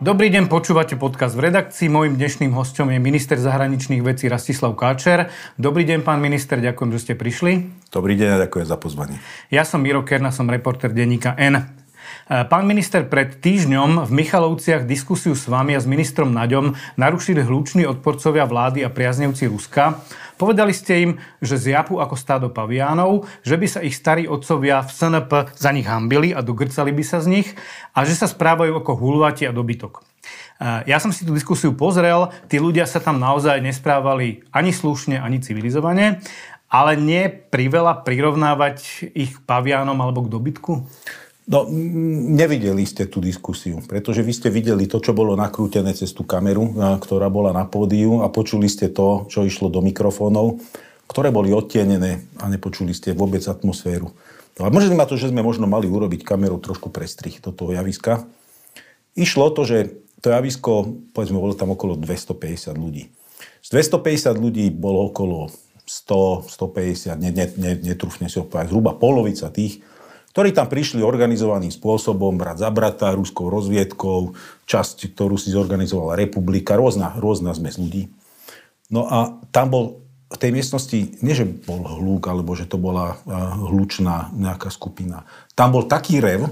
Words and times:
Dobrý 0.00 0.32
deň, 0.32 0.48
počúvate 0.48 0.96
podcast 0.96 1.36
v 1.36 1.52
redakcii. 1.52 1.92
Mojím 1.92 2.16
dnešným 2.16 2.56
hostom 2.56 2.88
je 2.88 2.96
minister 2.96 3.36
zahraničných 3.36 4.00
vecí 4.00 4.32
Rastislav 4.32 4.72
Káčer. 4.72 5.28
Dobrý 5.60 5.84
deň, 5.84 6.00
pán 6.08 6.24
minister, 6.24 6.56
ďakujem, 6.56 6.88
že 6.96 7.00
ste 7.04 7.12
prišli. 7.20 7.68
Dobrý 7.92 8.16
deň 8.16 8.28
a 8.32 8.48
ďakujem 8.48 8.64
za 8.64 8.80
pozvanie. 8.80 9.20
Ja 9.52 9.60
som 9.68 9.84
Miro 9.84 10.00
Kerna, 10.00 10.32
som 10.32 10.48
reporter 10.48 10.88
denníka 10.88 11.36
N. 11.36 11.79
Pán 12.30 12.64
minister, 12.64 13.02
pred 13.06 13.42
týždňom 13.42 14.06
v 14.06 14.10
Michalovciach 14.10 14.86
diskusiu 14.86 15.34
s 15.34 15.50
vami 15.50 15.74
a 15.74 15.82
s 15.82 15.90
ministrom 15.90 16.30
Naďom 16.30 16.78
narušili 16.94 17.42
hluční 17.42 17.86
odporcovia 17.90 18.46
vlády 18.46 18.86
a 18.86 18.90
priaznevci 18.90 19.50
Ruska. 19.50 19.98
Povedali 20.38 20.72
ste 20.72 20.92
im, 21.04 21.10
že 21.44 21.60
zjapu 21.60 22.00
ako 22.00 22.16
stádo 22.16 22.48
paviánov, 22.48 23.28
že 23.44 23.60
by 23.60 23.66
sa 23.68 23.84
ich 23.84 23.92
starí 23.92 24.24
otcovia 24.24 24.80
v 24.80 24.88
SNP 24.88 25.32
za 25.52 25.68
nich 25.68 25.84
hambili 25.84 26.32
a 26.32 26.40
dogrcali 26.40 26.96
by 26.96 27.04
sa 27.04 27.20
z 27.20 27.28
nich 27.28 27.48
a 27.92 28.08
že 28.08 28.16
sa 28.16 28.24
správajú 28.24 28.72
ako 28.80 28.96
hulvati 28.96 29.44
a 29.44 29.52
dobytok. 29.52 30.00
Ja 30.60 31.00
som 31.00 31.12
si 31.12 31.24
tú 31.24 31.32
diskusiu 31.32 31.72
pozrel, 31.72 32.28
tí 32.48 32.60
ľudia 32.60 32.84
sa 32.84 33.00
tam 33.00 33.16
naozaj 33.20 33.64
nesprávali 33.64 34.44
ani 34.52 34.72
slušne, 34.72 35.16
ani 35.16 35.40
civilizovane, 35.40 36.20
ale 36.70 36.92
nie 37.00 37.28
priveľa 37.28 38.04
prirovnávať 38.06 39.10
ich 39.16 39.40
pavianom 39.44 39.96
alebo 39.96 40.24
k 40.24 40.32
dobytku? 40.32 40.72
No, 41.50 41.66
nevideli 41.66 42.86
ste 42.86 43.10
tú 43.10 43.18
diskusiu, 43.18 43.82
pretože 43.82 44.22
vy 44.22 44.30
ste 44.30 44.54
videli 44.54 44.86
to, 44.86 45.02
čo 45.02 45.10
bolo 45.10 45.34
nakrútené 45.34 45.90
cez 45.98 46.14
tú 46.14 46.22
kameru, 46.22 46.78
ktorá 47.02 47.26
bola 47.26 47.50
na 47.50 47.66
pódiu 47.66 48.22
a 48.22 48.30
počuli 48.30 48.70
ste 48.70 48.86
to, 48.86 49.26
čo 49.26 49.42
išlo 49.42 49.66
do 49.66 49.82
mikrofónov, 49.82 50.62
ktoré 51.10 51.34
boli 51.34 51.50
odtienené 51.50 52.22
a 52.38 52.46
nepočuli 52.46 52.94
ste 52.94 53.18
vôbec 53.18 53.42
atmosféru. 53.42 54.14
No 54.62 54.62
a 54.62 54.70
možno 54.70 54.94
ma 54.94 55.10
to, 55.10 55.18
že 55.18 55.34
sme 55.34 55.42
možno 55.42 55.66
mali 55.66 55.90
urobiť 55.90 56.22
kameru 56.22 56.62
trošku 56.62 56.86
prestrih 56.94 57.42
do 57.42 57.50
toho 57.50 57.74
javiska. 57.74 58.22
Išlo 59.18 59.50
to, 59.50 59.66
že 59.66 59.90
to 60.22 60.30
javisko, 60.30 61.02
povedzme, 61.10 61.34
bolo 61.34 61.58
tam 61.58 61.74
okolo 61.74 61.98
250 61.98 62.78
ľudí. 62.78 63.10
Z 63.66 63.74
250 63.74 64.38
ľudí 64.38 64.70
bolo 64.70 65.10
okolo 65.10 65.50
100, 65.82 66.46
150, 66.46 67.18
netrúfne 67.82 68.30
si 68.30 68.38
odpovedať, 68.38 68.70
zhruba 68.70 68.94
polovica 68.94 69.50
tých, 69.50 69.82
ktorí 70.30 70.54
tam 70.54 70.70
prišli 70.70 71.02
organizovaným 71.02 71.74
spôsobom, 71.74 72.38
brat 72.38 72.62
za 72.62 72.70
brata, 72.70 73.10
ruskou 73.14 73.50
rozviedkou, 73.50 74.38
časť, 74.66 75.10
ktorú 75.14 75.34
si 75.34 75.50
zorganizovala 75.50 76.14
republika, 76.14 76.78
rôzna, 76.78 77.18
rôzna 77.18 77.50
zmes 77.54 77.76
ľudí. 77.76 78.14
No 78.90 79.06
a 79.10 79.38
tam 79.50 79.66
bol 79.70 79.84
v 80.30 80.38
tej 80.38 80.50
miestnosti, 80.54 80.98
nie 81.26 81.34
že 81.34 81.42
bol 81.42 81.82
hlúk, 81.82 82.30
alebo 82.30 82.54
že 82.54 82.70
to 82.70 82.78
bola 82.78 83.18
hlučná 83.66 84.30
nejaká 84.30 84.70
skupina. 84.70 85.26
Tam 85.58 85.74
bol 85.74 85.90
taký 85.90 86.22
rev, 86.22 86.46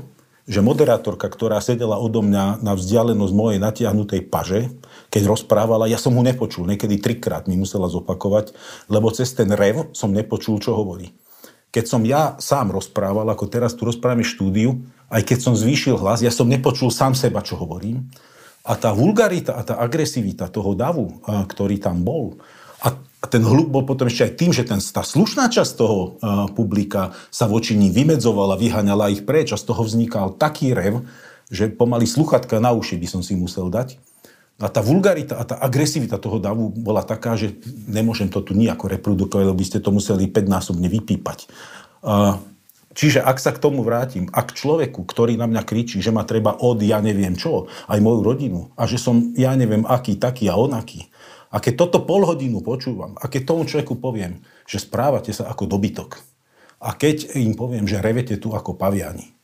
že 0.48 0.64
moderátorka, 0.64 1.28
ktorá 1.28 1.60
sedela 1.60 2.00
odo 2.00 2.24
mňa 2.24 2.64
na 2.64 2.72
vzdialenosť 2.72 3.32
mojej 3.36 3.60
natiahnutej 3.60 4.26
paže, 4.32 4.72
keď 5.12 5.28
rozprávala, 5.28 5.86
ja 5.86 6.00
som 6.00 6.16
mu 6.16 6.24
nepočul. 6.24 6.66
Niekedy 6.66 6.98
trikrát 6.98 7.46
mi 7.46 7.54
musela 7.54 7.86
zopakovať, 7.86 8.56
lebo 8.90 9.12
cez 9.14 9.30
ten 9.36 9.52
rev 9.52 9.92
som 9.92 10.10
nepočul, 10.10 10.58
čo 10.58 10.74
hovorí. 10.74 11.12
Keď 11.68 11.84
som 11.84 12.02
ja 12.04 12.34
sám 12.40 12.72
rozprával, 12.72 13.28
ako 13.28 13.44
teraz 13.48 13.76
tu 13.76 13.84
rozprávame 13.84 14.24
štúdiu, 14.24 14.80
aj 15.12 15.24
keď 15.24 15.38
som 15.40 15.54
zvýšil 15.56 16.00
hlas, 16.00 16.24
ja 16.24 16.32
som 16.32 16.48
nepočul 16.48 16.88
sám 16.88 17.16
seba, 17.16 17.44
čo 17.44 17.56
hovorím. 17.60 18.08
A 18.68 18.76
tá 18.76 18.92
vulgarita 18.92 19.56
a 19.56 19.64
tá 19.64 19.80
agresivita 19.80 20.52
toho 20.52 20.76
davu, 20.76 21.20
ktorý 21.24 21.80
tam 21.80 22.04
bol, 22.04 22.36
a 23.18 23.26
ten 23.26 23.42
hluk 23.42 23.74
bol 23.74 23.82
potom 23.82 24.06
ešte 24.06 24.30
aj 24.30 24.32
tým, 24.38 24.54
že 24.54 24.62
ten, 24.62 24.78
tá 24.78 25.02
slušná 25.02 25.50
časť 25.50 25.72
toho 25.74 26.22
publika 26.54 27.18
sa 27.34 27.50
voči 27.50 27.74
ním 27.74 27.90
vymedzovala, 27.90 28.54
vyhaňala 28.54 29.10
ich 29.10 29.26
preč 29.26 29.50
a 29.50 29.58
z 29.58 29.66
toho 29.66 29.82
vznikal 29.82 30.38
taký 30.38 30.70
rev, 30.70 31.02
že 31.50 31.66
pomaly 31.66 32.06
sluchatka 32.06 32.62
na 32.62 32.70
uši 32.70 32.94
by 32.94 33.08
som 33.10 33.18
si 33.26 33.34
musel 33.34 33.74
dať. 33.74 33.98
A 34.58 34.66
tá 34.66 34.82
vulgarita 34.82 35.38
a 35.38 35.46
tá 35.46 35.54
agresivita 35.54 36.18
toho 36.18 36.42
davu 36.42 36.74
bola 36.74 37.06
taká, 37.06 37.38
že 37.38 37.54
nemôžem 37.86 38.26
to 38.26 38.42
tu 38.42 38.58
nejako 38.58 38.90
reprodukovať, 38.90 39.44
lebo 39.46 39.54
by 39.54 39.66
ste 39.66 39.78
to 39.78 39.94
museli 39.94 40.26
5-násobne 40.26 40.90
vypípať. 40.90 41.46
Čiže 42.98 43.22
ak 43.22 43.38
sa 43.38 43.54
k 43.54 43.62
tomu 43.62 43.86
vrátim, 43.86 44.26
ak 44.34 44.58
človeku, 44.58 45.06
ktorý 45.06 45.38
na 45.38 45.46
mňa 45.46 45.62
kričí, 45.62 46.02
že 46.02 46.10
ma 46.10 46.26
treba 46.26 46.58
od 46.58 46.82
ja 46.82 46.98
neviem 46.98 47.38
čo, 47.38 47.70
aj 47.86 48.02
moju 48.02 48.20
rodinu, 48.26 48.60
a 48.74 48.90
že 48.90 48.98
som 48.98 49.30
ja 49.38 49.54
neviem 49.54 49.86
aký, 49.86 50.18
taký 50.18 50.50
a 50.50 50.58
onaký, 50.58 51.06
a 51.54 51.62
keď 51.62 51.86
toto 51.86 52.02
pol 52.02 52.26
hodinu 52.26 52.58
počúvam, 52.58 53.14
a 53.14 53.30
keď 53.30 53.54
tomu 53.54 53.62
človeku 53.62 54.02
poviem, 54.02 54.42
že 54.66 54.82
správate 54.82 55.30
sa 55.30 55.46
ako 55.46 55.70
dobytok, 55.70 56.18
a 56.82 56.98
keď 56.98 57.38
im 57.38 57.54
poviem, 57.54 57.86
že 57.86 58.02
revete 58.02 58.34
tu 58.34 58.50
ako 58.50 58.74
paviani, 58.74 59.37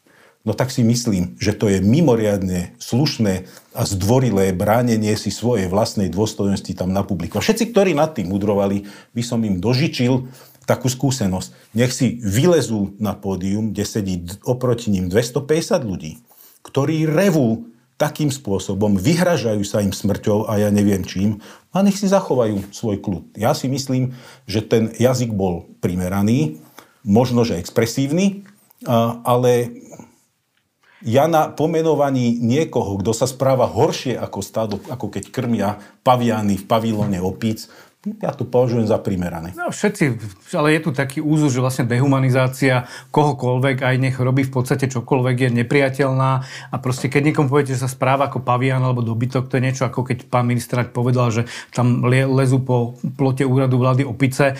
no 0.45 0.53
tak 0.53 0.69
si 0.71 0.85
myslím, 0.85 1.35
že 1.41 1.57
to 1.57 1.73
je 1.73 1.81
mimoriadne 1.81 2.77
slušné 2.77 3.49
a 3.73 3.83
zdvorilé 3.89 4.53
bránenie 4.53 5.17
si 5.17 5.33
svojej 5.33 5.67
vlastnej 5.73 6.13
dôstojnosti 6.13 6.77
tam 6.77 6.93
na 6.93 7.03
publiku. 7.03 7.41
A 7.41 7.45
všetci, 7.45 7.73
ktorí 7.73 7.97
nad 7.97 8.13
tým 8.13 8.31
udrovali, 8.31 8.85
by 9.17 9.23
som 9.25 9.41
im 9.43 9.59
dožičil 9.59 10.29
takú 10.65 10.89
skúsenosť. 10.89 11.77
Nech 11.77 11.93
si 11.93 12.21
vylezú 12.21 12.97
na 12.97 13.13
pódium, 13.13 13.73
kde 13.73 13.85
sedí 13.85 14.15
oproti 14.45 14.89
ním 14.89 15.13
250 15.13 15.85
ľudí, 15.85 16.25
ktorí 16.65 17.05
revú 17.05 17.69
takým 17.95 18.33
spôsobom, 18.33 18.99
vyhražajú 18.99 19.63
sa 19.63 19.79
im 19.79 19.95
smrťou 19.95 20.51
a 20.51 20.59
ja 20.59 20.69
neviem 20.73 21.07
čím, 21.07 21.39
a 21.71 21.79
nech 21.85 21.95
si 21.95 22.11
zachovajú 22.11 22.75
svoj 22.75 22.99
kľud. 22.99 23.39
Ja 23.39 23.55
si 23.55 23.71
myslím, 23.71 24.19
že 24.51 24.67
ten 24.67 24.91
jazyk 24.99 25.31
bol 25.31 25.71
primeraný, 25.79 26.59
možno, 27.07 27.47
že 27.47 27.61
expresívny, 27.61 28.43
ale 29.23 29.79
ja 31.05 31.29
na 31.29 31.53
pomenovaní 31.53 32.41
niekoho, 32.41 32.97
kto 32.99 33.13
sa 33.13 33.29
správa 33.29 33.69
horšie 33.69 34.17
ako 34.17 34.39
stádo, 34.41 34.77
ako 34.89 35.13
keď 35.13 35.25
krmia 35.29 35.77
paviany 36.01 36.57
v 36.57 36.65
pavilóne 36.65 37.21
opíc, 37.21 37.69
ja 38.21 38.37
to 38.37 38.45
považujem 38.45 38.85
za 38.85 39.01
primerané. 39.01 39.57
No 39.57 39.73
všetci, 39.73 40.21
ale 40.53 40.77
je 40.77 40.81
tu 40.85 40.91
taký 40.93 41.25
úzus, 41.25 41.57
že 41.57 41.65
vlastne 41.65 41.89
dehumanizácia 41.89 42.85
kohokoľvek, 43.09 43.81
aj 43.81 43.97
nech 43.97 44.17
robí 44.21 44.45
v 44.45 44.53
podstate 44.53 44.93
čokoľvek, 44.93 45.49
je 45.49 45.51
nepriateľná 45.65 46.31
a 46.69 46.77
proste 46.85 47.09
keď 47.09 47.33
niekomu 47.33 47.49
poviete, 47.49 47.73
že 47.73 47.81
sa 47.81 47.89
správa 47.89 48.29
ako 48.29 48.45
pavian 48.45 48.85
alebo 48.85 49.01
dobytok, 49.01 49.49
to 49.49 49.57
je 49.57 49.65
niečo 49.65 49.89
ako 49.89 50.05
keď 50.05 50.29
pán 50.29 50.45
minister 50.45 50.85
povedal, 50.85 51.33
že 51.33 51.49
tam 51.73 52.05
lezú 52.05 52.61
po 52.61 53.01
plote 53.17 53.49
úradu 53.49 53.81
vlády 53.81 54.05
opice. 54.05 54.53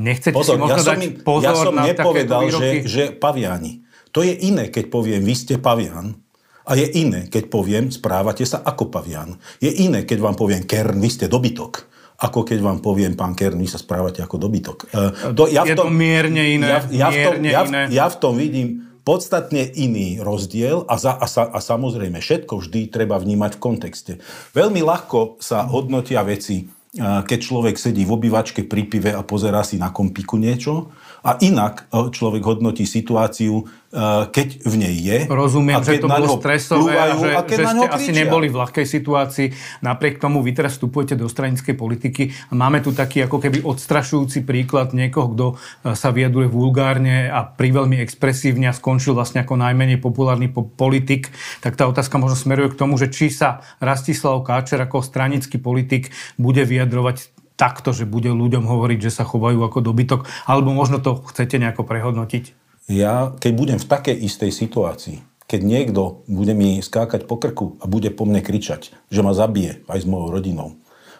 Nechcete 0.00 0.32
pozor, 0.32 0.56
si 0.56 0.64
možno 0.64 0.80
ja 0.80 0.88
dať 0.88 0.96
mi, 0.96 1.08
pozor 1.20 1.52
ja 1.52 1.60
som 1.60 1.76
na 1.76 1.84
nepovedal, 1.92 2.40
že, 2.48 2.88
že 2.88 3.12
paviani. 3.12 3.81
To 4.12 4.20
je 4.20 4.32
iné, 4.44 4.68
keď 4.68 4.92
poviem, 4.92 5.24
vy 5.24 5.34
ste 5.36 5.56
pavian. 5.56 6.16
A 6.62 6.78
je 6.78 6.86
iné, 6.94 7.26
keď 7.26 7.50
poviem, 7.50 7.90
správate 7.90 8.46
sa 8.46 8.62
ako 8.62 8.86
pavian. 8.86 9.34
Je 9.58 9.72
iné, 9.82 10.06
keď 10.06 10.18
vám 10.22 10.36
poviem, 10.38 10.62
Kern, 10.62 11.02
vy 11.02 11.10
ste 11.10 11.26
dobytok 11.26 11.92
ako 12.22 12.46
keď 12.46 12.62
vám 12.62 12.78
poviem, 12.78 13.18
pán 13.18 13.34
Kern, 13.34 13.58
vy 13.58 13.66
sa 13.66 13.82
správate 13.82 14.22
ako 14.22 14.38
dobytok. 14.38 14.78
Uh, 14.94 15.34
to, 15.34 15.50
ja 15.50 15.66
je 15.66 15.74
v 15.74 15.78
tom, 15.82 15.90
to 15.90 15.98
mierne 15.98 16.38
iné. 16.38 16.66
Ja, 16.70 16.78
ja, 16.94 17.08
v 17.10 17.18
tom, 17.18 17.34
ja, 17.42 17.60
iné. 17.66 17.82
ja 17.90 18.06
v 18.06 18.16
tom 18.22 18.34
vidím 18.38 18.68
podstatne 19.02 19.66
iný 19.74 20.22
rozdiel 20.22 20.86
a, 20.86 20.94
za, 20.94 21.18
a, 21.18 21.26
sa, 21.26 21.50
a 21.50 21.58
samozrejme 21.58 22.22
všetko 22.22 22.62
vždy 22.62 22.94
treba 22.94 23.18
vnímať 23.18 23.58
v 23.58 23.62
kontexte. 23.62 24.12
Veľmi 24.54 24.78
ľahko 24.86 25.42
sa 25.42 25.66
hodnotia 25.66 26.22
veci, 26.22 26.70
keď 27.02 27.38
človek 27.40 27.74
sedí 27.80 28.06
v 28.06 28.14
obývačke 28.14 28.68
pri 28.68 28.84
pive 28.86 29.10
a 29.10 29.24
pozerá 29.26 29.64
si 29.66 29.80
na 29.80 29.90
kompiku 29.90 30.38
niečo 30.38 30.92
a 31.22 31.38
inak 31.38 31.86
človek 31.90 32.42
hodnotí 32.42 32.86
situáciu 32.86 33.66
Eh, 33.92 34.24
keď 34.32 34.64
v 34.64 34.74
nej 34.80 34.96
je. 35.04 35.18
Rozumiem, 35.28 35.84
že 35.84 36.00
to 36.00 36.08
bolo 36.08 36.40
stresové 36.40 36.96
a 36.96 37.12
že, 37.12 37.28
a 37.36 37.44
že 37.44 37.60
ste 37.60 37.88
asi 37.92 38.10
neboli 38.16 38.48
v 38.48 38.64
ľahkej 38.64 38.88
situácii. 38.88 39.52
Napriek 39.84 40.16
tomu 40.16 40.40
vy 40.40 40.56
teraz 40.56 40.80
vstupujete 40.80 41.12
do 41.12 41.28
stranickej 41.28 41.76
politiky 41.76 42.32
a 42.48 42.56
máme 42.56 42.80
tu 42.80 42.96
taký 42.96 43.28
ako 43.28 43.36
keby 43.36 43.60
odstrašujúci 43.60 44.48
príklad 44.48 44.96
niekoho, 44.96 45.36
kto 45.36 45.46
eh, 45.52 45.92
sa 45.92 46.08
vyjadruje 46.08 46.48
vulgárne 46.48 47.28
a 47.28 47.44
priveľmi 47.44 48.00
expresívne 48.00 48.72
a 48.72 48.72
skončil 48.72 49.12
vlastne 49.12 49.44
ako 49.44 49.60
najmenej 49.60 50.00
populárny 50.00 50.48
politik. 50.56 51.28
Tak 51.60 51.76
tá 51.76 51.84
otázka 51.84 52.16
možno 52.16 52.40
smeruje 52.40 52.72
k 52.72 52.80
tomu, 52.80 52.96
že 52.96 53.12
či 53.12 53.28
sa 53.28 53.60
Rastislav 53.76 54.40
Káčer 54.40 54.80
ako 54.80 55.04
stranický 55.04 55.60
politik 55.60 56.16
bude 56.40 56.64
vyjadrovať 56.64 57.31
takto, 57.62 57.94
že 57.94 58.10
bude 58.10 58.34
ľuďom 58.34 58.66
hovoriť, 58.66 58.98
že 59.06 59.14
sa 59.14 59.22
chovajú 59.22 59.62
ako 59.62 59.78
dobytok, 59.86 60.26
alebo 60.50 60.74
možno 60.74 60.98
to 60.98 61.22
chcete 61.30 61.62
nejako 61.62 61.86
prehodnotiť? 61.86 62.58
ja 62.90 63.30
keď 63.38 63.52
budem 63.54 63.78
v 63.78 63.90
takej 63.90 64.16
istej 64.26 64.50
situácii, 64.50 65.16
keď 65.46 65.60
niekto 65.62 66.24
bude 66.26 66.56
mi 66.56 66.80
skákať 66.80 67.28
po 67.28 67.36
krku 67.36 67.76
a 67.78 67.86
bude 67.86 68.08
po 68.10 68.24
mne 68.24 68.40
kričať, 68.40 68.90
že 69.12 69.20
ma 69.20 69.36
zabije 69.36 69.84
aj 69.86 70.02
s 70.02 70.06
mojou 70.08 70.32
rodinou 70.32 70.68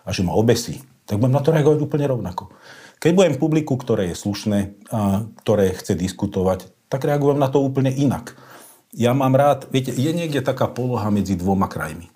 a 0.02 0.10
že 0.10 0.24
ma 0.26 0.34
obesí, 0.34 0.82
tak 1.06 1.20
budem 1.20 1.36
na 1.36 1.44
to 1.44 1.52
reagovať 1.52 1.78
úplne 1.84 2.06
rovnako. 2.08 2.50
Keď 3.02 3.10
budem 3.12 3.34
publiku, 3.36 3.74
ktoré 3.74 4.14
je 4.14 4.16
slušné 4.20 4.58
a 4.94 5.26
ktoré 5.42 5.74
chce 5.74 5.98
diskutovať, 5.98 6.70
tak 6.86 7.02
reagujem 7.02 7.38
na 7.38 7.50
to 7.50 7.58
úplne 7.58 7.90
inak. 7.90 8.38
Ja 8.94 9.16
mám 9.16 9.34
rád, 9.34 9.66
viete, 9.72 9.90
je 9.90 10.12
niekde 10.12 10.44
taká 10.44 10.68
poloha 10.68 11.08
medzi 11.08 11.34
dvoma 11.34 11.66
krajmi. 11.66 12.12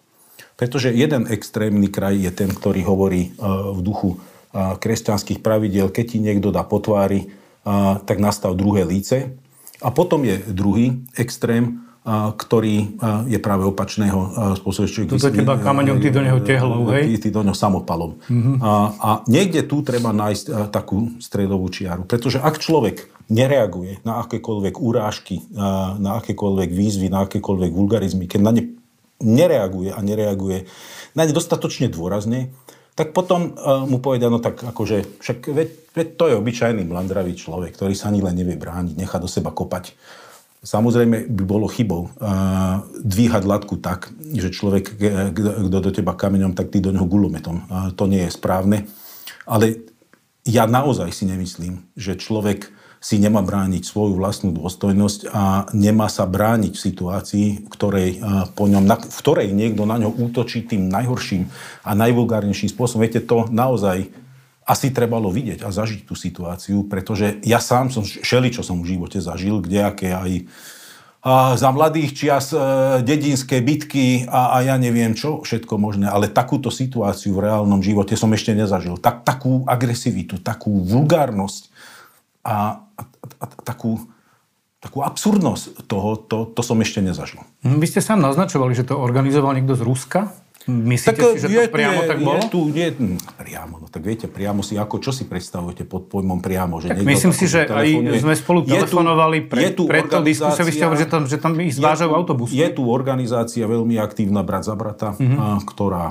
Pretože 0.57 0.89
jeden 0.89 1.29
extrémny 1.29 1.93
kraj 1.93 2.17
je 2.17 2.33
ten, 2.33 2.49
ktorý 2.49 2.81
hovorí 2.89 3.37
v 3.77 3.81
duchu 3.85 4.17
kresťanských 4.57 5.45
pravidel, 5.45 5.93
keď 5.93 6.05
ti 6.09 6.19
niekto 6.19 6.49
dá 6.49 6.65
potvári, 6.65 7.29
tak 8.09 8.17
nastav 8.17 8.57
druhé 8.57 8.89
líce. 8.89 9.37
A 9.85 9.93
potom 9.93 10.25
je 10.25 10.41
druhý 10.49 11.05
extrém, 11.13 11.85
ktorý 12.09 12.97
je 13.29 13.37
práve 13.37 13.67
opačného 13.67 14.55
spôsobu. 14.63 15.11
Tu 15.11 15.19
do 15.19 15.29
teba 15.29 15.59
kameňom, 15.59 15.99
ty 16.01 16.09
do 16.09 16.23
neho 16.23 16.41
tehlou, 16.41 16.89
hej? 16.95 17.19
Ty 17.19 17.29
do 17.35 17.43
neho 17.45 17.53
samopalom. 17.59 18.17
Mm-hmm. 18.31 18.57
A, 18.63 18.73
a 18.97 19.11
niekde 19.27 19.67
tu 19.67 19.83
treba 19.83 20.15
nájsť 20.15 20.71
takú 20.73 21.19
stredovú 21.19 21.67
čiaru. 21.69 22.07
Pretože 22.07 22.39
ak 22.39 22.63
človek 22.63 23.11
nereaguje 23.27 24.07
na 24.07 24.23
akékoľvek 24.23 24.79
urážky, 24.79 25.43
na 25.99 26.23
akékoľvek 26.23 26.71
výzvy, 26.71 27.11
na 27.11 27.27
akékoľvek 27.27 27.71
vulgarizmy, 27.75 28.31
keď 28.31 28.41
na 28.41 28.53
ne 28.55 28.63
nereaguje 29.21 29.91
a 29.93 30.01
nereaguje 30.05 30.69
na 31.17 31.25
ne 31.25 31.33
dostatočne 31.33 31.89
dôrazne, 31.89 32.53
tak 32.97 33.13
potom 33.13 33.53
uh, 33.53 33.85
mu 33.85 34.01
povedia, 34.01 34.33
no 34.33 34.41
tak 34.41 34.61
akože, 34.65 35.21
však 35.21 35.39
veď, 35.53 35.69
veď 35.93 36.07
to 36.17 36.25
je 36.33 36.35
obyčajný 36.41 36.83
mlandravý 36.89 37.37
človek, 37.37 37.77
ktorý 37.77 37.93
sa 37.93 38.09
ani 38.09 38.25
len 38.25 38.37
nevie 38.37 38.57
brániť, 38.57 38.97
nechá 38.97 39.21
do 39.21 39.29
seba 39.29 39.53
kopať. 39.53 39.93
Samozrejme 40.65 41.29
by 41.29 41.45
bolo 41.45 41.69
chybou 41.69 42.09
uh, 42.09 42.81
dvíhať 43.05 43.45
latku 43.45 43.77
tak, 43.79 44.09
že 44.17 44.49
človek, 44.49 44.97
kto 45.37 45.79
do 45.79 45.91
teba 45.93 46.17
kameňom, 46.17 46.57
tak 46.57 46.73
ty 46.73 46.81
do 46.81 46.89
neho 46.89 47.05
gulometom. 47.05 47.69
Uh, 47.69 47.93
to 47.93 48.09
nie 48.09 48.25
je 48.25 48.33
správne. 48.33 48.89
Ale 49.45 49.85
ja 50.49 50.65
naozaj 50.65 51.13
si 51.13 51.29
nemyslím, 51.29 51.85
že 52.01 52.17
človek 52.17 52.73
si 53.01 53.21
nemá 53.23 53.45
brániť 53.45 53.87
svoju 53.87 54.19
vlastnú 54.19 54.51
dôstojnosť 54.57 55.21
a 55.31 55.69
nemá 55.77 56.11
sa 56.11 56.27
brániť 56.27 56.73
v 56.75 56.85
situácii, 56.91 57.47
ktorej, 57.71 58.19
po 58.59 58.67
ňom, 58.67 58.85
v 58.89 59.19
ktorej 59.21 59.49
niekto 59.53 59.87
na 59.87 60.01
ňo 60.01 60.11
útočí 60.11 60.67
tým 60.67 60.91
najhorším 60.91 61.47
a 61.87 61.91
najvulgárnejším 61.95 62.73
spôsobom. 62.73 63.05
Viete, 63.07 63.23
to 63.23 63.47
naozaj 63.53 64.11
asi 64.67 64.91
trebalo 64.91 65.31
vidieť 65.31 65.63
a 65.63 65.71
zažiť 65.71 66.11
tú 66.11 66.19
situáciu, 66.19 66.91
pretože 66.91 67.39
ja 67.47 67.63
sám 67.63 67.95
som 67.95 68.03
šeli, 68.03 68.51
čo 68.51 68.67
som 68.67 68.83
v 68.83 68.99
živote 68.99 69.23
zažil, 69.23 69.63
kdejaké 69.63 70.11
aj 70.11 70.51
a 71.27 71.59
za 71.59 71.75
mladých 71.75 72.15
čias 72.15 72.55
e, 72.55 72.59
dedinské 73.03 73.59
bitky 73.59 74.31
a, 74.31 74.55
a 74.55 74.57
ja 74.63 74.79
neviem 74.79 75.11
čo, 75.11 75.43
všetko 75.43 75.75
možné, 75.75 76.07
ale 76.07 76.31
takúto 76.31 76.71
situáciu 76.71 77.35
v 77.35 77.51
reálnom 77.51 77.83
živote 77.83 78.15
som 78.15 78.31
ešte 78.31 78.55
nezažil. 78.55 78.95
Tak, 78.95 79.27
takú 79.27 79.67
agresivitu, 79.67 80.39
takú 80.39 80.87
vulgárnosť 80.87 81.75
a, 82.47 82.87
a, 82.87 83.03
a 83.43 83.45
takú, 83.67 83.99
takú 84.79 85.03
absurdnosť 85.03 85.91
toho, 85.91 86.15
to, 86.15 86.47
to 86.55 86.63
som 86.63 86.79
ešte 86.79 87.03
nezažil. 87.03 87.43
Hm, 87.67 87.83
vy 87.83 87.87
ste 87.91 87.99
sám 87.99 88.23
naznačovali, 88.23 88.79
že 88.79 88.87
to 88.87 88.95
organizoval 88.95 89.51
niekto 89.59 89.75
z 89.75 89.83
Ruska? 89.83 90.21
Myslíte 90.67 91.23
tak, 91.23 91.39
si, 91.39 91.47
že 91.47 91.47
je, 91.47 91.63
to 91.71 91.79
priamo 91.79 92.03
je, 92.03 92.09
tak 92.11 92.19
bolo? 92.27 92.43
Je 92.43 92.51
tu, 92.51 92.61
je, 92.75 92.87
hm, 92.91 93.19
priamo, 93.39 93.75
no 93.79 93.87
tak 93.87 94.03
viete, 94.03 94.27
priamo 94.27 94.67
si, 94.67 94.75
ako, 94.75 94.99
čo 94.99 95.15
si 95.15 95.23
predstavujete 95.23 95.87
pod 95.87 96.11
pojmom 96.11 96.43
priamo? 96.43 96.83
Že 96.83 96.91
tak 96.91 97.07
myslím 97.07 97.35
si, 97.35 97.47
že 97.47 97.71
aj 97.71 97.87
sme 98.19 98.35
spolu 98.35 98.67
telefonovali 98.67 99.47
pre, 99.47 99.71
tu 99.71 99.87
pre 99.87 100.03
to 100.03 100.19
diskusie, 100.27 100.67
vy 100.67 100.73
ste 100.75 100.83
hovorili, 100.91 101.07
že 101.07 101.11
tam, 101.11 101.23
že 101.31 101.39
tam 101.39 101.55
ich 101.63 101.79
zvážajú 101.79 102.11
autobus. 102.11 102.51
Je 102.51 102.67
tu 102.75 102.83
organizácia 102.91 103.63
veľmi 103.63 103.95
aktívna 104.03 104.43
Brat 104.43 104.67
za 104.67 104.75
brata, 104.75 105.15
mm-hmm. 105.15 105.39
a, 105.39 105.47
ktorá 105.63 106.05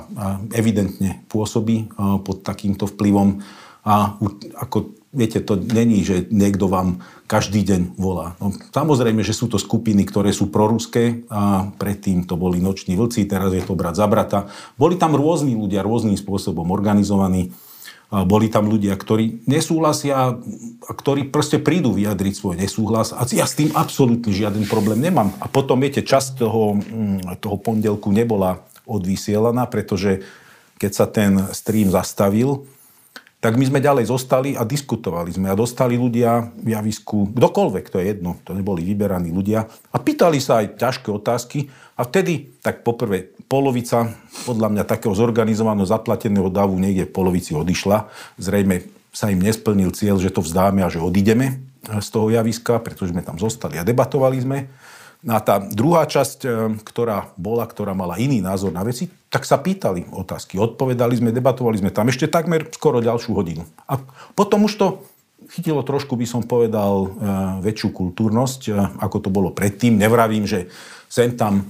evidentne 0.56 1.20
pôsobí 1.28 1.92
a, 1.92 2.16
pod 2.24 2.40
takýmto 2.40 2.88
vplyvom 2.88 3.44
a 3.84 4.16
ako 4.56 4.96
viete, 5.16 5.40
to 5.40 5.56
není, 5.56 6.04
že 6.04 6.28
niekto 6.28 6.68
vám 6.68 7.00
každý 7.26 7.64
deň 7.64 7.96
volá. 7.96 8.36
No, 8.38 8.52
samozrejme, 8.52 9.24
že 9.24 9.32
sú 9.32 9.48
to 9.48 9.56
skupiny, 9.56 10.04
ktoré 10.04 10.30
sú 10.30 10.52
proruské 10.52 11.26
a 11.32 11.72
predtým 11.74 12.28
to 12.28 12.36
boli 12.36 12.60
noční 12.60 12.94
vlci, 12.94 13.24
teraz 13.24 13.50
je 13.56 13.64
to 13.64 13.74
brat 13.74 13.96
za 13.96 14.04
brata. 14.06 14.52
Boli 14.76 15.00
tam 15.00 15.16
rôzni 15.16 15.56
ľudia, 15.56 15.82
rôznym 15.82 16.14
spôsobom 16.14 16.68
organizovaní. 16.70 17.50
Boli 18.06 18.46
tam 18.46 18.70
ľudia, 18.70 18.94
ktorí 18.94 19.42
nesúhlasia 19.50 20.14
a 20.14 20.24
ktorí 20.94 21.26
proste 21.26 21.58
prídu 21.58 21.90
vyjadriť 21.90 22.34
svoj 22.38 22.54
nesúhlas 22.54 23.10
a 23.10 23.26
ja 23.34 23.42
s 23.42 23.58
tým 23.58 23.74
absolútne 23.74 24.30
žiaden 24.30 24.62
problém 24.70 25.02
nemám. 25.02 25.34
A 25.42 25.50
potom, 25.50 25.82
viete, 25.82 26.06
časť 26.06 26.38
toho, 26.38 26.78
mm, 26.78 27.42
toho 27.42 27.58
pondelku 27.58 28.14
nebola 28.14 28.62
odvysielaná, 28.86 29.66
pretože 29.66 30.22
keď 30.78 30.92
sa 30.94 31.06
ten 31.10 31.50
stream 31.50 31.90
zastavil, 31.90 32.70
tak 33.36 33.60
my 33.60 33.64
sme 33.68 33.84
ďalej 33.84 34.08
zostali 34.08 34.56
a 34.56 34.64
diskutovali 34.64 35.28
sme 35.28 35.52
a 35.52 35.58
dostali 35.58 35.94
ľudia 36.00 36.56
v 36.56 36.72
javisku, 36.72 37.30
kdokoľvek, 37.36 37.84
to 37.92 38.00
je 38.00 38.04
jedno, 38.16 38.40
to 38.42 38.56
neboli 38.56 38.80
vyberaní 38.82 39.28
ľudia 39.28 39.68
a 39.68 39.96
pýtali 40.00 40.40
sa 40.40 40.64
aj 40.64 40.80
ťažké 40.80 41.08
otázky 41.12 41.68
a 41.96 42.08
vtedy, 42.08 42.56
tak 42.64 42.80
poprvé, 42.80 43.36
polovica 43.46 44.16
podľa 44.48 44.68
mňa 44.72 44.82
takého 44.88 45.12
zorganizovaného 45.12 45.86
zaplateného 45.86 46.48
davu 46.48 46.74
niekde 46.80 47.06
v 47.06 47.14
polovici 47.14 47.52
odišla. 47.52 48.08
Zrejme 48.40 48.88
sa 49.16 49.32
im 49.32 49.40
nesplnil 49.40 49.92
cieľ, 49.96 50.20
že 50.20 50.32
to 50.32 50.44
vzdáme 50.44 50.84
a 50.84 50.92
že 50.92 51.00
odídeme 51.00 51.64
z 51.86 52.08
toho 52.10 52.28
javiska, 52.28 52.82
pretože 52.82 53.14
sme 53.14 53.22
tam 53.24 53.40
zostali 53.40 53.80
a 53.80 53.86
debatovali 53.86 54.38
sme. 54.42 54.58
No 55.24 55.38
a 55.38 55.40
tá 55.40 55.58
druhá 55.58 56.04
časť, 56.04 56.38
e, 56.44 56.48
ktorá 56.84 57.32
bola, 57.40 57.64
ktorá 57.64 57.96
mala 57.96 58.20
iný 58.20 58.44
názor 58.44 58.70
na 58.70 58.84
veci, 58.84 59.08
tak 59.36 59.44
sa 59.44 59.60
pýtali 59.60 60.08
otázky, 60.16 60.56
odpovedali 60.56 61.12
sme, 61.20 61.28
debatovali 61.28 61.76
sme 61.76 61.92
tam 61.92 62.08
ešte 62.08 62.24
takmer 62.24 62.72
skoro 62.72 63.04
ďalšiu 63.04 63.36
hodinu. 63.36 63.68
A 63.84 64.00
potom 64.32 64.64
už 64.64 64.80
to 64.80 64.86
chytilo 65.52 65.84
trošku, 65.84 66.16
by 66.16 66.24
som 66.24 66.40
povedal, 66.40 67.04
e, 67.04 67.08
väčšiu 67.60 67.92
kultúrnosť, 67.92 68.60
e, 68.64 68.72
ako 68.96 69.16
to 69.20 69.28
bolo 69.28 69.52
predtým. 69.52 70.00
Nevravím, 70.00 70.48
že 70.48 70.72
sem 71.12 71.36
tam 71.36 71.68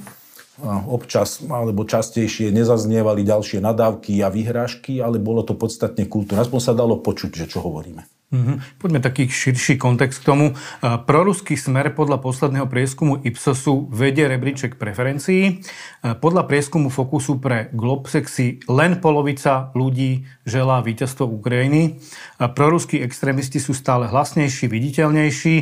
občas 0.88 1.44
alebo 1.44 1.84
častejšie 1.84 2.48
nezaznievali 2.48 3.28
ďalšie 3.28 3.60
nadávky 3.60 4.24
a 4.24 4.32
vyhrážky, 4.32 5.04
ale 5.04 5.20
bolo 5.20 5.44
to 5.44 5.52
podstatne 5.52 6.08
kultúrne. 6.08 6.40
Aspoň 6.40 6.60
sa 6.62 6.72
dalo 6.72 6.96
počuť, 6.96 7.44
že 7.44 7.50
čo 7.50 7.60
hovoríme. 7.60 8.15
Mm-hmm. 8.26 8.82
Poďme 8.82 8.98
taký 8.98 9.30
širší 9.30 9.78
kontext 9.78 10.18
k 10.18 10.34
tomu. 10.34 10.46
Proruský 10.82 11.54
smer 11.54 11.94
podľa 11.94 12.18
posledného 12.18 12.66
prieskumu 12.66 13.22
Ipsosu 13.22 13.86
vedie 13.86 14.26
rebríček 14.26 14.82
preferencií. 14.82 15.62
Podľa 16.02 16.50
prieskumu 16.50 16.90
Fokusu 16.90 17.38
pre 17.38 17.70
Globsec 17.70 18.26
si 18.26 18.58
len 18.66 18.98
polovica 18.98 19.70
ľudí 19.78 20.26
želá 20.42 20.82
víťazstvo 20.82 21.22
Ukrajiny. 21.22 22.02
Proruskí 22.42 22.98
extrémisti 22.98 23.62
sú 23.62 23.70
stále 23.78 24.10
hlasnejší, 24.10 24.66
viditeľnejší. 24.74 25.54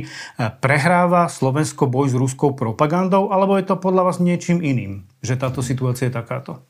Prehráva 0.64 1.28
Slovensko 1.28 1.84
boj 1.84 2.10
s 2.10 2.16
ruskou 2.16 2.56
propagandou, 2.56 3.28
alebo 3.28 3.60
je 3.60 3.68
to 3.68 3.76
podľa 3.76 4.08
vás 4.08 4.16
niečím 4.24 4.64
iným, 4.64 5.04
že 5.20 5.36
táto 5.36 5.60
situácia 5.60 6.08
je 6.08 6.16
takáto? 6.16 6.64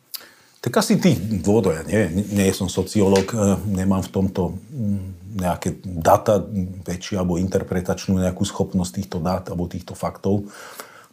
Tak 0.65 0.81
asi 0.81 0.97
tých 0.97 1.21
dôvodov, 1.45 1.77
ja 1.77 1.85
nie, 1.85 2.25
nie 2.25 2.49
som 2.57 2.73
sociológ, 2.73 3.37
e, 3.37 3.61
nemám 3.69 4.01
v 4.01 4.13
tomto 4.17 4.57
mm, 4.57 5.37
nejaké 5.37 5.77
data 5.85 6.41
väčšie 6.89 7.21
alebo 7.21 7.37
interpretačnú 7.37 8.17
nejakú 8.17 8.49
schopnosť 8.49 8.93
týchto 8.97 9.21
dát 9.21 9.45
alebo 9.53 9.69
týchto 9.69 9.93
faktov. 9.93 10.49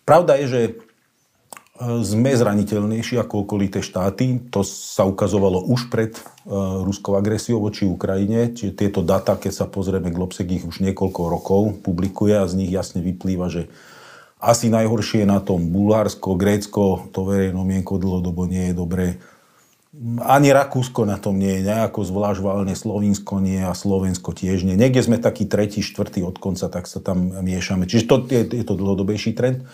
Pravda 0.07 0.39
je, 0.39 0.45
že 0.47 0.61
e, 0.63 0.71
sme 1.99 2.31
zraniteľnejší 2.31 3.19
ako 3.19 3.43
okolité 3.43 3.83
štáty. 3.83 4.39
To 4.55 4.63
sa 4.63 5.03
ukazovalo 5.03 5.67
už 5.67 5.91
pred 5.91 6.15
e, 6.15 6.23
ruskou 6.87 7.19
agresiou 7.19 7.59
voči 7.59 7.83
Ukrajine. 7.83 8.55
Čiže 8.55 8.87
tieto 8.87 9.03
data, 9.03 9.35
keď 9.35 9.51
sa 9.51 9.65
pozrieme, 9.67 10.15
Globsek 10.15 10.47
ich 10.47 10.63
už 10.63 10.79
niekoľko 10.79 11.21
rokov 11.27 11.61
publikuje 11.83 12.39
a 12.39 12.47
z 12.47 12.55
nich 12.55 12.71
jasne 12.71 13.03
vyplýva, 13.03 13.51
že 13.51 13.67
asi 14.39 14.71
najhoršie 14.71 15.21
je 15.21 15.27
na 15.27 15.43
tom 15.43 15.69
Bulharsko, 15.75 16.39
Grécko, 16.39 17.11
to 17.11 17.27
verejno 17.27 17.67
mienko 17.67 17.99
dlhodobo 17.99 18.47
nie 18.47 18.71
je 18.71 18.79
dobré 18.79 19.19
ani 20.23 20.55
Rakúsko 20.55 21.03
na 21.03 21.19
tom 21.19 21.35
nie 21.35 21.59
je 21.59 21.67
nejako 21.67 22.07
zvlášť 22.07 22.39
valne, 22.39 22.73
Slovinsko 22.79 23.43
nie 23.43 23.59
a 23.59 23.75
Slovensko 23.75 24.31
tiež 24.31 24.63
nie. 24.63 24.79
Niekde 24.79 25.03
sme 25.03 25.17
taký 25.19 25.43
tretí, 25.43 25.83
štvrtý 25.83 26.23
od 26.23 26.39
konca, 26.39 26.71
tak 26.71 26.87
sa 26.87 27.03
tam 27.03 27.35
miešame. 27.43 27.83
Čiže 27.83 28.07
to 28.07 28.15
je, 28.31 28.41
je 28.47 28.63
to 28.63 28.79
dlhodobejší 28.79 29.35
trend. 29.35 29.67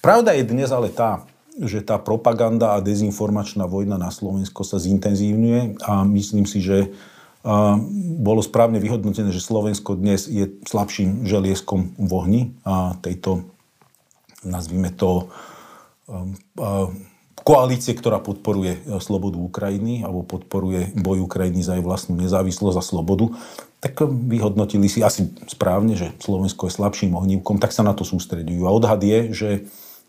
Pravda 0.00 0.32
je 0.32 0.48
dnes 0.48 0.72
ale 0.72 0.88
tá, 0.88 1.28
že 1.60 1.84
tá 1.84 2.00
propaganda 2.00 2.78
a 2.78 2.84
dezinformačná 2.84 3.68
vojna 3.68 4.00
na 4.00 4.08
Slovensko 4.08 4.64
sa 4.64 4.80
zintenzívňuje 4.80 5.84
a 5.84 6.06
myslím 6.06 6.48
si, 6.48 6.64
že 6.64 6.94
bolo 8.18 8.40
správne 8.42 8.80
vyhodnotené, 8.80 9.30
že 9.34 9.44
Slovensko 9.44 9.98
dnes 9.98 10.26
je 10.26 10.48
slabším 10.64 11.28
želieskom 11.28 11.96
v 11.96 12.10
ohni 12.12 12.42
a 12.64 12.96
tejto, 13.00 13.46
nazvime 14.42 14.90
to, 14.94 15.28
koalície, 17.48 17.96
ktorá 17.96 18.20
podporuje 18.20 18.76
e, 18.76 19.00
slobodu 19.00 19.40
Ukrajiny 19.40 20.04
alebo 20.04 20.20
podporuje 20.20 20.92
boj 20.92 21.24
Ukrajiny 21.24 21.64
za 21.64 21.80
jej 21.80 21.84
vlastnú 21.84 22.20
nezávislosť 22.20 22.76
a 22.76 22.84
slobodu, 22.84 23.32
tak 23.80 24.04
vyhodnotili 24.04 24.84
si 24.84 25.00
asi 25.00 25.32
správne, 25.48 25.96
že 25.96 26.12
Slovensko 26.20 26.68
je 26.68 26.76
slabším 26.76 27.16
ohnívkom, 27.16 27.56
tak 27.56 27.72
sa 27.72 27.80
na 27.80 27.96
to 27.96 28.04
sústredujú. 28.04 28.68
A 28.68 28.74
odhad 28.76 29.00
je, 29.00 29.32
že 29.32 29.48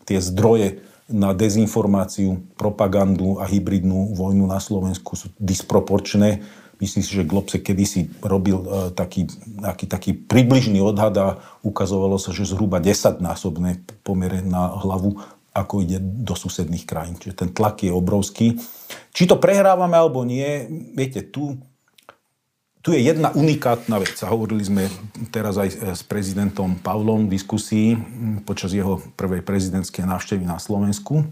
tie 0.04 0.20
zdroje 0.20 0.84
na 1.08 1.32
dezinformáciu, 1.32 2.44
propagandu 2.60 3.40
a 3.40 3.48
hybridnú 3.48 4.12
vojnu 4.12 4.44
na 4.44 4.60
Slovensku 4.60 5.16
sú 5.16 5.32
disproporčné. 5.40 6.44
Myslím 6.78 7.02
si, 7.02 7.12
že 7.12 7.28
Globse 7.28 7.60
kedysi 7.60 8.08
robil 8.22 8.56
uh, 8.56 8.88
taký, 8.94 9.26
taký, 9.60 9.84
taký 9.90 10.10
približný 10.16 10.80
odhad 10.80 11.14
a 11.18 11.28
ukazovalo 11.66 12.16
sa, 12.16 12.32
že 12.32 12.48
zhruba 12.48 12.80
10-násobné 12.80 13.84
pomere 14.06 14.40
na 14.40 14.70
hlavu 14.80 15.18
ako 15.50 15.82
ide 15.82 15.98
do 16.00 16.38
susedných 16.38 16.86
krajín. 16.86 17.18
Čiže 17.18 17.46
ten 17.46 17.50
tlak 17.50 17.82
je 17.82 17.90
obrovský. 17.90 18.58
Či 19.10 19.26
to 19.26 19.36
prehrávame 19.42 19.98
alebo 19.98 20.22
nie, 20.22 20.66
viete, 20.94 21.26
tu 21.26 21.58
tu 22.80 22.96
je 22.96 23.00
jedna 23.04 23.28
unikátna 23.36 24.00
vec. 24.00 24.16
A 24.24 24.32
hovorili 24.32 24.64
sme 24.64 24.88
teraz 25.28 25.60
aj 25.60 26.00
s 26.00 26.00
prezidentom 26.00 26.80
Pavlom 26.80 27.28
v 27.28 27.36
diskusii 27.36 27.92
počas 28.48 28.72
jeho 28.72 29.04
prvej 29.20 29.44
prezidentskej 29.44 30.08
návštevy 30.08 30.48
na 30.48 30.56
Slovensku. 30.56 31.28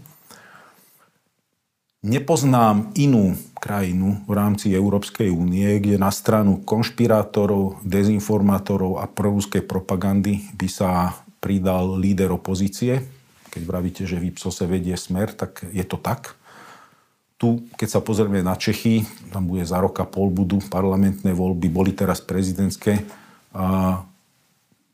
Nepoznám 1.99 2.95
inú 2.95 3.35
krajinu 3.59 4.23
v 4.23 4.31
rámci 4.31 4.71
Európskej 4.71 5.33
únie, 5.33 5.67
kde 5.83 5.99
na 5.99 6.13
stranu 6.15 6.63
konšpirátorov, 6.63 7.81
dezinformátorov 7.83 9.03
a 9.03 9.09
prorúskej 9.09 9.65
propagandy 9.67 10.47
by 10.55 10.67
sa 10.71 11.11
pridal 11.43 11.99
líder 11.99 12.31
opozície. 12.31 13.03
Keď 13.49 13.61
vravíte, 13.65 14.03
že 14.05 14.21
v 14.21 14.33
Ipsose 14.33 14.69
vedie 14.69 14.93
smer, 14.95 15.33
tak 15.33 15.65
je 15.69 15.85
to 15.85 15.97
tak. 15.97 16.37
Tu, 17.39 17.63
keď 17.79 17.87
sa 17.87 18.01
pozrieme 18.03 18.43
na 18.43 18.59
Čechy, 18.59 19.07
tam 19.31 19.47
bude 19.47 19.63
za 19.63 19.79
roka 19.79 20.03
pol 20.03 20.27
budú 20.27 20.59
parlamentné 20.67 21.31
voľby, 21.31 21.71
boli 21.71 21.91
teraz 21.95 22.19
prezidentské. 22.19 23.03
A 23.55 24.03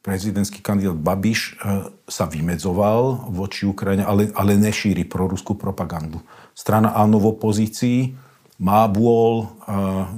prezidentský 0.05 0.61
kandidát 0.61 0.93
Babiš 0.93 1.57
e, 1.57 1.89
sa 2.05 2.29
vymedzoval 2.29 3.33
voči 3.33 3.65
Ukrajine, 3.65 4.05
ale, 4.05 4.29
ale 4.37 4.53
nešíri 4.53 5.01
proruskú 5.09 5.57
propagandu. 5.57 6.21
Strana 6.53 6.93
Áno 6.93 7.17
v 7.17 7.33
opozícii 7.33 8.13
má 8.61 8.85
bôl, 8.85 9.41
e, 9.41 9.45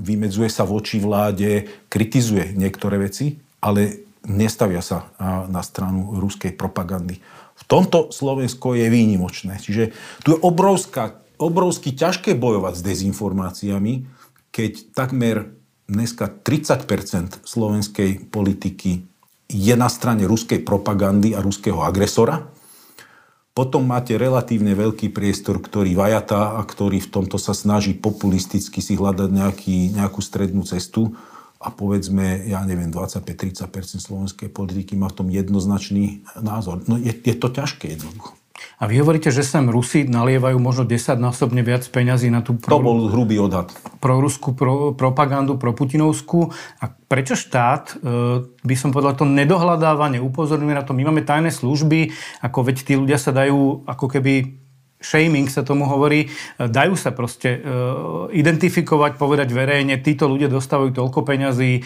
vymedzuje 0.04 0.52
sa 0.52 0.68
voči 0.68 1.00
vláde, 1.00 1.72
kritizuje 1.88 2.52
niektoré 2.60 3.00
veci, 3.00 3.40
ale 3.64 4.07
nestavia 4.26 4.82
sa 4.82 5.14
na 5.52 5.62
stranu 5.62 6.18
ruskej 6.18 6.58
propagandy. 6.58 7.22
V 7.58 7.64
tomto 7.66 8.10
Slovensko 8.10 8.78
je 8.78 8.90
výnimočné. 8.90 9.58
Čiže 9.62 9.94
tu 10.26 10.34
je 10.34 10.40
obrovská 10.42 11.28
obrovsky 11.38 11.94
ťažké 11.94 12.34
bojovať 12.34 12.82
s 12.82 12.86
dezinformáciami, 12.86 13.94
keď 14.50 14.72
takmer 14.98 15.54
dneska 15.86 16.28
30% 16.28 17.46
slovenskej 17.46 18.28
politiky 18.34 19.06
je 19.48 19.76
na 19.78 19.88
strane 19.88 20.28
ruskej 20.28 20.66
propagandy 20.66 21.32
a 21.38 21.40
ruského 21.40 21.80
agresora. 21.80 22.52
Potom 23.56 23.90
máte 23.90 24.14
relatívne 24.20 24.78
veľký 24.78 25.10
priestor, 25.10 25.58
ktorý 25.58 25.98
vajatá 25.98 26.60
a 26.60 26.62
ktorý 26.62 27.02
v 27.02 27.10
tomto 27.10 27.42
sa 27.42 27.58
snaží 27.58 27.96
populisticky 27.96 28.84
si 28.84 28.94
hľadať 28.94 29.30
nejaký, 29.34 29.78
nejakú 29.98 30.22
strednú 30.22 30.62
cestu 30.68 31.16
a 31.58 31.68
povedzme, 31.74 32.46
ja 32.46 32.62
neviem, 32.64 32.94
25-30% 32.94 33.98
slovenskej 33.98 34.50
politiky 34.54 34.94
má 34.94 35.10
v 35.10 35.18
tom 35.24 35.28
jednoznačný 35.34 36.22
názor. 36.38 36.86
No 36.86 37.02
je, 37.02 37.14
je 37.14 37.36
to 37.36 37.50
ťažké 37.50 37.98
jednoducho. 37.98 38.38
A 38.78 38.90
vy 38.90 39.02
hovoríte, 39.02 39.30
že 39.30 39.46
sem 39.46 39.66
Rusi 39.70 40.06
nalievajú 40.06 40.58
možno 40.58 40.86
10-násobne 40.86 41.62
viac 41.62 41.86
peňazí 41.90 42.30
na 42.30 42.42
tú 42.42 42.58
pro, 42.58 42.78
to 42.78 42.86
bol 42.86 43.10
hrubý 43.10 43.38
odhad. 43.42 43.70
proruskú 44.02 44.54
pro, 44.54 44.94
propagandu, 44.94 45.58
pro 45.58 45.74
Putinovskú. 45.74 46.54
A 46.82 46.86
prečo 46.90 47.38
štát, 47.38 47.98
e, 47.98 48.46
by 48.46 48.76
som 48.78 48.90
povedal, 48.94 49.18
to 49.18 49.26
nedohľadávanie 49.30 50.22
upozorňuje 50.22 50.78
na 50.78 50.86
to, 50.86 50.98
my 50.98 51.10
máme 51.10 51.26
tajné 51.26 51.54
služby, 51.54 52.14
ako 52.42 52.70
veď 52.70 52.78
tí 52.86 52.94
ľudia 52.98 53.18
sa 53.22 53.34
dajú 53.34 53.86
ako 53.86 54.06
keby 54.10 54.62
shaming 54.98 55.46
sa 55.46 55.62
tomu 55.62 55.86
hovorí, 55.86 56.30
dajú 56.58 56.98
sa 56.98 57.14
proste 57.14 57.62
e, 57.62 57.70
identifikovať, 58.34 59.22
povedať 59.22 59.54
verejne, 59.54 60.02
títo 60.02 60.26
ľudia 60.26 60.50
dostávajú 60.50 60.90
toľko 60.98 61.22
peňazí, 61.22 61.72
e, 61.78 61.82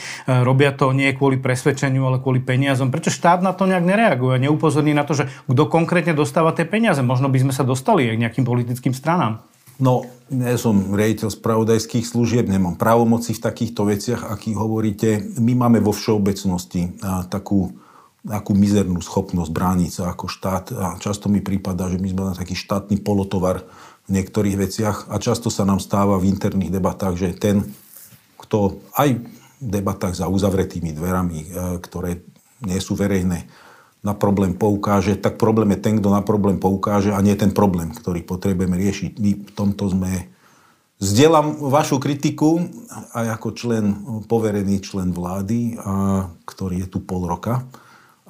robia 0.48 0.72
to 0.72 0.96
nie 0.96 1.12
kvôli 1.12 1.36
presvedčeniu, 1.36 2.08
ale 2.08 2.24
kvôli 2.24 2.39
peniazom. 2.39 2.88
Prečo 2.88 3.12
štát 3.12 3.44
na 3.44 3.51
to 3.51 3.68
nejak 3.68 3.84
nereaguje? 3.84 4.39
Neupozorní 4.39 4.96
na 4.96 5.03
to, 5.03 5.20
že 5.20 5.27
kto 5.48 5.63
konkrétne 5.68 6.15
dostáva 6.15 6.56
tie 6.56 6.63
peniaze? 6.63 7.03
Možno 7.03 7.27
by 7.27 7.44
sme 7.44 7.53
sa 7.53 7.68
dostali 7.68 8.08
aj 8.08 8.15
k 8.15 8.24
nejakým 8.24 8.46
politickým 8.48 8.96
stranám. 8.96 9.44
No, 9.82 10.06
nie 10.30 10.56
som 10.62 10.94
rejiteľ 10.94 11.34
spravodajských 11.34 12.06
služieb, 12.06 12.46
nemám 12.46 12.77
právomoci 12.77 13.34
v 13.34 13.44
takýchto 13.44 13.89
veciach, 13.89 14.30
akých 14.30 14.56
hovoríte. 14.56 15.10
My 15.41 15.58
máme 15.58 15.82
vo 15.82 15.89
všeobecnosti 15.89 17.01
takú 17.34 17.74
akú 18.28 18.54
mizernú 18.54 19.01
schopnosť 19.01 19.50
brániť 19.50 19.92
sa 19.92 20.04
ako 20.13 20.30
štát. 20.30 20.66
A 20.78 20.86
často 21.01 21.25
mi 21.25 21.42
prípada, 21.42 21.90
že 21.90 21.98
my 21.98 22.08
sme 22.13 22.24
na 22.30 22.36
taký 22.38 22.54
štátny 22.54 23.01
polotovar 23.01 23.66
v 24.06 24.10
niektorých 24.13 24.58
veciach 24.62 24.98
a 25.10 25.18
často 25.18 25.50
sa 25.50 25.66
nám 25.66 25.82
stáva 25.82 26.22
v 26.22 26.30
interných 26.30 26.74
debatách, 26.74 27.18
že 27.18 27.34
ten, 27.34 27.66
kto 28.38 28.78
aj 28.94 29.10
v 29.62 29.68
debatách 29.68 30.18
za 30.18 30.30
uzavretými 30.30 30.94
dverami, 30.94 31.40
e, 31.42 31.48
ktoré 31.82 32.22
nie 32.62 32.78
sú 32.78 32.94
verejné, 32.94 33.50
na 34.01 34.18
problém 34.18 34.58
poukáže, 34.58 35.13
tak 35.13 35.38
problém 35.38 35.78
je 35.78 35.80
ten, 35.86 36.01
kto 36.01 36.10
na 36.10 36.25
problém 36.25 36.58
poukáže 36.58 37.13
a 37.13 37.22
nie 37.22 37.38
ten 37.38 37.54
problém, 37.54 37.94
ktorý 37.94 38.25
potrebujeme 38.25 38.74
riešiť. 38.74 39.12
My 39.22 39.32
v 39.46 39.51
tomto 39.54 39.90
sme... 39.94 40.30
Zdieľam 41.01 41.58
vašu 41.74 41.98
kritiku 41.98 42.62
aj 43.18 43.42
ako 43.42 43.50
člen, 43.58 43.86
poverený 44.30 44.86
člen 44.86 45.10
vlády, 45.10 45.78
a, 45.82 46.30
ktorý 46.46 46.86
je 46.86 46.88
tu 46.94 47.01
pol 47.01 47.25
roka 47.25 47.66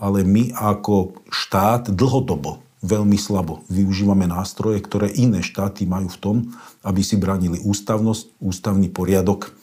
ale 0.01 0.25
my 0.25 0.49
ako 0.57 1.21
štát 1.29 1.93
dlhodobo 1.93 2.65
veľmi 2.81 3.13
slabo 3.21 3.61
využívame 3.69 4.25
nástroje, 4.25 4.81
ktoré 4.81 5.13
iné 5.13 5.45
štáty 5.45 5.85
majú 5.85 6.09
v 6.09 6.17
tom, 6.17 6.37
aby 6.81 7.05
si 7.05 7.21
bránili 7.21 7.61
ústavnosť, 7.61 8.41
ústavný 8.41 8.89
poriadok 8.89 9.53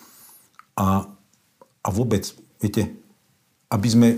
a, 0.78 1.10
a 1.82 1.88
vôbec, 1.90 2.30
viete, 2.62 2.94
aby 3.74 3.88
sme 3.90 4.08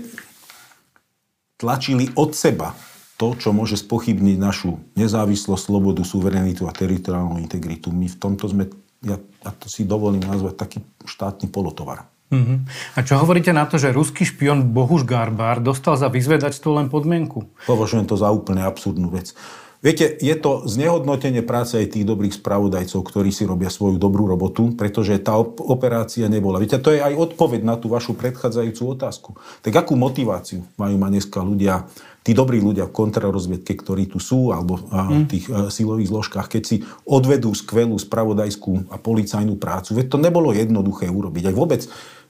tlačili 1.57 2.13
od 2.13 2.37
seba 2.37 2.77
to, 3.17 3.33
čo 3.33 3.49
môže 3.53 3.81
spochybniť 3.81 4.37
našu 4.37 4.77
nezávislosť, 4.93 5.61
slobodu, 5.65 6.05
suverenitu 6.05 6.69
a 6.69 6.73
teritoriálnu 6.73 7.41
integritu. 7.41 7.89
My 7.89 8.05
v 8.05 8.17
tomto 8.17 8.45
sme, 8.49 8.69
ja, 9.01 9.17
ja 9.17 9.51
to 9.57 9.65
si 9.69 9.85
dovolím 9.85 10.25
nazvať 10.25 10.57
taký 10.57 10.77
štátny 11.05 11.49
polotovar. 11.49 12.10
Uh-huh. 12.31 12.63
A 12.95 13.03
čo 13.03 13.19
hovoríte 13.19 13.51
na 13.51 13.67
to, 13.67 13.75
že 13.75 13.91
ruský 13.91 14.23
špion 14.23 14.71
Bohuš 14.71 15.03
Garbár 15.03 15.59
dostal 15.59 15.99
za 15.99 16.07
vyzvedačstvo 16.07 16.79
len 16.79 16.87
podmienku? 16.87 17.43
Považujem 17.67 18.07
to 18.07 18.15
za 18.15 18.31
úplne 18.31 18.63
absurdnú 18.63 19.11
vec. 19.11 19.35
Viete, 19.81 20.13
je 20.21 20.37
to 20.37 20.61
znehodnotenie 20.69 21.41
práce 21.41 21.73
aj 21.73 21.97
tých 21.97 22.05
dobrých 22.05 22.37
spravodajcov, 22.37 23.01
ktorí 23.01 23.33
si 23.33 23.49
robia 23.49 23.73
svoju 23.73 23.97
dobrú 23.97 24.29
robotu, 24.29 24.77
pretože 24.77 25.17
tá 25.17 25.33
operácia 25.41 26.29
nebola. 26.29 26.61
Viete, 26.61 26.77
to 26.77 26.93
je 26.93 27.01
aj 27.01 27.17
odpoveď 27.17 27.65
na 27.65 27.81
tú 27.81 27.89
vašu 27.89 28.13
predchádzajúcu 28.13 28.81
otázku. 28.93 29.29
Tak 29.65 29.73
akú 29.73 29.97
motiváciu 29.97 30.61
majú 30.77 31.01
ma 31.01 31.09
dneska 31.09 31.41
ľudia, 31.41 31.89
tí 32.21 32.37
dobrí 32.37 32.61
ľudia 32.61 32.85
v 32.85 32.93
kontrarozviedke, 32.93 33.73
ktorí 33.73 34.05
tu 34.13 34.21
sú, 34.21 34.53
alebo 34.53 34.77
v 34.85 35.25
tých 35.25 35.49
mm. 35.49 35.73
silových 35.73 36.13
zložkách, 36.13 36.45
keď 36.45 36.61
si 36.61 36.85
odvedú 37.09 37.49
skvelú 37.57 37.97
spravodajskú 37.97 38.93
a 38.93 39.01
policajnú 39.01 39.57
prácu. 39.57 39.97
Veď 39.97 40.13
to 40.13 40.21
nebolo 40.21 40.53
jednoduché 40.53 41.09
urobiť. 41.09 41.49
Aj 41.49 41.55
vôbec 41.57 41.81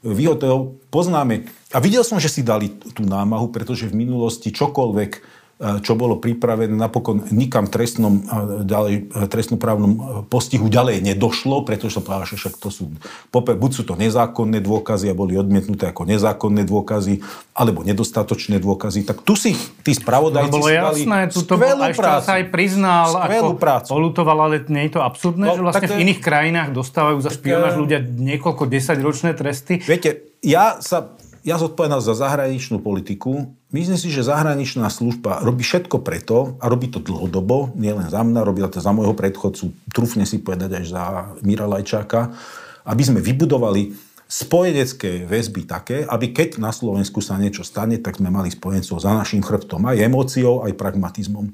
Vyhotel 0.02 0.82
poznáme. 0.90 1.46
A 1.70 1.78
videl 1.78 2.02
som, 2.02 2.18
že 2.18 2.26
si 2.26 2.42
dali 2.42 2.74
tú 2.92 3.06
námahu, 3.06 3.54
pretože 3.54 3.86
v 3.86 4.02
minulosti 4.02 4.50
čokoľvek 4.50 5.41
čo 5.62 5.94
bolo 5.94 6.18
pripravené, 6.18 6.74
napokon 6.74 7.22
nikam 7.30 7.70
trestnom, 7.70 8.26
ďalej, 8.66 9.14
trestnoprávnom 9.30 10.26
postihu 10.26 10.66
ďalej 10.66 11.06
nedošlo, 11.06 11.62
pretože 11.62 12.02
povedal, 12.02 12.26
že 12.26 12.34
však 12.34 12.58
to 12.58 12.68
sú, 12.74 12.84
buď 13.30 13.70
sú 13.70 13.82
to 13.86 13.94
nezákonné 13.94 14.58
dôkazy 14.58 15.06
a 15.06 15.14
boli 15.14 15.38
odmietnuté 15.38 15.86
ako 15.86 16.02
nezákonné 16.10 16.66
dôkazy, 16.66 17.22
alebo 17.54 17.86
nedostatočné 17.86 18.58
dôkazy. 18.58 19.06
Tak 19.06 19.22
tu 19.22 19.38
si 19.38 19.54
tí 19.86 19.94
spravodajci 19.94 20.50
no, 20.50 20.56
bolo 20.58 20.66
jasné, 20.66 21.30
tu 21.30 21.46
to 21.46 21.54
bol, 21.54 21.78
prácu. 21.94 22.26
sa 22.26 22.32
aj 22.42 22.44
priznal, 22.50 23.08
ako 23.22 23.54
prácu. 23.54 23.88
polutoval, 23.94 24.38
ale 24.50 24.66
nie 24.66 24.90
je 24.90 24.98
to 24.98 25.00
absurdné, 25.06 25.46
no, 25.46 25.54
že 25.54 25.62
vlastne 25.62 25.88
v 25.94 26.02
iných 26.10 26.20
krajinách 26.20 26.74
dostávajú 26.74 27.22
za 27.22 27.30
špionáž 27.30 27.78
ľudia 27.78 28.02
niekoľko 28.02 28.66
desaťročné 28.66 29.30
tresty. 29.38 29.78
Viete, 29.78 30.26
ja 30.42 30.82
sa 30.82 31.14
ja 31.42 31.58
zodpovedám 31.58 31.98
za 31.98 32.14
zahraničnú 32.14 32.78
politiku. 32.78 33.50
Myslím 33.72 33.96
si, 33.96 34.12
že 34.12 34.28
zahraničná 34.28 34.92
služba 34.92 35.40
robí 35.40 35.64
všetko 35.64 36.04
preto 36.04 36.60
a 36.60 36.68
robí 36.68 36.92
to 36.92 37.00
dlhodobo, 37.00 37.72
nielen 37.72 38.04
za 38.12 38.20
mňa, 38.20 38.44
robila 38.44 38.68
to 38.68 38.84
za 38.84 38.92
môjho 38.92 39.16
predchodcu, 39.16 39.72
trúfne 39.88 40.28
si 40.28 40.44
povedať 40.44 40.76
aj 40.76 40.84
za 40.92 41.04
Mira 41.40 41.64
Lajčáka, 41.64 42.36
aby 42.84 43.00
sme 43.00 43.24
vybudovali 43.24 43.96
spojenecké 44.28 45.24
väzby 45.24 45.64
také, 45.64 46.04
aby 46.04 46.36
keď 46.36 46.60
na 46.60 46.68
Slovensku 46.68 47.24
sa 47.24 47.40
niečo 47.40 47.64
stane, 47.64 47.96
tak 47.96 48.20
sme 48.20 48.28
mali 48.28 48.52
spojencov 48.52 49.00
za 49.00 49.12
našim 49.16 49.40
chrbtom 49.40 49.80
aj 49.88 50.04
emóciou, 50.04 50.68
aj 50.68 50.76
pragmatizmom. 50.76 51.52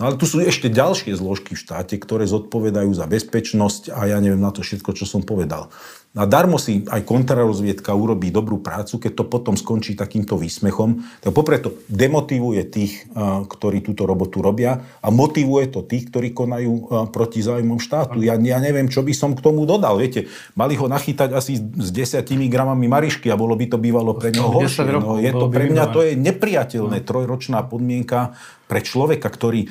No 0.00 0.02
ale 0.08 0.16
tu 0.16 0.24
sú 0.24 0.40
ešte 0.40 0.72
ďalšie 0.72 1.12
zložky 1.12 1.52
v 1.52 1.60
štáte, 1.60 2.00
ktoré 2.00 2.24
zodpovedajú 2.24 2.88
za 2.96 3.04
bezpečnosť 3.04 3.92
a 3.92 4.08
ja 4.08 4.16
neviem 4.16 4.40
na 4.40 4.48
to 4.48 4.64
všetko, 4.64 4.96
čo 4.96 5.04
som 5.04 5.20
povedal. 5.20 5.68
A 6.10 6.26
darmo 6.26 6.58
si 6.58 6.82
aj 6.90 7.06
kontrarozviedka 7.06 7.94
urobí 7.94 8.34
dobrú 8.34 8.58
prácu, 8.58 8.98
keď 8.98 9.12
to 9.14 9.24
potom 9.30 9.54
skončí 9.54 9.94
takýmto 9.94 10.34
výsmechom. 10.34 11.06
Tak 11.22 11.30
popreto 11.30 11.70
demotivuje 11.86 12.66
tých, 12.66 13.06
ktorí 13.46 13.78
túto 13.78 14.10
robotu 14.10 14.42
robia 14.42 14.82
a 14.98 15.08
motivuje 15.14 15.70
to 15.70 15.86
tých, 15.86 16.10
ktorí 16.10 16.34
konajú 16.34 17.06
proti 17.14 17.46
záujmom 17.46 17.78
štátu. 17.78 18.26
Ja, 18.26 18.34
ja 18.34 18.58
neviem, 18.58 18.90
čo 18.90 19.06
by 19.06 19.14
som 19.14 19.38
k 19.38 19.44
tomu 19.44 19.70
dodal. 19.70 20.02
Viete, 20.02 20.26
mali 20.58 20.74
ho 20.74 20.90
nachytať 20.90 21.30
asi 21.30 21.62
s 21.62 21.88
desiatimi 21.94 22.50
gramami 22.50 22.90
marišky 22.90 23.30
a 23.30 23.38
bolo 23.38 23.54
by 23.54 23.70
to 23.70 23.78
bývalo 23.78 24.18
pre 24.18 24.34
neho 24.34 24.50
horšie. 24.50 24.90
No, 24.90 25.14
je 25.14 25.30
to 25.30 25.46
pre 25.46 25.70
mňa 25.70 25.84
to 25.94 26.02
je 26.02 26.18
nepriateľné, 26.18 26.98
no. 26.98 27.06
trojročná 27.06 27.62
podmienka 27.70 28.34
pre 28.66 28.82
človeka, 28.82 29.30
ktorý 29.30 29.70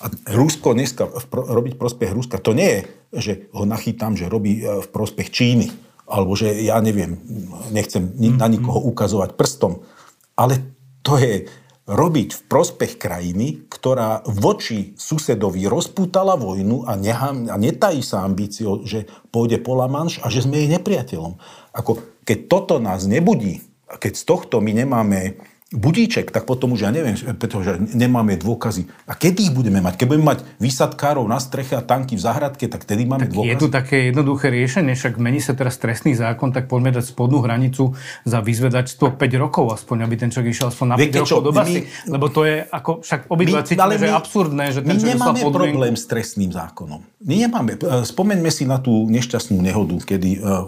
a 0.00 0.06
Rusko 0.32 0.72
dneska, 0.72 1.06
robiť 1.30 1.76
prospech 1.76 2.10
Ruska, 2.10 2.40
to 2.40 2.56
nie 2.56 2.68
je, 2.68 2.80
že 3.20 3.32
ho 3.52 3.68
nachytám, 3.68 4.16
že 4.16 4.32
robí 4.32 4.64
e, 4.64 4.80
v 4.80 4.88
prospech 4.88 5.28
Číny 5.28 5.68
alebo 6.10 6.34
že 6.34 6.50
ja 6.66 6.82
neviem, 6.82 7.22
nechcem 7.70 8.10
na 8.34 8.50
nikoho 8.50 8.82
ukazovať 8.90 9.38
prstom, 9.38 9.86
ale 10.34 10.58
to 11.06 11.14
je 11.14 11.46
robiť 11.90 12.28
v 12.34 12.42
prospech 12.50 12.92
krajiny, 12.98 13.66
ktorá 13.70 14.22
voči 14.26 14.94
susedovi 14.94 15.66
rozpútala 15.66 16.38
vojnu 16.38 16.86
a, 16.86 16.94
nehá, 16.98 17.30
a 17.30 17.56
netají 17.58 18.02
sa 18.02 18.26
ambíciou, 18.26 18.86
že 18.86 19.06
pôjde 19.34 19.58
po 19.62 19.78
La 19.78 19.90
Manche 19.90 20.22
a 20.22 20.30
že 20.30 20.44
sme 20.46 20.62
jej 20.62 20.70
nepriateľom. 20.70 21.38
Ako, 21.74 22.22
keď 22.26 22.38
toto 22.46 22.74
nás 22.78 23.06
nebudí, 23.10 23.62
a 23.90 23.98
keď 23.98 24.12
z 24.14 24.22
tohto 24.22 24.62
my 24.62 24.70
nemáme 24.70 25.42
budíček, 25.70 26.34
tak 26.34 26.50
potom 26.50 26.74
už 26.74 26.82
ja 26.82 26.90
neviem, 26.90 27.14
pretože 27.38 27.78
nemáme 27.94 28.34
dôkazy. 28.34 28.90
A 29.06 29.14
kedy 29.14 29.50
ich 29.50 29.54
budeme 29.54 29.78
mať? 29.78 30.02
Keď 30.02 30.06
budeme 30.10 30.26
mať 30.34 30.42
výsadkárov 30.58 31.22
na 31.30 31.38
streche 31.38 31.78
a 31.78 31.82
tanky 31.82 32.18
v 32.18 32.22
záhradke, 32.26 32.66
tak 32.66 32.82
tedy 32.82 33.06
máme 33.06 33.30
tak 33.30 33.38
dôkazy. 33.38 33.54
Je 33.54 33.56
tu 33.62 33.66
také 33.70 34.10
jednoduché 34.10 34.50
riešenie, 34.50 34.98
však 34.98 35.22
mení 35.22 35.38
sa 35.38 35.54
teraz 35.54 35.78
trestný 35.78 36.18
zákon, 36.18 36.50
tak 36.50 36.66
poďme 36.66 36.98
dať 36.98 37.14
spodnú 37.14 37.38
hranicu 37.46 37.94
za 38.26 38.42
vyzvedačstvo 38.42 39.14
5 39.14 39.30
rokov 39.38 39.70
aspoň, 39.78 40.10
aby 40.10 40.14
ten 40.18 40.34
človek 40.34 40.50
išiel 40.50 40.74
aspoň 40.74 40.86
na 40.90 40.96
5 40.98 41.02
Viete 41.06 41.20
rokov 41.22 41.30
čo, 41.30 41.38
do 41.38 41.52
basy. 41.54 41.80
My, 41.86 42.10
lebo 42.18 42.26
to 42.34 42.40
je 42.42 42.56
ako, 42.66 42.92
však 43.06 43.20
obidva 43.30 43.58
cítime, 43.62 43.94
že 43.94 44.06
je 44.10 44.14
absurdné, 44.18 44.64
že 44.74 44.80
ten 44.82 44.90
My 44.90 45.02
nemáme 45.06 45.40
problém 45.54 45.94
s 45.94 46.04
trestným 46.10 46.50
zákonom. 46.50 46.98
My 47.22 47.34
nemáme. 47.46 47.78
E, 47.78 48.02
spomeňme 48.02 48.50
si 48.50 48.66
na 48.66 48.82
tú 48.82 49.06
nešťastnú 49.06 49.62
nehodu, 49.62 49.94
kedy 50.02 50.42
uh, 50.42 50.66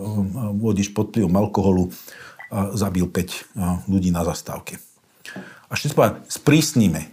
vodič 0.54 0.94
pod 0.94 1.10
vplyvom 1.10 1.34
alkoholu 1.34 1.90
zabil 2.76 3.08
5 3.08 3.16
uh, 3.16 3.80
ľudí 3.88 4.12
na 4.12 4.22
zastávke 4.28 4.91
a 5.72 5.80
ešte 5.80 5.96
povedať, 5.96 6.28
sprísnime. 6.28 7.08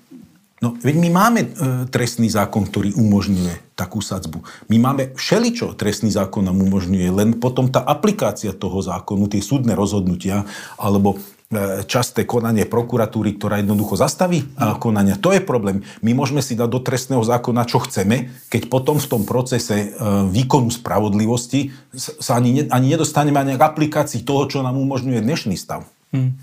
No, 0.60 0.75
veď 0.75 0.96
my 1.00 1.10
máme 1.10 1.42
e, 1.48 1.50
trestný 1.88 2.28
zákon, 2.28 2.68
ktorý 2.68 2.92
umožňuje 2.92 3.80
takú 3.80 4.04
sadzbu. 4.04 4.44
My 4.68 4.75
máme 4.75 5.16
všeličo 5.16 5.80
trestný 5.80 6.12
zákon 6.12 6.44
nám 6.44 6.60
umožňuje, 6.60 7.08
len 7.16 7.30
potom 7.39 7.72
tá 7.72 7.80
aplikácia 7.80 8.51
toho 8.51 8.84
zákonu, 8.84 9.32
tie 9.32 9.39
súdne 9.39 9.72
rozhodnutia, 9.72 10.44
alebo 10.75 11.16
e, 11.16 11.88
časté 11.88 12.28
konanie 12.28 12.68
prokuratúry, 12.68 13.39
ktorá 13.39 13.63
jednoducho 13.63 13.96
zastaví 13.96 14.51
no. 14.60 14.75
konania. 14.84 15.16
To 15.24 15.32
je 15.32 15.39
problém. 15.39 15.80
My 16.04 16.12
môžeme 16.12 16.44
si 16.44 16.60
dať 16.60 16.68
do 16.68 16.84
trestného 16.84 17.24
zákona, 17.24 17.63
čo 17.63 17.80
chceme, 17.80 18.28
keď 18.51 18.68
potom 18.68 19.00
v 19.00 19.08
tom 19.08 19.24
procese 19.24 19.75
e, 19.80 19.88
výkonu 20.28 20.75
spravodlivosti 20.75 21.72
sa 21.96 22.36
ani, 22.36 22.68
ani 22.68 23.00
nedostaneme 23.00 23.39
ani 23.39 23.56
k 23.56 23.63
aplikácii 23.63 24.28
toho, 24.28 24.44
čo 24.51 24.60
nám 24.60 24.75
umožňuje 24.75 25.24
dnešný 25.24 25.56
stav. 25.56 25.88
Hmm. 26.12 26.36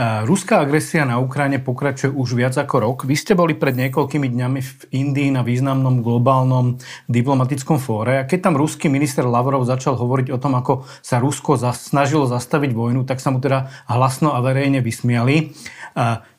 Ruská 0.00 0.64
agresia 0.64 1.04
na 1.04 1.20
Ukrajine 1.20 1.60
pokračuje 1.60 2.08
už 2.08 2.32
viac 2.32 2.56
ako 2.56 2.76
rok. 2.80 2.98
Vy 3.04 3.12
ste 3.12 3.36
boli 3.36 3.52
pred 3.52 3.76
niekoľkými 3.76 4.24
dňami 4.24 4.60
v 4.64 4.80
Indii 4.92 5.28
na 5.28 5.44
významnom 5.44 6.00
globálnom 6.00 6.80
diplomatickom 7.12 7.76
fóre 7.76 8.20
a 8.20 8.26
keď 8.28 8.48
tam 8.48 8.54
ruský 8.56 8.88
minister 8.88 9.28
Lavrov 9.28 9.68
začal 9.68 10.00
hovoriť 10.00 10.32
o 10.32 10.40
tom, 10.40 10.56
ako 10.56 10.88
sa 11.04 11.20
Rusko 11.20 11.60
snažilo 11.76 12.24
zastaviť 12.24 12.72
vojnu, 12.72 13.04
tak 13.04 13.20
sa 13.20 13.28
mu 13.28 13.40
teda 13.40 13.68
hlasno 13.92 14.32
a 14.32 14.40
verejne 14.40 14.80
vysmiali. 14.80 15.52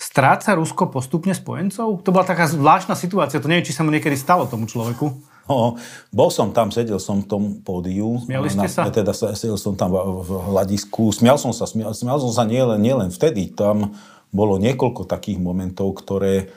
Stráca 0.01 0.57
Rusko 0.57 0.89
postupne 0.89 1.38
spojencov? 1.38 2.01
To 2.01 2.10
bola 2.10 2.25
taká 2.25 2.50
zvláštna 2.50 2.98
situácia. 2.98 3.38
To 3.38 3.45
neviem, 3.45 3.65
či 3.65 3.75
sa 3.75 3.86
mu 3.86 3.93
niekedy 3.93 4.17
stalo 4.17 4.50
tomu 4.50 4.65
človeku. 4.65 5.33
No, 5.43 5.75
bol 6.07 6.31
som 6.31 6.55
tam, 6.55 6.71
sedel 6.71 7.03
som 7.03 7.19
v 7.19 7.27
tom 7.27 7.43
pódiu. 7.59 8.23
Smiali 8.23 8.47
ste 8.47 8.67
sa? 8.71 8.88
Teda 8.88 9.12
sedel 9.12 9.59
som 9.59 9.75
tam 9.75 9.91
v 10.23 10.31
hľadisku. 10.55 11.12
Smial 11.12 11.35
som 11.35 11.51
sa, 11.51 11.67
smial, 11.67 11.91
smial 11.91 12.23
som 12.23 12.31
sa 12.31 12.47
nielen, 12.47 12.79
nielen 12.79 13.12
vtedy. 13.12 13.51
Tam 13.51 13.91
bolo 14.31 14.55
niekoľko 14.55 15.03
takých 15.03 15.43
momentov, 15.43 16.00
ktoré, 16.00 16.47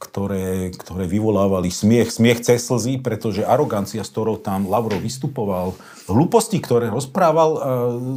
ktoré, 0.00 0.72
ktoré 0.72 1.04
vyvolávali 1.04 1.68
smiech. 1.68 2.08
Smiech 2.08 2.40
cez 2.40 2.64
slzy, 2.64 3.04
pretože 3.04 3.44
arogancia, 3.44 4.00
s 4.00 4.08
ktorou 4.08 4.40
tam 4.40 4.72
Lavrov 4.72 5.04
vystupoval, 5.04 5.76
hlúposti, 6.08 6.64
ktoré 6.64 6.88
rozprával 6.88 7.50
e, 7.54 7.60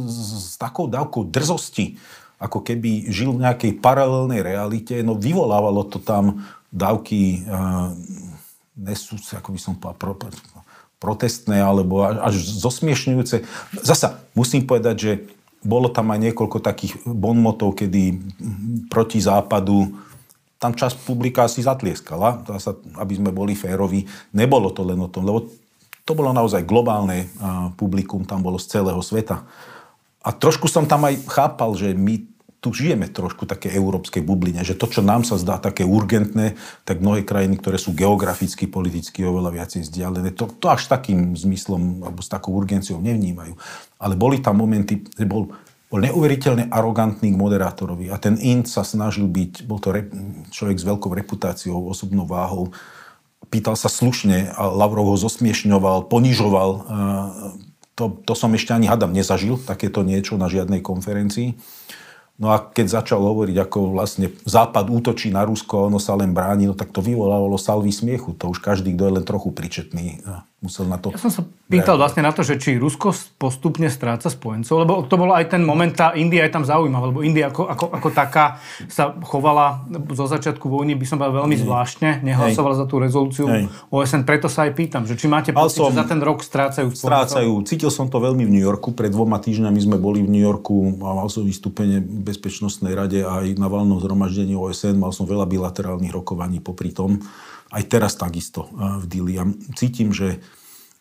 s, 0.08 0.56
s 0.56 0.56
takou 0.56 0.88
dávkou 0.88 1.28
drzosti, 1.28 2.00
ako 2.40 2.64
keby 2.64 3.12
žil 3.12 3.36
v 3.36 3.44
nejakej 3.44 3.72
paralelnej 3.82 4.40
realite, 4.40 5.04
no 5.04 5.20
vyvolávalo 5.20 5.84
to 5.84 6.00
tam 6.00 6.48
dávky 6.72 7.44
e, 7.44 7.56
nesú, 8.78 9.18
ako 9.18 9.50
by 9.50 9.60
som 9.60 9.74
povedal, 9.74 9.98
pro, 9.98 10.14
protestné 11.02 11.58
alebo 11.58 12.06
až 12.06 12.38
zosmiešňujúce. 12.38 13.42
Zasa 13.82 14.22
musím 14.38 14.66
povedať, 14.66 14.96
že 14.96 15.12
bolo 15.58 15.90
tam 15.90 16.14
aj 16.14 16.30
niekoľko 16.30 16.58
takých 16.62 17.02
bonmotov, 17.02 17.74
kedy 17.82 18.14
proti 18.86 19.18
západu 19.18 19.90
tam 20.58 20.74
časť 20.74 21.06
publika 21.06 21.46
si 21.46 21.62
zatlieskala, 21.62 22.42
aby 22.98 23.12
sme 23.14 23.30
boli 23.30 23.54
férovi. 23.54 24.06
Nebolo 24.34 24.74
to 24.74 24.82
len 24.82 24.98
o 24.98 25.06
tom, 25.06 25.22
lebo 25.22 25.46
to 26.02 26.18
bolo 26.18 26.34
naozaj 26.34 26.66
globálne 26.66 27.30
publikum, 27.78 28.26
tam 28.26 28.42
bolo 28.42 28.58
z 28.58 28.78
celého 28.78 28.98
sveta. 28.98 29.46
A 30.18 30.34
trošku 30.34 30.66
som 30.66 30.82
tam 30.82 31.06
aj 31.06 31.14
chápal, 31.30 31.78
že 31.78 31.94
my 31.94 32.26
tu 32.58 32.74
žijeme 32.74 33.06
trošku 33.06 33.46
také 33.46 33.70
európskej 33.70 34.18
bubline, 34.26 34.66
že 34.66 34.74
to, 34.74 34.90
čo 34.90 34.98
nám 34.98 35.22
sa 35.22 35.38
zdá 35.38 35.62
také 35.62 35.86
urgentné, 35.86 36.58
tak 36.82 36.98
mnohé 36.98 37.22
krajiny, 37.22 37.54
ktoré 37.54 37.78
sú 37.78 37.94
geograficky, 37.94 38.66
politicky 38.66 39.22
oveľa 39.22 39.62
viacej 39.62 39.86
vzdialené, 39.86 40.34
to, 40.34 40.50
to 40.58 40.66
až 40.66 40.90
takým 40.90 41.38
zmyslom 41.38 42.02
alebo 42.02 42.18
s 42.18 42.26
takou 42.26 42.58
urgenciou 42.58 42.98
nevnímajú. 42.98 43.54
Ale 44.02 44.18
boli 44.18 44.42
tam 44.42 44.58
momenty, 44.58 45.06
že 45.06 45.22
bol, 45.22 45.54
bol 45.86 46.00
neuveriteľne 46.02 46.66
arogantný 46.66 47.30
k 47.30 47.38
moderátorovi 47.38 48.10
a 48.10 48.18
ten 48.18 48.34
Int 48.42 48.66
sa 48.66 48.82
snažil 48.82 49.30
byť, 49.30 49.62
bol 49.62 49.78
to 49.78 49.94
rep, 49.94 50.10
človek 50.50 50.82
s 50.82 50.84
veľkou 50.84 51.14
reputáciou, 51.14 51.86
osobnou 51.86 52.26
váhou, 52.26 52.74
pýtal 53.54 53.78
sa 53.78 53.86
slušne 53.86 54.50
a 54.50 54.66
Lavrov 54.66 55.14
ho 55.14 55.16
zosmiešňoval, 55.16 56.10
ponižoval. 56.10 56.70
To, 57.98 58.04
to 58.22 58.34
som 58.34 58.50
ešte 58.54 58.74
ani 58.74 58.90
hadam 58.90 59.14
nezažil, 59.14 59.58
takéto 59.62 60.02
niečo 60.02 60.34
na 60.34 60.50
žiadnej 60.50 60.82
konferencii. 60.82 61.54
No 62.38 62.54
a 62.54 62.62
keď 62.62 63.02
začal 63.02 63.18
hovoriť, 63.18 63.56
ako 63.66 63.98
vlastne 63.98 64.30
Západ 64.46 64.86
útočí 64.86 65.26
na 65.34 65.42
Rusko 65.42 65.90
ono 65.90 65.98
sa 65.98 66.14
len 66.14 66.30
bráni, 66.30 66.70
no 66.70 66.74
tak 66.78 66.94
to 66.94 67.02
vyvolávalo 67.02 67.58
salvy 67.58 67.90
smiechu. 67.90 68.30
To 68.38 68.54
už 68.54 68.62
každý, 68.62 68.94
kto 68.94 69.10
je 69.10 69.14
len 69.18 69.24
trochu 69.26 69.50
pričetný, 69.50 70.22
musel 70.58 70.90
na 70.90 70.98
to... 70.98 71.14
Ja 71.14 71.22
som 71.22 71.30
sa 71.30 71.42
pýtal 71.70 71.94
vlastne 71.94 72.26
na 72.26 72.34
to, 72.34 72.42
že 72.42 72.58
či 72.58 72.78
Rusko 72.78 73.14
postupne 73.38 73.86
stráca 73.86 74.26
spojencov, 74.26 74.74
lebo 74.82 74.92
to 75.06 75.14
bolo 75.14 75.30
aj 75.30 75.54
ten 75.54 75.62
moment, 75.62 75.94
tá 75.94 76.14
India 76.18 76.42
je 76.46 76.52
tam 76.54 76.66
zaujímavá, 76.66 77.14
lebo 77.14 77.22
India 77.22 77.46
ako, 77.46 77.70
ako, 77.70 77.86
ako 77.94 78.08
taká 78.10 78.58
sa 78.90 79.14
chovala 79.22 79.86
zo 80.10 80.26
začiatku 80.26 80.66
vojny, 80.66 80.98
by 80.98 81.06
som 81.06 81.22
povedal 81.22 81.46
veľmi 81.46 81.56
zvláštne, 81.62 82.26
nehlasovala 82.26 82.74
za 82.74 82.86
tú 82.90 82.98
rezolúciu 82.98 83.46
Hej. 83.46 83.70
OSN, 83.90 84.26
preto 84.26 84.50
sa 84.50 84.66
aj 84.66 84.74
pýtam, 84.74 85.06
že 85.06 85.14
či 85.14 85.30
máte 85.30 85.54
pocit, 85.54 85.78
som, 85.78 85.94
že 85.94 86.02
za 86.02 86.06
ten 86.10 86.18
rok 86.18 86.42
strácajú 86.42 86.90
spojencov? 86.90 87.06
Strácajú. 87.06 87.52
Cítil 87.62 87.90
som 87.94 88.10
to 88.10 88.18
veľmi 88.18 88.42
v 88.42 88.50
New 88.58 88.64
Yorku, 88.64 88.90
pred 88.90 89.14
dvoma 89.14 89.38
týždňami 89.38 89.78
sme 89.78 89.96
boli 89.98 90.26
v 90.26 90.30
New 90.30 90.42
Yorku 90.42 90.98
a 91.06 91.22
mal 91.22 91.30
som 91.30 91.46
vystúpenie 91.46 92.02
Bezpečnostnej 92.28 92.92
rade 92.92 93.24
aj 93.24 93.56
na 93.56 93.72
valnom 93.72 93.96
zhromaždení 93.96 94.52
OSN, 94.52 95.00
mal 95.00 95.16
som 95.16 95.24
veľa 95.24 95.48
bilaterálnych 95.48 96.12
rokovaní 96.12 96.60
popri 96.60 96.92
tom 96.92 97.24
aj 97.68 97.84
teraz 97.88 98.16
takisto 98.16 98.68
v 98.72 99.04
Dili. 99.08 99.36
Ja 99.36 99.44
cítim, 99.76 100.12
že 100.12 100.40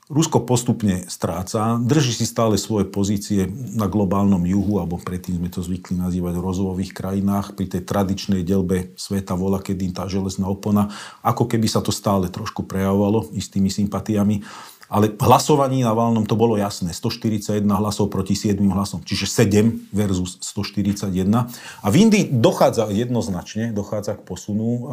Rusko 0.08 0.48
postupne 0.48 1.04
stráca, 1.12 1.76
drží 1.84 2.16
si 2.16 2.24
stále 2.24 2.56
svoje 2.56 2.88
pozície 2.88 3.44
na 3.76 3.92
globálnom 3.92 4.40
juhu, 4.48 4.80
alebo 4.80 4.96
predtým 4.96 5.36
sme 5.36 5.52
to 5.52 5.60
zvykli 5.60 6.00
nazývať 6.00 6.40
v 6.40 6.46
rozvojových 6.48 6.96
krajinách, 6.96 7.60
pri 7.60 7.68
tej 7.68 7.84
tradičnej 7.84 8.40
delbe 8.48 8.96
sveta 8.96 9.36
vola, 9.36 9.60
kedy 9.60 9.92
tá 9.92 10.08
železná 10.08 10.48
opona, 10.48 10.88
ako 11.28 11.52
keby 11.52 11.68
sa 11.68 11.84
to 11.84 11.92
stále 11.92 12.24
trošku 12.32 12.64
prejavovalo 12.64 13.36
istými 13.36 13.68
sympatiami. 13.68 14.48
Ale 14.88 15.12
hlasovaní 15.20 15.84
na 15.84 15.92
valnom 15.92 16.24
to 16.24 16.40
bolo 16.40 16.56
jasné. 16.56 16.96
141 16.96 17.60
hlasov 17.68 18.08
proti 18.08 18.40
7 18.40 18.56
hlasom. 18.72 19.04
Čiže 19.04 19.28
7 19.28 19.92
versus 19.92 20.40
141. 20.40 21.12
A 21.84 21.88
v 21.92 21.96
Indii 21.96 22.32
dochádza 22.32 22.88
jednoznačne, 22.88 23.76
dochádza 23.76 24.16
k 24.16 24.24
posunu. 24.24 24.88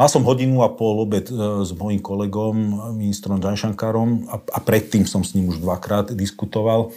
Mal 0.00 0.08
som 0.08 0.24
hodinu 0.24 0.64
a 0.64 0.72
pol 0.72 1.04
obed 1.04 1.28
e, 1.28 1.34
s 1.60 1.76
mojím 1.76 2.00
kolegom, 2.00 2.56
ministrom 2.96 3.36
Janšankárom 3.36 4.32
a, 4.32 4.40
a 4.40 4.58
predtým 4.64 5.04
som 5.04 5.20
s 5.20 5.36
ním 5.36 5.52
už 5.52 5.60
dvakrát 5.60 6.16
diskutoval. 6.16 6.96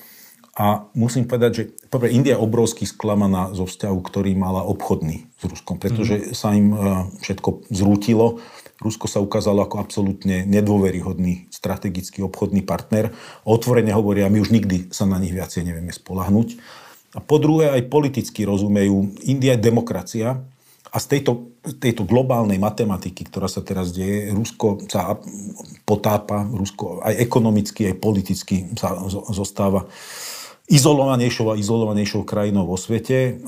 A 0.55 0.87
musím 0.95 1.27
povedať, 1.27 1.51
že 1.51 1.63
prvé, 1.89 2.13
India 2.15 2.37
je 2.37 2.45
obrovský 2.45 2.85
sklamaná 2.87 3.51
zo 3.57 3.65
vzťahu, 3.65 3.99
ktorý 4.05 4.37
mala 4.39 4.63
obchodný 4.63 5.27
s 5.35 5.43
Ruskom, 5.43 5.81
pretože 5.83 6.15
mm. 6.15 6.25
sa 6.31 6.55
im 6.55 6.67
e, 6.71 6.77
všetko 7.19 7.67
zrútilo. 7.73 8.39
Rusko 8.83 9.07
sa 9.07 9.23
ukázalo 9.23 9.63
ako 9.63 9.79
absolútne 9.79 10.43
nedôveryhodný 10.43 11.47
strategický 11.47 12.19
obchodný 12.21 12.67
partner. 12.67 13.15
Otvorene 13.47 13.95
hovoria, 13.95 14.27
my 14.27 14.43
už 14.43 14.51
nikdy 14.51 14.91
sa 14.91 15.07
na 15.07 15.17
nich 15.17 15.31
viacej 15.31 15.63
nevieme 15.63 15.95
spolahnuť. 15.95 16.59
A 17.15 17.23
po 17.23 17.39
druhé, 17.39 17.71
aj 17.71 17.87
politicky 17.87 18.43
rozumejú, 18.43 19.15
India 19.23 19.55
je 19.55 19.63
demokracia, 19.63 20.43
a 20.93 21.01
z 21.01 21.05
tejto, 21.17 21.57
tejto 21.81 22.05
globálnej 22.05 22.61
matematiky, 22.61 23.25
ktorá 23.25 23.49
sa 23.49 23.65
teraz 23.65 23.89
deje, 23.89 24.29
Rusko 24.29 24.85
sa 24.85 25.17
potápa, 25.89 26.45
Rusko 26.45 27.01
aj 27.01 27.17
ekonomicky, 27.17 27.89
aj 27.89 27.97
politicky 27.97 28.69
sa 28.77 28.93
zostáva 29.33 29.89
izolovanejšou 30.69 31.49
a 31.49 31.57
izolovanejšou 31.57 32.21
krajinou 32.29 32.69
vo 32.69 32.77
svete. 32.77 33.41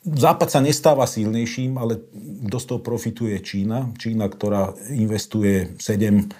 Západ 0.00 0.48
sa 0.48 0.60
nestáva 0.64 1.04
silnejším, 1.04 1.76
ale 1.76 2.00
z 2.48 2.64
toho 2.64 2.80
profituje 2.80 3.36
Čína. 3.44 3.92
Čína, 4.00 4.32
ktorá 4.32 4.72
investuje 4.88 5.76
7 5.76 6.32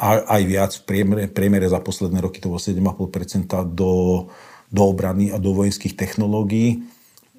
aj 0.00 0.42
viac 0.48 0.72
v 0.72 0.82
priemere, 0.88 1.28
priemere 1.28 1.68
za 1.68 1.76
posledné 1.76 2.24
roky 2.24 2.40
to 2.40 2.48
bolo 2.48 2.56
7,5% 2.56 3.76
do, 3.76 4.24
do 4.72 4.82
obrany 4.88 5.28
a 5.28 5.36
do 5.36 5.52
vojenských 5.52 5.92
technológií. 5.92 6.80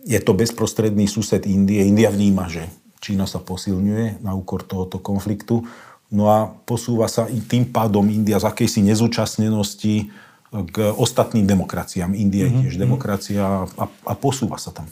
Je 0.05 0.19
to 0.21 0.37
bezprostredný 0.37 1.09
sused 1.09 1.49
Indie. 1.49 1.81
India 1.81 2.13
vníma, 2.13 2.45
že 2.53 2.69
Čína 3.01 3.25
sa 3.25 3.41
posilňuje 3.41 4.21
na 4.21 4.37
úkor 4.37 4.61
tohoto 4.61 5.01
konfliktu. 5.01 5.65
No 6.13 6.29
a 6.29 6.45
posúva 6.69 7.09
sa 7.09 7.25
tým 7.25 7.73
pádom 7.73 8.05
India 8.05 8.37
z 8.37 8.45
akejsi 8.45 8.85
nezúčastnenosti 8.85 10.13
k 10.53 10.77
ostatným 10.93 11.49
demokraciám. 11.49 12.13
India 12.13 12.45
je 12.45 12.53
mhm, 12.53 12.59
tiež 12.61 12.75
mhm. 12.77 12.81
demokracia 12.85 13.43
a, 13.65 13.85
a 13.89 14.13
posúva 14.13 14.61
sa 14.61 14.69
tam. 14.69 14.85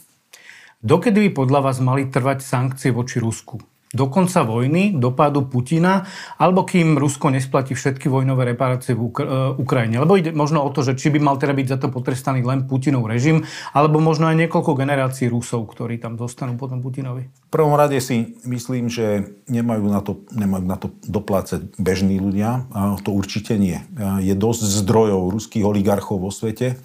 Dokedy 0.82 1.30
by 1.30 1.46
podľa 1.46 1.62
vás 1.62 1.78
mali 1.78 2.10
trvať 2.10 2.41
sankcie 2.41 2.89
voči 2.89 3.22
Rusku? 3.22 3.62
do 3.91 4.08
konca 4.08 4.48
vojny, 4.48 4.96
do 4.96 5.12
pádu 5.12 5.44
Putina, 5.44 6.08
alebo 6.39 6.63
kým 6.63 6.96
Rusko 6.96 7.28
nesplatí 7.28 7.76
všetky 7.76 8.08
vojnové 8.08 8.56
reparácie 8.56 8.96
v 8.96 9.12
Ukra- 9.12 9.28
e, 9.28 9.60
Ukrajine. 9.60 10.00
Lebo 10.00 10.15
ide 10.15 10.32
možno 10.32 10.63
o 10.63 10.72
to, 10.72 10.80
že 10.80 10.96
či 10.96 11.12
by 11.12 11.20
mal 11.20 11.36
teda 11.36 11.52
byť 11.52 11.67
za 11.67 11.78
to 11.78 11.91
potrestaný 11.91 12.39
len 12.39 12.72
Putinov 12.72 13.04
režim, 13.04 13.44
alebo 13.76 14.00
možno 14.00 14.32
aj 14.32 14.48
niekoľko 14.48 14.80
generácií 14.80 15.28
Rusov, 15.28 15.67
ktorí 15.67 16.00
tam 16.00 16.15
zostanú 16.15 16.56
potom 16.56 16.80
Putinovi. 16.80 17.28
V 17.28 17.52
prvom 17.52 17.76
rade 17.76 18.00
si 18.00 18.39
myslím, 18.48 18.88
že 18.88 19.28
nemajú 19.52 19.84
na 19.91 20.00
to, 20.00 20.24
nemajú 20.32 20.63
na 20.63 20.80
to 20.80 20.96
doplácať 21.04 21.76
bežní 21.76 22.15
ľudia. 22.24 22.72
To 23.04 23.12
určite 23.12 23.60
nie. 23.60 23.84
Je 24.24 24.32
dosť 24.32 24.88
zdrojov 24.88 25.36
ruských 25.36 25.67
oligarchov 25.67 26.24
vo 26.24 26.32
svete, 26.32 26.80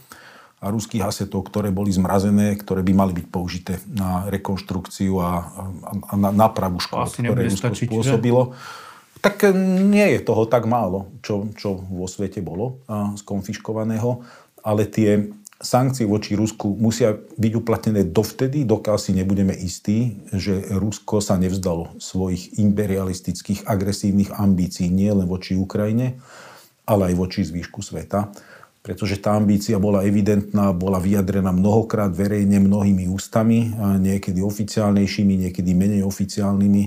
a 0.66 0.74
ruských 0.74 1.06
asetov, 1.06 1.46
ktoré 1.46 1.70
boli 1.70 1.94
zmrazené, 1.94 2.58
ktoré 2.58 2.82
by 2.82 2.92
mali 2.92 3.12
byť 3.22 3.26
použité 3.30 3.78
na 3.86 4.26
rekonštrukciu 4.26 5.14
a, 5.22 5.30
a, 5.30 5.62
a 6.10 6.12
na 6.18 6.34
nápravu 6.34 6.82
škôd, 6.82 7.14
ktoré 7.14 7.46
Rusko 7.46 7.70
stačiť, 7.70 7.86
spôsobilo. 7.86 8.50
Že? 8.50 8.84
Tak 9.22 9.36
eh, 9.46 9.54
nie 9.86 10.18
je 10.18 10.20
toho 10.26 10.50
tak 10.50 10.66
málo, 10.66 11.14
čo, 11.22 11.46
čo 11.54 11.78
vo 11.78 12.10
svete 12.10 12.42
bolo 12.42 12.82
a, 12.90 13.14
skonfiškovaného, 13.14 14.26
ale 14.66 14.90
tie 14.90 15.30
sankcie 15.56 16.04
voči 16.04 16.36
Rusku 16.36 16.74
musia 16.76 17.16
byť 17.16 17.52
uplatnené 17.56 18.04
dovtedy, 18.10 18.68
dokiaľ 18.68 18.98
si 19.00 19.16
nebudeme 19.16 19.56
istí, 19.56 20.20
že 20.34 20.66
Rusko 20.68 21.24
sa 21.24 21.40
nevzdalo 21.40 21.96
svojich 21.96 22.60
imperialistických 22.60 23.64
agresívnych 23.64 24.36
ambícií 24.36 24.92
nie 24.92 25.08
len 25.08 25.24
voči 25.24 25.56
Ukrajine, 25.56 26.20
ale 26.84 27.12
aj 27.12 27.14
voči 27.16 27.40
zvýšku 27.46 27.80
sveta 27.80 28.34
pretože 28.86 29.18
tá 29.18 29.34
ambícia 29.34 29.82
bola 29.82 30.06
evidentná, 30.06 30.70
bola 30.70 31.02
vyjadrená 31.02 31.50
mnohokrát 31.50 32.14
verejne 32.14 32.62
mnohými 32.62 33.10
ústami, 33.10 33.74
niekedy 33.98 34.38
oficiálnejšími, 34.38 35.50
niekedy 35.50 35.74
menej 35.74 36.06
oficiálnymi, 36.06 36.82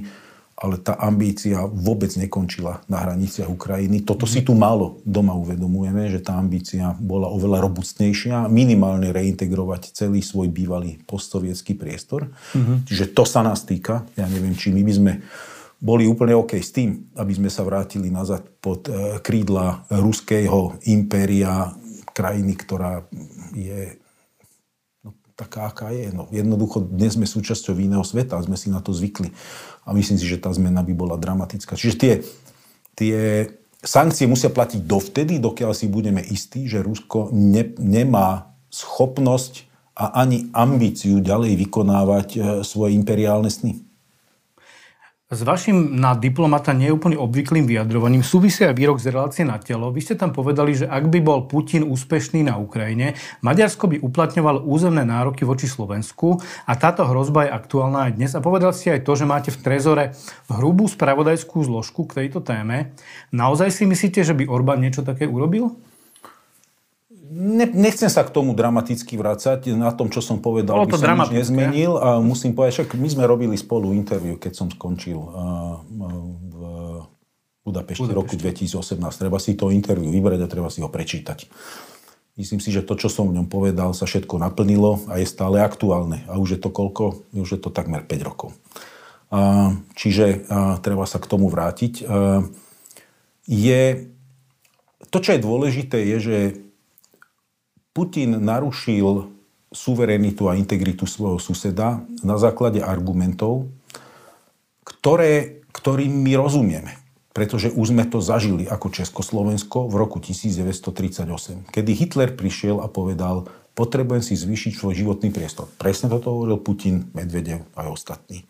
ale 0.59 0.79
tá 0.79 0.95
ambícia 0.95 1.59
vôbec 1.67 2.07
nekončila 2.15 2.79
na 2.87 3.03
hraniciach 3.03 3.51
Ukrajiny. 3.51 4.07
Toto 4.07 4.23
si 4.23 4.47
tu 4.47 4.55
málo 4.55 5.03
doma 5.03 5.35
uvedomujeme, 5.35 6.07
že 6.07 6.23
tá 6.23 6.39
ambícia 6.39 6.95
bola 6.99 7.27
oveľa 7.27 7.67
robustnejšia, 7.67 8.47
minimálne 8.47 9.11
reintegrovať 9.11 9.91
celý 9.91 10.23
svoj 10.23 10.47
bývalý 10.47 11.03
postsovietský 11.03 11.75
priestor. 11.75 12.31
Mm-hmm. 12.55 12.77
Čiže 12.87 13.05
to 13.11 13.27
sa 13.27 13.43
nás 13.43 13.67
týka. 13.67 14.07
Ja 14.15 14.23
neviem, 14.31 14.55
či 14.55 14.71
my 14.71 14.83
by 14.87 14.93
sme 14.95 15.13
boli 15.79 16.03
úplne 16.03 16.35
OK 16.35 16.59
s 16.59 16.75
tým, 16.75 17.07
aby 17.15 17.31
sme 17.39 17.47
sa 17.47 17.63
vrátili 17.63 18.11
nazad 18.11 18.43
pod 18.59 18.91
eh, 18.91 19.23
krídla 19.23 19.87
ruského 19.87 20.75
impéria, 20.91 21.71
krajiny, 22.19 22.59
ktorá 22.59 23.07
je 23.55 23.95
no, 25.07 25.15
taká, 25.39 25.71
aká 25.71 25.95
je. 25.95 26.11
No, 26.11 26.27
jednoducho 26.35 26.83
dnes 26.83 27.15
sme 27.15 27.23
súčasťou 27.23 27.79
iného 27.79 28.03
sveta 28.03 28.35
a 28.35 28.43
sme 28.43 28.59
si 28.59 28.67
na 28.67 28.83
to 28.83 28.91
zvykli. 28.91 29.31
A 29.87 29.95
myslím 29.95 30.19
si, 30.19 30.27
že 30.27 30.43
tá 30.43 30.51
zmena 30.51 30.83
by 30.83 30.91
bola 30.91 31.15
dramatická. 31.15 31.79
Čiže 31.79 31.95
tie, 31.95 32.13
tie 32.99 33.17
sankcie 33.79 34.27
musia 34.27 34.51
platiť 34.51 34.83
dovtedy, 34.83 35.39
dokiaľ 35.39 35.71
si 35.71 35.87
budeme 35.87 36.19
istí, 36.19 36.67
že 36.67 36.83
Rusko 36.83 37.31
ne, 37.31 37.71
nemá 37.79 38.51
schopnosť 38.67 39.71
a 39.95 40.19
ani 40.19 40.51
ambíciu 40.51 41.23
ďalej 41.23 41.55
vykonávať 41.67 42.27
e, 42.35 42.39
svoje 42.67 42.95
imperiálne 42.95 43.47
sny. 43.47 43.88
S 45.29 45.45
vašim 45.45 45.93
na 45.93 46.17
diplomata 46.17 46.73
neúplne 46.73 47.13
obvyklým 47.13 47.69
vyjadrovaním 47.69 48.25
súvisia 48.25 48.73
aj 48.73 48.81
výrok 48.81 48.97
z 48.97 49.13
relácie 49.13 49.45
na 49.45 49.61
telo. 49.61 49.93
Vy 49.93 50.01
ste 50.01 50.17
tam 50.17 50.33
povedali, 50.33 50.73
že 50.73 50.89
ak 50.89 51.05
by 51.05 51.21
bol 51.21 51.45
Putin 51.45 51.85
úspešný 51.85 52.49
na 52.49 52.57
Ukrajine, 52.57 53.13
Maďarsko 53.45 53.93
by 53.93 54.01
uplatňoval 54.01 54.65
územné 54.65 55.05
nároky 55.05 55.45
voči 55.45 55.69
Slovensku 55.69 56.41
a 56.65 56.73
táto 56.73 57.05
hrozba 57.05 57.45
je 57.45 57.53
aktuálna 57.53 58.09
aj 58.09 58.11
dnes. 58.17 58.33
A 58.33 58.41
povedal 58.41 58.73
ste 58.73 58.97
aj 58.97 59.05
to, 59.05 59.13
že 59.13 59.29
máte 59.29 59.53
v 59.53 59.61
Trezore 59.61 60.17
hrubú 60.49 60.89
spravodajskú 60.89 61.61
zložku 61.61 62.09
k 62.09 62.25
tejto 62.25 62.41
téme. 62.41 62.97
Naozaj 63.29 63.69
si 63.69 63.85
myslíte, 63.85 64.25
že 64.25 64.33
by 64.33 64.49
Orbán 64.49 64.81
niečo 64.81 65.05
také 65.05 65.29
urobil? 65.29 65.77
Ne, 67.29 67.65
nechcem 67.69 68.09
sa 68.09 68.25
k 68.25 68.33
tomu 68.33 68.57
dramaticky 68.57 69.15
vrácať. 69.15 69.69
Na 69.77 69.93
tom, 69.93 70.09
čo 70.09 70.19
som 70.19 70.41
povedal, 70.41 70.81
Bolo 70.81 70.89
by 70.89 70.97
som 70.97 71.13
nič 71.13 71.31
nezmenil. 71.45 72.01
A 72.01 72.17
musím 72.17 72.57
povedať, 72.57 72.83
však 72.83 72.97
my 72.97 73.07
sme 73.07 73.23
robili 73.29 73.53
spolu 73.55 73.93
interviu, 73.93 74.35
keď 74.41 74.53
som 74.57 74.67
skončil 74.67 75.21
v 76.41 76.57
Budapešti, 77.63 78.09
roku 78.09 78.33
2018. 78.33 78.81
Treba 78.97 79.37
si 79.37 79.53
to 79.53 79.69
interviu 79.69 80.09
vybrať 80.09 80.39
a 80.41 80.47
treba 80.49 80.73
si 80.73 80.81
ho 80.81 80.89
prečítať. 80.89 81.45
Myslím 82.39 82.63
si, 82.63 82.71
že 82.71 82.81
to, 82.87 82.95
čo 82.95 83.11
som 83.11 83.27
v 83.27 83.35
ňom 83.35 83.51
povedal, 83.51 83.91
sa 83.91 84.07
všetko 84.07 84.39
naplnilo 84.39 85.03
a 85.11 85.19
je 85.19 85.27
stále 85.27 85.59
aktuálne. 85.59 86.23
A 86.31 86.39
už 86.39 86.55
je 86.55 86.59
to 86.63 86.71
koľko? 86.71 87.27
Už 87.35 87.59
je 87.59 87.59
to 87.59 87.69
takmer 87.69 88.01
5 88.07 88.23
rokov. 88.25 88.55
Čiže 89.93 90.49
treba 90.81 91.03
sa 91.03 91.19
k 91.19 91.29
tomu 91.29 91.51
vrátiť. 91.51 92.07
Je, 93.49 93.81
to, 95.11 95.17
čo 95.19 95.29
je 95.35 95.43
dôležité, 95.43 95.99
je, 96.05 96.17
že 96.17 96.37
Putin 97.99 98.39
narušil 98.39 99.27
suverenitu 99.75 100.47
a 100.47 100.55
integritu 100.55 101.03
svojho 101.03 101.35
suseda 101.35 101.99
na 102.23 102.39
základe 102.39 102.79
argumentov, 102.79 103.67
ktoré, 104.87 105.59
ktorým 105.75 106.23
my 106.23 106.39
rozumieme. 106.39 106.95
Pretože 107.35 107.75
už 107.75 107.91
sme 107.91 108.07
to 108.07 108.23
zažili 108.23 108.63
ako 108.71 108.87
Československo 108.87 109.91
v 109.91 109.95
roku 109.99 110.23
1938, 110.23 111.75
kedy 111.75 111.91
Hitler 111.91 112.31
prišiel 112.31 112.79
a 112.79 112.87
povedal, 112.87 113.51
potrebujem 113.75 114.23
si 114.23 114.39
zvýšiť 114.39 114.79
svoj 114.79 114.95
životný 114.95 115.35
priestor. 115.35 115.67
Presne 115.75 116.07
toto 116.07 116.31
hovoril 116.31 116.55
Putin, 116.63 117.11
Medvedev 117.11 117.67
a 117.75 117.91
ostatní. 117.91 118.47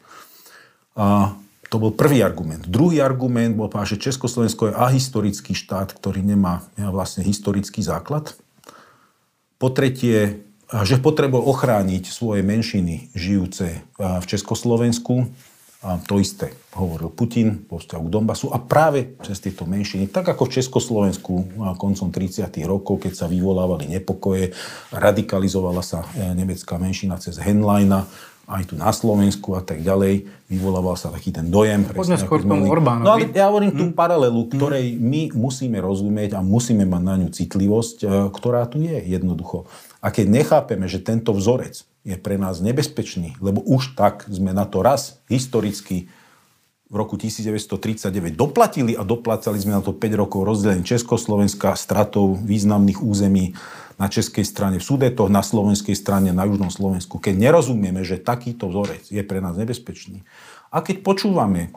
A 0.93 1.33
to 1.73 1.81
bol 1.81 1.89
prvý 1.89 2.21
argument. 2.21 2.69
Druhý 2.69 3.01
argument 3.01 3.57
bol, 3.57 3.65
že 3.65 3.97
Československo 3.97 4.69
je 4.69 4.77
ahistorický 4.77 5.57
štát, 5.57 5.97
ktorý 5.97 6.21
nemá 6.21 6.69
vlastne 6.77 7.25
historický 7.25 7.81
základ 7.81 8.37
po 9.59 9.67
tretie, 9.69 10.41
že 10.71 11.01
potreboval 11.01 11.51
ochrániť 11.51 12.07
svoje 12.07 12.41
menšiny 12.41 13.11
žijúce 13.11 13.83
v 13.99 14.25
Československu. 14.25 15.27
A 15.79 15.95
to 15.95 16.19
isté 16.19 16.51
hovoril 16.75 17.07
Putin 17.07 17.63
vo 17.71 17.79
vzťahu 17.79 18.03
k 18.03 18.11
Donbasu 18.11 18.51
a 18.51 18.59
práve 18.59 19.15
cez 19.23 19.39
tieto 19.39 19.63
menšiny, 19.63 20.11
tak 20.11 20.27
ako 20.27 20.51
v 20.51 20.59
Československu 20.59 21.33
koncom 21.79 22.11
30. 22.11 22.51
rokov, 22.67 22.99
keď 22.99 23.15
sa 23.15 23.31
vyvolávali 23.31 23.87
nepokoje, 23.87 24.51
radikalizovala 24.91 25.79
sa 25.79 26.03
e, 26.11 26.35
nemecká 26.35 26.75
menšina 26.75 27.15
cez 27.23 27.39
Henleina, 27.39 28.11
aj 28.49 28.73
tu 28.73 28.75
na 28.75 28.89
Slovensku 28.89 29.53
a 29.53 29.61
tak 29.61 29.85
ďalej. 29.85 30.25
Vyvolával 30.49 30.97
sa 30.97 31.13
taký 31.13 31.29
ten 31.29 31.53
dojem. 31.53 31.85
Poďme 31.85 32.17
skôr 32.17 32.41
tomu 32.41 32.65
Orbánovi. 32.65 33.05
No 33.05 33.13
ale 33.13 33.25
ja 33.29 33.53
hovorím 33.53 33.77
tú 33.77 33.85
hmm. 33.89 33.95
paralelu, 33.95 34.41
hm. 34.43 34.49
ktorej 34.57 34.85
my 34.97 35.21
musíme 35.37 35.77
rozumieť 35.77 36.35
a 36.35 36.41
musíme 36.41 36.83
mať 36.89 37.01
na 37.05 37.15
ňu 37.21 37.29
citlivosť, 37.29 37.97
e, 38.01 38.07
ktorá 38.33 38.65
tu 38.65 38.81
je 38.81 38.97
jednoducho. 39.05 39.69
A 40.01 40.09
keď 40.09 40.25
nechápeme, 40.41 40.89
že 40.89 40.97
tento 40.97 41.29
vzorec 41.37 41.85
je 42.01 42.15
pre 42.17 42.41
nás 42.41 42.57
nebezpečný, 42.57 43.37
lebo 43.37 43.61
už 43.61 43.93
tak 43.93 44.25
sme 44.25 44.49
na 44.49 44.65
to 44.65 44.81
raz 44.81 45.21
historicky 45.29 46.09
v 46.89 46.95
roku 46.97 47.21
1939 47.21 48.33
doplatili 48.33 48.97
a 48.97 49.05
doplácali 49.05 49.61
sme 49.61 49.77
na 49.77 49.81
to 49.85 49.93
5 49.93 50.09
rokov 50.17 50.41
rozdelenie 50.41 50.81
Československa 50.81 51.77
stratou 51.77 52.33
významných 52.33 53.05
území 53.05 53.53
na 53.99 54.07
českej 54.07 54.47
strane 54.47 54.79
v 54.79 54.87
Sudetoch, 54.87 55.27
na 55.27 55.43
slovenskej 55.43 55.93
strane 55.93 56.31
na 56.31 56.47
južnom 56.47 56.71
Slovensku, 56.71 57.19
keď 57.19 57.35
nerozumieme, 57.35 58.01
že 58.07 58.17
takýto 58.17 58.71
vzorec 58.71 59.11
je 59.11 59.19
pre 59.21 59.43
nás 59.43 59.59
nebezpečný. 59.59 60.23
A 60.71 60.79
keď 60.79 61.03
počúvame 61.03 61.75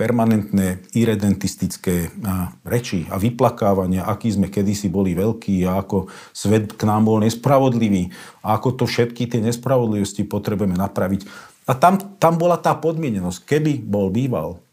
permanentné 0.00 0.80
iredentistické 0.96 2.08
reči 2.64 3.04
a 3.12 3.20
vyplakávania, 3.20 4.08
aký 4.08 4.32
sme 4.32 4.48
kedysi 4.48 4.88
boli 4.88 5.12
veľkí 5.12 5.68
a 5.68 5.84
ako 5.84 6.08
svet 6.32 6.80
k 6.80 6.82
nám 6.88 7.04
bol 7.04 7.20
nespravodlivý 7.20 8.08
a 8.40 8.56
ako 8.56 8.80
to 8.80 8.84
všetky 8.88 9.28
tie 9.28 9.44
nespravodlivosti 9.44 10.24
potrebujeme 10.24 10.80
napraviť. 10.80 11.28
A 11.68 11.76
tam, 11.76 12.00
tam 12.16 12.40
bola 12.40 12.56
tá 12.56 12.72
podmienenosť. 12.72 13.44
Keby 13.44 13.84
bol 13.84 14.08
býval 14.08 14.64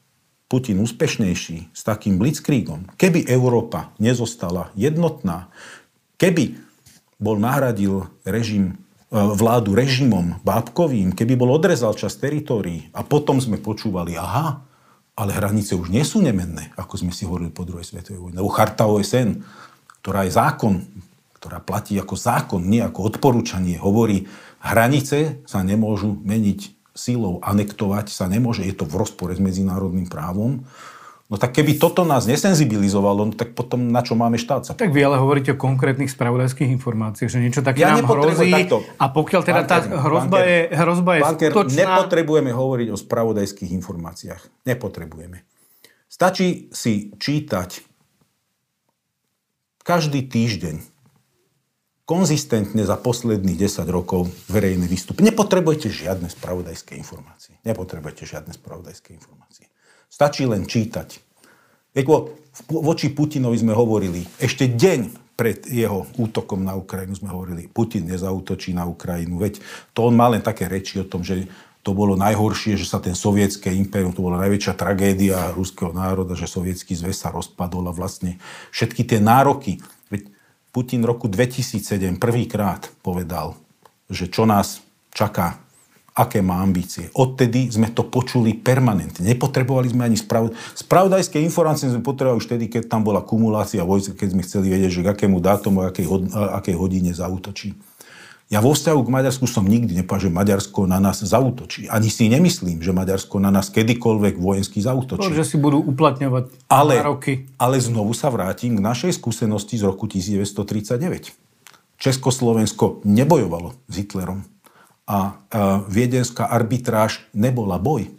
Putin 0.47 0.79
úspešnejší 0.79 1.75
s 1.75 1.81
takým 1.83 2.15
blitzkriegom, 2.15 2.87
keby 2.95 3.27
Európa 3.27 3.91
nezostala 3.99 4.71
jednotná, 4.79 5.51
keby 6.15 6.66
bol 7.17 7.41
nahradil 7.41 8.05
režim, 8.23 8.77
e, 9.09 9.17
vládu 9.17 9.73
režimom 9.73 10.37
bábkovým, 10.45 11.13
keby 11.17 11.33
bol 11.33 11.53
odrezal 11.53 11.97
čas 11.97 12.17
teritórií 12.17 12.89
a 12.93 13.01
potom 13.01 13.41
sme 13.41 13.57
počúvali, 13.57 14.17
aha, 14.17 14.63
Ale 15.17 15.33
hranice 15.33 15.73
už 15.73 15.89
nie 15.89 16.05
sú 16.05 16.21
nemenné, 16.21 16.69
ako 16.77 17.01
sme 17.01 17.09
si 17.09 17.25
hovorili 17.25 17.49
po 17.49 17.65
druhej 17.65 17.89
svetovej 17.89 18.21
vojne. 18.21 18.37
Lebo 18.37 18.53
charta 18.53 18.85
OSN, 18.85 19.41
ktorá 20.05 20.29
je 20.29 20.37
zákon, 20.37 20.85
ktorá 21.41 21.57
platí 21.57 21.97
ako 21.97 22.13
zákon, 22.13 22.61
nie 22.61 22.85
ako 22.85 23.09
odporúčanie, 23.09 23.81
hovorí, 23.81 24.29
hranice 24.61 25.41
sa 25.49 25.65
nemôžu 25.65 26.21
meniť 26.21 26.77
sílou, 26.97 27.41
anektovať 27.45 28.13
sa 28.13 28.25
nemôže, 28.25 28.65
je 28.65 28.73
to 28.73 28.85
v 28.85 28.93
rozpore 28.93 29.33
s 29.33 29.41
medzinárodným 29.41 30.09
právom. 30.09 30.65
No 31.27 31.35
tak 31.35 31.59
keby 31.59 31.75
toto 31.75 32.07
nás 32.07 32.23
nesenzibilizovalo, 32.23 33.27
no 33.27 33.33
tak 33.35 33.51
potom 33.51 33.91
na 33.91 33.99
čo 33.99 34.15
máme 34.15 34.39
štát 34.39 34.63
sa? 34.63 34.71
Tak 34.71 34.95
vy 34.95 35.11
ale 35.11 35.19
hovoríte 35.19 35.51
o 35.51 35.59
konkrétnych 35.59 36.07
spravodajských 36.07 36.71
informáciách, 36.79 37.27
že 37.27 37.39
niečo 37.43 37.59
také 37.59 37.83
ja 37.83 37.99
nám 37.99 38.07
hrozí. 38.07 38.47
Takto. 38.47 38.87
A 38.95 39.11
pokiaľ 39.11 39.41
teda 39.43 39.63
banker, 39.67 39.91
tá 39.91 39.99
hrozba 40.07 40.37
banker, 40.39 40.47
je, 40.47 40.59
hrozba 40.79 41.11
je 41.11 41.21
banker, 41.27 41.51
skutočná... 41.51 41.79
Nepotrebujeme 41.83 42.51
hovoriť 42.55 42.87
o 42.95 42.97
spravodajských 42.97 43.71
informáciách. 43.75 44.41
Nepotrebujeme. 44.71 45.43
Stačí 46.07 46.71
si 46.71 47.11
čítať 47.19 47.83
každý 49.83 50.31
týždeň 50.31 50.79
konzistentne 52.07 52.87
za 52.87 52.95
posledných 52.95 53.59
10 53.67 53.83
rokov 53.91 54.31
verejné 54.47 54.87
výstupy. 54.87 55.27
Nepotrebujete 55.27 55.91
žiadne 55.91 56.31
spravodajské 56.31 56.95
informácie. 56.95 57.59
Nepotrebujete 57.67 58.23
žiadne 58.23 58.55
spravodajské 58.55 59.11
informácie. 59.11 59.67
Stačí 60.17 60.49
len 60.49 60.65
čítať. 60.65 61.21
Veď 61.93 62.33
voči 62.65 63.13
Putinovi 63.13 63.53
sme 63.53 63.77
hovorili, 63.77 64.25
ešte 64.41 64.65
deň 64.65 65.29
pred 65.37 65.61
jeho 65.69 66.09
útokom 66.17 66.65
na 66.65 66.73
Ukrajinu 66.73 67.13
sme 67.13 67.29
hovorili, 67.29 67.69
Putin 67.69 68.09
nezautočí 68.09 68.73
na 68.73 68.89
Ukrajinu. 68.89 69.37
Veď 69.37 69.61
to 69.93 70.09
on 70.09 70.17
má 70.17 70.25
len 70.33 70.41
také 70.41 70.65
reči 70.65 70.97
o 70.97 71.05
tom, 71.05 71.21
že 71.21 71.45
to 71.85 71.93
bolo 71.93 72.17
najhoršie, 72.17 72.81
že 72.81 72.89
sa 72.89 72.97
ten 72.97 73.13
sovietské 73.13 73.69
impérium, 73.77 74.09
to 74.09 74.25
bola 74.25 74.41
najväčšia 74.41 74.73
tragédia 74.73 75.53
ruského 75.53 75.93
národa, 75.93 76.33
že 76.33 76.49
sovietský 76.49 76.97
zväz 76.97 77.21
sa 77.21 77.29
rozpadol 77.29 77.85
a 77.85 77.93
vlastne 77.93 78.41
všetky 78.73 79.05
tie 79.05 79.21
nároky. 79.21 79.85
Veď 80.09 80.33
Putin 80.73 81.05
roku 81.05 81.29
2007 81.29 82.17
prvýkrát 82.17 82.89
povedal, 83.05 83.53
že 84.09 84.25
čo 84.25 84.49
nás 84.49 84.81
čaká 85.13 85.61
aké 86.17 86.41
má 86.41 86.65
ambície. 86.65 87.13
Odtedy 87.13 87.69
sme 87.69 87.93
to 87.93 88.09
počuli 88.09 88.57
permanentne. 88.57 89.21
Nepotrebovali 89.21 89.93
sme 89.93 90.09
ani 90.09 90.17
sprav... 90.17 90.49
spravodajské 90.73 91.37
informácie 91.45 91.93
sme 91.93 92.01
potrebovali 92.01 92.41
už 92.41 92.49
vtedy, 92.49 92.65
keď 92.73 92.89
tam 92.89 93.05
bola 93.05 93.21
kumulácia 93.21 93.85
vojsk, 93.85 94.17
keď 94.17 94.29
sme 94.33 94.41
chceli 94.41 94.73
vedieť, 94.73 94.91
že 94.97 95.01
k 95.05 95.13
akému 95.13 95.37
dátumu, 95.37 95.85
akej, 95.85 96.09
hod... 96.09 96.33
akej 96.33 96.73
hodine 96.73 97.13
zautočí. 97.13 97.77
Ja 98.47 98.63
vo 98.63 98.71
vzťahu 98.71 99.03
k 99.03 99.11
Maďarsku 99.11 99.43
som 99.43 99.67
nikdy 99.67 99.91
nepovedal, 99.91 100.31
že 100.31 100.31
Maďarsko 100.31 100.87
na 100.87 101.03
nás 101.03 101.19
zautočí. 101.19 101.91
Ani 101.91 102.07
si 102.07 102.31
nemyslím, 102.31 102.79
že 102.79 102.95
Maďarsko 102.95 103.43
na 103.43 103.51
nás 103.51 103.67
kedykoľvek 103.67 104.39
vojensky 104.39 104.79
zautočí. 104.79 105.35
že 105.35 105.43
si 105.43 105.59
budú 105.59 105.83
uplatňovať 105.83 106.71
ale, 106.71 107.03
nároky. 107.03 107.51
Ale 107.59 107.75
znovu 107.83 108.15
sa 108.15 108.31
vrátim 108.31 108.79
k 108.79 108.81
našej 108.81 109.19
skúsenosti 109.19 109.75
z 109.75 109.83
roku 109.83 110.07
1939. 110.07 111.35
Československo 111.99 113.03
nebojovalo 113.03 113.75
s 113.91 113.93
Hitlerom 113.99 114.47
a 115.07 115.39
viedenská 115.87 116.51
arbitráž 116.51 117.23
nebola 117.31 117.79
boj. 117.79 118.11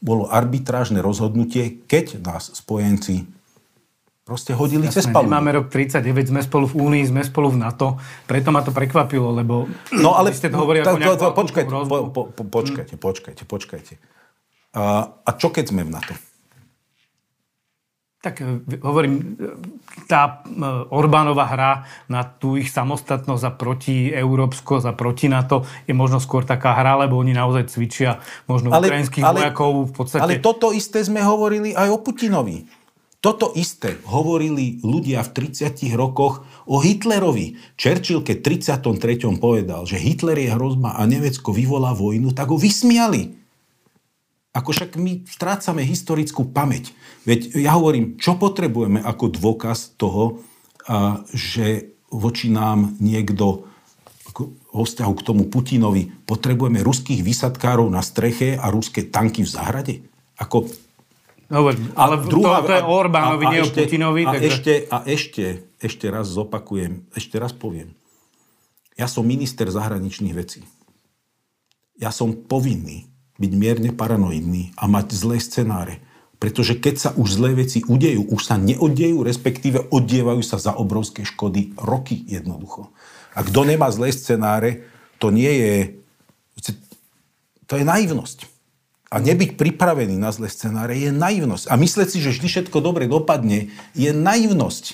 Bolo 0.00 0.24
arbitrážne 0.32 1.04
rozhodnutie, 1.04 1.84
keď 1.84 2.24
nás 2.24 2.48
spojenci 2.56 3.28
proste 4.30 4.54
hodili 4.54 4.86
Jasne, 4.86 4.96
cez 5.02 5.04
palubu. 5.10 5.34
Máme 5.34 5.50
rok 5.58 5.66
39, 5.74 6.30
sme 6.30 6.40
spolu 6.46 6.70
v 6.70 6.74
Únii, 6.78 7.02
sme 7.02 7.26
spolu 7.26 7.50
v 7.50 7.66
NATO, 7.66 7.98
preto 8.30 8.54
ma 8.54 8.62
to 8.62 8.70
prekvapilo, 8.70 9.34
lebo 9.34 9.66
no, 9.90 10.14
ale, 10.14 10.30
ste 10.30 10.46
to 10.46 10.62
hovorili 10.62 10.86
ako 10.86 11.02
nejakú 11.02 11.34
počkajte, 11.34 11.66
po, 11.66 11.98
po, 12.14 12.22
po, 12.30 12.42
počkajte, 12.46 12.94
počkajte, 12.94 13.42
počkajte. 13.42 13.94
A, 14.78 15.10
a 15.26 15.30
čo 15.34 15.50
keď 15.50 15.74
sme 15.74 15.82
v 15.82 15.90
NATO? 15.90 16.14
Tak 18.20 18.44
e, 18.44 18.76
hovorím, 18.84 19.16
e, 19.16 19.24
tá 20.04 20.44
e, 20.44 20.60
Orbánova 20.92 21.48
hra 21.48 21.88
na 22.12 22.20
tú 22.20 22.60
ich 22.60 22.68
samostatnosť 22.68 23.44
a 23.48 23.52
proti 23.56 24.12
európsko, 24.12 24.76
a 24.84 24.92
proti 24.92 25.32
NATO 25.32 25.64
je 25.88 25.96
možno 25.96 26.20
skôr 26.20 26.44
taká 26.44 26.76
hra, 26.76 27.00
lebo 27.00 27.16
oni 27.16 27.32
naozaj 27.32 27.72
cvičia 27.72 28.20
možno 28.44 28.76
ale, 28.76 28.92
ukrajinských 28.92 29.24
ale, 29.24 29.36
vojakov 29.40 29.72
v 29.88 29.92
podstate. 29.96 30.20
Ale 30.20 30.36
toto 30.44 30.68
isté 30.76 31.00
sme 31.00 31.24
hovorili 31.24 31.72
aj 31.72 31.88
o 31.88 31.98
Putinovi. 32.04 32.68
Toto 33.20 33.52
isté 33.56 34.00
hovorili 34.08 34.80
ľudia 34.84 35.24
v 35.24 35.52
30 35.52 35.92
rokoch 35.96 36.44
o 36.64 36.80
Hitlerovi. 36.80 37.56
Churchill, 37.76 38.20
keď 38.20 38.36
33. 38.80 39.40
povedal, 39.40 39.84
že 39.88 40.00
Hitler 40.00 40.40
je 40.40 40.52
hrozba 40.52 40.96
a 40.96 41.04
Nemecko 41.08 41.52
vyvolá 41.52 41.96
vojnu, 41.96 42.36
tak 42.36 42.52
ho 42.52 42.56
vysmiali. 42.56 43.39
Ako 44.50 44.74
však 44.74 44.98
my 44.98 45.22
strácame 45.30 45.86
historickú 45.86 46.50
pamäť. 46.50 46.90
Veď 47.22 47.54
ja 47.54 47.78
hovorím, 47.78 48.18
čo 48.18 48.34
potrebujeme 48.34 48.98
ako 48.98 49.30
dôkaz 49.30 49.94
toho, 49.94 50.42
že 51.30 51.94
voči 52.10 52.50
nám 52.50 52.98
niekto 52.98 53.70
vo 54.70 54.82
vzťahu 54.86 55.12
k 55.18 55.26
tomu 55.26 55.46
Putinovi 55.50 56.10
potrebujeme 56.26 56.82
ruských 56.82 57.22
vysadkárov 57.22 57.90
na 57.90 58.02
streche 58.02 58.58
a 58.58 58.70
ruské 58.70 59.06
tanky 59.10 59.42
v 59.42 59.50
záhrade? 59.50 59.94
Ako... 60.38 60.66
No, 61.50 61.66
ale 61.98 62.14
druhá, 62.30 62.62
to, 62.62 62.70
to 62.70 62.74
je 62.78 62.84
Orbánovi, 62.86 63.44
nie 63.50 63.62
o 63.62 63.70
Putinovi. 63.70 64.22
A, 64.22 64.38
takže... 64.38 64.46
ešte, 64.46 64.72
a 64.86 64.96
ešte, 65.02 65.44
ešte 65.82 66.06
raz 66.06 66.30
zopakujem, 66.30 67.10
ešte 67.14 67.42
raz 67.42 67.50
poviem. 67.50 67.90
Ja 68.94 69.10
som 69.10 69.26
minister 69.26 69.66
zahraničných 69.66 70.34
vecí. 70.34 70.62
Ja 71.98 72.14
som 72.14 72.34
povinný 72.34 73.10
byť 73.40 73.52
mierne 73.56 73.90
paranoidný 73.96 74.76
a 74.76 74.84
mať 74.84 75.16
zlé 75.16 75.40
scenáre. 75.40 76.04
Pretože 76.40 76.76
keď 76.76 76.94
sa 76.96 77.10
už 77.16 77.36
zlé 77.36 77.52
veci 77.56 77.84
udejú, 77.84 78.28
už 78.32 78.40
sa 78.44 78.56
neoddejú, 78.56 79.24
respektíve 79.24 79.92
oddievajú 79.92 80.40
sa 80.40 80.56
za 80.56 80.72
obrovské 80.76 81.24
škody 81.24 81.76
roky 81.76 82.24
jednoducho. 82.28 82.92
A 83.36 83.44
kto 83.44 83.64
nemá 83.64 83.88
zlé 83.92 84.12
scenáre, 84.12 84.84
to 85.20 85.32
nie 85.32 85.52
je... 85.52 85.72
To 87.68 87.78
je 87.78 87.84
naivnosť. 87.84 88.50
A 89.10 89.18
nebyť 89.18 89.58
pripravený 89.58 90.16
na 90.18 90.30
zlé 90.30 90.50
scenáre 90.50 90.94
je 90.94 91.10
naivnosť. 91.10 91.66
A 91.70 91.74
mysleť 91.74 92.08
si, 92.14 92.18
že 92.22 92.32
vždy 92.34 92.46
všetko 92.46 92.78
dobre 92.78 93.10
dopadne, 93.10 93.70
je 93.92 94.10
naivnosť. 94.10 94.84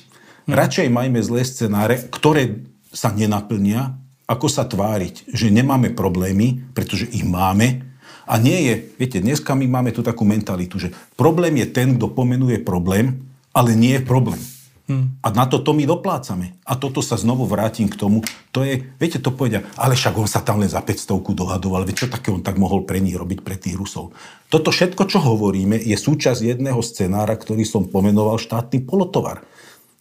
Hm. 0.49 0.53
Radšej 0.57 0.89
majme 0.89 1.21
zlé 1.23 1.43
scenáre, 1.47 2.01
ktoré 2.11 2.65
sa 2.91 3.13
nenaplnia, 3.13 3.97
ako 4.27 4.51
sa 4.51 4.67
tváriť, 4.67 5.31
že 5.31 5.55
nemáme 5.55 5.95
problémy, 5.95 6.75
pretože 6.75 7.07
ich 7.15 7.23
máme, 7.23 7.87
a 8.27 8.35
nie 8.43 8.59
je, 8.67 8.75
viete, 8.99 9.19
dneska 9.23 9.55
my 9.55 9.71
máme 9.71 9.95
tu 9.95 10.03
takú 10.03 10.27
mentalitu, 10.27 10.83
že 10.83 10.93
problém 11.15 11.63
je 11.63 11.67
ten, 11.71 11.95
kto 11.95 12.11
pomenuje 12.11 12.59
problém, 12.61 13.23
ale 13.55 13.79
nie 13.79 13.97
je 13.97 14.03
problém. 14.03 14.43
Hmm. 14.87 15.19
A 15.19 15.35
na 15.35 15.51
toto 15.51 15.75
my 15.75 15.83
doplácame. 15.83 16.55
A 16.63 16.79
toto 16.79 17.03
sa 17.03 17.19
znovu 17.19 17.43
vrátim 17.43 17.91
k 17.91 17.99
tomu. 17.99 18.23
To 18.55 18.63
je, 18.63 18.87
viete, 19.03 19.19
to 19.19 19.35
povedia, 19.35 19.67
ale 19.75 19.99
však 19.99 20.15
on 20.15 20.31
sa 20.31 20.39
tam 20.47 20.63
len 20.63 20.71
za 20.71 20.79
500 20.79 21.35
dohadoval, 21.35 21.83
veď 21.83 22.07
čo 22.07 22.07
také 22.07 22.31
on 22.31 22.39
tak 22.39 22.55
mohol 22.55 22.87
pre 22.87 23.03
nich 23.03 23.19
robiť, 23.19 23.43
pre 23.43 23.59
tých 23.59 23.75
Rusov. 23.75 24.15
Toto 24.47 24.71
všetko, 24.71 25.11
čo 25.11 25.19
hovoríme, 25.19 25.75
je 25.75 25.99
súčasť 25.99 26.55
jedného 26.55 26.79
scenára, 26.87 27.35
ktorý 27.35 27.67
som 27.67 27.91
pomenoval 27.91 28.39
štátny 28.39 28.87
polotovar. 28.87 29.43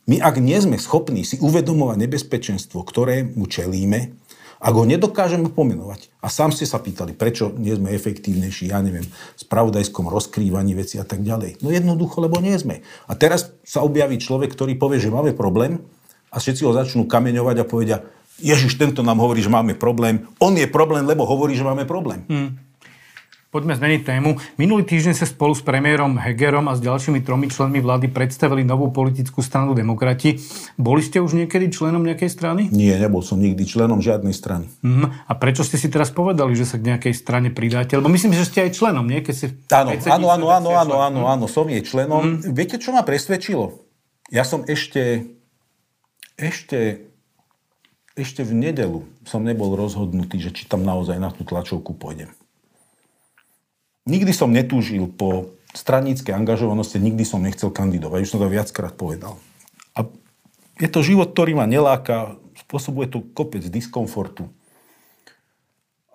My 0.05 0.21
ak 0.21 0.37
nie 0.37 0.61
sme 0.61 0.77
schopní 0.77 1.25
si 1.25 1.41
uvedomovať 1.41 2.05
nebezpečenstvo, 2.05 2.85
ktoré 2.85 3.25
mu 3.25 3.49
čelíme, 3.49 4.13
ak 4.59 4.73
ho 4.73 4.83
nedokážeme 4.87 5.51
pomenovať, 5.51 6.09
a 6.23 6.27
sám 6.31 6.55
ste 6.55 6.65
sa 6.65 6.81
pýtali, 6.81 7.13
prečo 7.13 7.53
nie 7.55 7.75
sme 7.75 7.93
efektívnejší, 7.93 8.71
ja 8.71 8.81
neviem, 8.81 9.05
v 9.05 9.39
spravodajskom 9.39 10.09
rozkrývaní 10.09 10.73
veci 10.73 10.97
a 10.97 11.05
tak 11.05 11.21
ďalej. 11.21 11.61
No 11.61 11.69
jednoducho, 11.69 12.23
lebo 12.23 12.41
nie 12.41 12.55
sme. 12.57 12.81
A 13.05 13.13
teraz 13.13 13.53
sa 13.67 13.85
objaví 13.85 14.17
človek, 14.17 14.51
ktorý 14.55 14.79
povie, 14.79 14.97
že 14.97 15.13
máme 15.13 15.37
problém 15.37 15.83
a 16.33 16.41
všetci 16.41 16.65
ho 16.65 16.73
začnú 16.73 17.05
kameňovať 17.05 17.55
a 17.61 17.69
povedia, 17.69 17.97
Ježiš, 18.35 18.75
tento 18.75 18.99
nám 18.99 19.23
hovorí, 19.23 19.39
že 19.39 19.47
máme 19.47 19.79
problém. 19.79 20.27
On 20.43 20.51
je 20.51 20.67
problém, 20.67 21.07
lebo 21.07 21.23
hovorí, 21.23 21.55
že 21.55 21.63
máme 21.63 21.87
problém. 21.87 22.27
Hmm. 22.27 22.59
Poďme 23.55 23.71
zmeniť 23.71 24.01
tému. 24.03 24.35
Minulý 24.59 24.83
týždeň 24.83 25.15
sa 25.15 25.23
spolu 25.23 25.55
s 25.55 25.63
premiérom 25.63 26.19
Hegerom 26.19 26.67
a 26.67 26.75
s 26.75 26.83
ďalšími 26.83 27.23
tromi 27.23 27.47
členmi 27.47 27.79
vlády 27.79 28.11
predstavili 28.11 28.67
novú 28.67 28.91
politickú 28.91 29.39
stranu 29.39 29.71
Demokrati. 29.71 30.43
Boli 30.75 30.99
ste 30.99 31.23
už 31.23 31.39
niekedy 31.39 31.71
členom 31.71 32.03
nejakej 32.03 32.27
strany? 32.35 32.67
Nie, 32.75 32.99
nebol 32.99 33.23
som 33.23 33.39
nikdy 33.39 33.63
členom 33.63 34.03
žiadnej 34.03 34.35
strany. 34.35 34.67
Mm, 34.83 35.07
a 35.07 35.33
prečo 35.39 35.63
ste 35.63 35.79
si 35.79 35.87
teraz 35.87 36.11
povedali, 36.11 36.51
že 36.51 36.67
sa 36.67 36.75
k 36.75 36.83
nejakej 36.83 37.15
strane 37.15 37.47
pridáte? 37.47 37.95
Lebo 37.95 38.11
myslím, 38.11 38.35
že 38.35 38.43
ste 38.43 38.67
aj 38.67 38.75
členom, 38.75 39.07
nie? 39.07 39.23
Keď 39.23 39.35
si, 39.39 39.47
áno, 39.71 39.95
áno, 40.03 40.27
áno, 40.27 40.47
áno, 40.51 40.69
áno, 40.75 40.95
áno, 40.99 41.21
áno, 41.23 41.45
som 41.47 41.71
jej 41.71 41.79
členom. 41.79 42.43
Mm. 42.43 42.51
Viete, 42.51 42.75
čo 42.75 42.91
ma 42.91 43.07
presvedčilo? 43.07 43.71
Ja 44.35 44.43
som 44.43 44.67
ešte, 44.67 45.31
ešte, 46.35 47.07
ešte 48.19 48.43
v 48.43 48.51
nedelu 48.51 49.07
som 49.23 49.47
nebol 49.47 49.79
rozhodnutý, 49.79 50.43
že 50.43 50.51
či 50.51 50.67
tam 50.67 50.83
naozaj 50.83 51.15
na 51.23 51.31
tú 51.31 51.47
tlačovku 51.47 51.95
pôjdem 51.95 52.35
nikdy 54.05 54.31
som 54.31 54.53
netúžil 54.53 55.09
po 55.09 55.57
straníckej 55.75 56.31
angažovanosti, 56.31 57.01
nikdy 57.01 57.27
som 57.27 57.43
nechcel 57.43 57.69
kandidovať. 57.69 58.23
Už 58.23 58.31
som 58.31 58.41
to 58.41 58.47
viackrát 58.47 58.95
povedal. 58.95 59.35
A 59.91 60.07
je 60.79 60.87
to 60.87 61.03
život, 61.03 61.35
ktorý 61.35 61.59
ma 61.59 61.67
neláka, 61.67 62.39
spôsobuje 62.65 63.11
to 63.11 63.25
kopec 63.35 63.61
diskomfortu. 63.67 64.47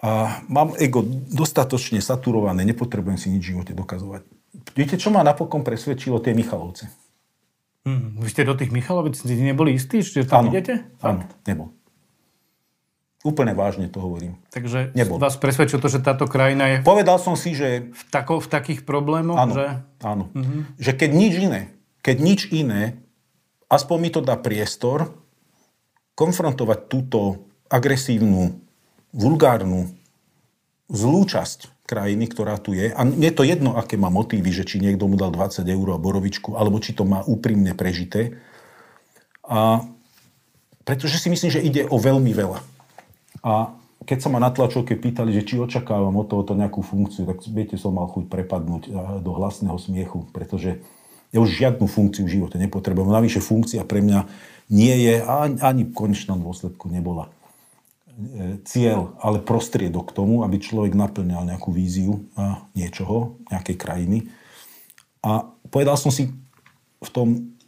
A 0.00 0.40
mám 0.48 0.72
ego 0.80 1.04
dostatočne 1.04 2.00
saturované, 2.00 2.64
nepotrebujem 2.64 3.20
si 3.20 3.28
nič 3.28 3.44
v 3.44 3.50
živote 3.52 3.76
dokazovať. 3.76 4.24
Viete, 4.72 4.96
čo 4.96 5.12
ma 5.12 5.20
napokon 5.20 5.60
presvedčilo 5.60 6.24
tie 6.24 6.32
Michalovce? 6.32 6.88
Hmm, 7.84 8.16
vy 8.16 8.28
ste 8.28 8.48
do 8.48 8.56
tých 8.56 8.72
Michalovic 8.72 9.16
neboli 9.24 9.76
istí, 9.76 10.04
že 10.04 10.24
tam 10.28 10.48
Áno. 10.48 10.52
idete? 10.52 10.84
Áno, 11.00 11.24
nebol. 11.48 11.72
Úplne 13.20 13.52
vážne 13.52 13.92
to 13.92 14.00
hovorím. 14.00 14.40
Takže 14.48 14.96
Nebol. 14.96 15.20
vás 15.20 15.36
presvedčilo 15.36 15.84
to, 15.84 15.92
že 15.92 16.00
táto 16.00 16.24
krajina 16.24 16.72
je 16.72 16.76
Povedal 16.80 17.20
som 17.20 17.36
si, 17.36 17.52
že 17.52 17.92
v, 17.92 18.02
tako, 18.08 18.40
v 18.40 18.48
takých 18.48 18.80
problémoch, 18.88 19.36
áno, 19.36 19.52
že... 19.52 19.66
áno. 20.00 20.24
že 20.80 20.96
keď 20.96 21.10
nič 21.12 21.32
iné, 21.36 21.62
keď 22.00 22.16
nič 22.16 22.40
iné, 22.48 22.96
aspoň 23.68 23.96
mi 24.00 24.10
to 24.10 24.24
dá 24.24 24.40
priestor 24.40 25.12
konfrontovať 26.16 26.88
túto 26.88 27.44
agresívnu, 27.68 28.56
vulgárnu, 29.12 29.92
zlú 30.88 31.22
časť 31.28 31.84
krajiny, 31.84 32.24
ktorá 32.30 32.56
tu 32.56 32.72
je. 32.72 32.88
A 32.88 33.02
je 33.04 33.32
to 33.34 33.42
jedno, 33.42 33.74
aké 33.74 34.00
má 34.00 34.08
motívy, 34.08 34.48
že 34.54 34.64
či 34.64 34.78
niekto 34.78 35.10
mu 35.10 35.18
dal 35.18 35.34
20 35.34 35.66
eur 35.66 35.86
a 35.92 35.98
borovičku, 35.98 36.54
alebo 36.54 36.78
či 36.78 36.94
to 36.94 37.02
má 37.02 37.20
úprimne 37.26 37.74
prežité. 37.74 38.38
A 39.44 39.84
pretože 40.86 41.18
si 41.18 41.28
myslím, 41.28 41.50
že 41.50 41.60
ide 41.62 41.82
o 41.90 41.98
veľmi 41.98 42.30
veľa. 42.30 42.79
A 43.40 43.74
keď 44.04 44.18
sa 44.24 44.28
ma 44.32 44.40
na 44.40 44.48
tlačovke 44.48 44.96
pýtali, 44.96 45.32
že 45.36 45.44
či 45.44 45.60
očakávam 45.60 46.16
od 46.16 46.26
tohoto 46.28 46.56
nejakú 46.56 46.80
funkciu, 46.80 47.28
tak 47.28 47.44
viete, 47.52 47.76
som 47.76 47.96
mal 47.96 48.08
chuť 48.08 48.32
prepadnúť 48.32 48.82
a, 48.88 48.90
do 49.20 49.32
hlasného 49.36 49.76
smiechu, 49.76 50.24
pretože 50.32 50.80
ja 51.30 51.38
už 51.38 51.52
žiadnu 51.52 51.86
funkciu 51.86 52.26
v 52.26 52.40
živote 52.40 52.56
nepotrebujem. 52.58 53.06
Navyše 53.06 53.40
funkcia 53.44 53.86
pre 53.86 54.02
mňa 54.02 54.26
nie 54.72 54.94
je, 55.06 55.14
ani, 55.22 55.56
ani 55.62 55.82
v 55.86 55.94
konečnom 55.94 56.40
dôsledku 56.42 56.90
nebola 56.90 57.28
e, 57.28 58.58
cieľ, 58.66 59.14
ale 59.22 59.38
prostriedok 59.38 60.10
k 60.10 60.16
tomu, 60.16 60.42
aby 60.42 60.58
človek 60.58 60.96
naplňal 60.96 61.46
nejakú 61.46 61.70
víziu 61.70 62.26
niečoho, 62.74 63.38
nejakej 63.52 63.76
krajiny. 63.78 64.18
A 65.20 65.44
povedal 65.68 66.00
som 66.00 66.10
si 66.10 66.32
v 67.00 67.10
tom 67.12 67.59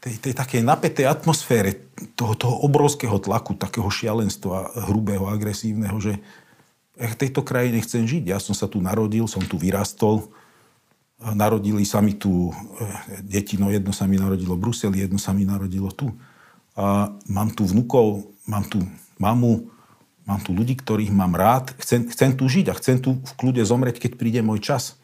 tej, 0.00 0.16
tej 0.16 0.32
takej 0.32 0.64
napätej 0.64 1.06
atmosfére 1.06 1.76
toho, 2.16 2.32
toho 2.32 2.56
obrovského 2.64 3.20
tlaku, 3.20 3.52
takého 3.54 3.86
šialenstva, 3.92 4.88
hrubého, 4.88 5.28
agresívneho, 5.28 5.96
že 6.00 6.16
ja 6.96 7.08
v 7.12 7.20
tejto 7.20 7.44
krajine 7.44 7.80
chcem 7.80 8.04
žiť. 8.04 8.32
Ja 8.32 8.40
som 8.40 8.56
sa 8.56 8.68
tu 8.68 8.80
narodil, 8.80 9.24
som 9.24 9.40
tu 9.44 9.56
vyrastol, 9.56 10.28
narodili 11.20 11.84
sa 11.84 12.00
mi 12.00 12.16
tu 12.16 12.48
e, 12.48 12.52
deti, 13.24 13.60
no 13.60 13.68
jedno 13.68 13.92
sa 13.92 14.08
mi 14.08 14.16
narodilo 14.16 14.56
v 14.56 14.68
Bruseli, 14.68 15.04
jedno 15.04 15.20
sa 15.20 15.36
mi 15.36 15.44
narodilo 15.44 15.92
tu. 15.92 16.12
A 16.76 17.12
mám 17.28 17.52
tu 17.52 17.68
vnukov, 17.68 18.24
mám 18.48 18.64
tu 18.68 18.80
mamu, 19.20 19.68
mám 20.24 20.40
tu 20.40 20.56
ľudí, 20.56 20.76
ktorých 20.76 21.12
mám 21.12 21.36
rád, 21.36 21.76
chcem, 21.80 22.08
chcem 22.08 22.32
tu 22.32 22.48
žiť 22.48 22.72
a 22.72 22.78
chcem 22.80 22.96
tu 23.00 23.20
v 23.20 23.32
kľude 23.36 23.60
zomrieť, 23.64 24.00
keď 24.00 24.12
príde 24.16 24.40
môj 24.40 24.64
čas. 24.64 24.96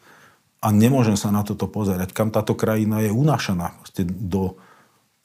A 0.57 0.73
nemôžem 0.73 1.13
sa 1.13 1.29
na 1.29 1.45
toto 1.45 1.69
pozerať, 1.69 2.17
kam 2.17 2.33
táto 2.33 2.57
krajina 2.57 3.05
je 3.05 3.13
unášaná 3.13 3.77
do, 4.09 4.57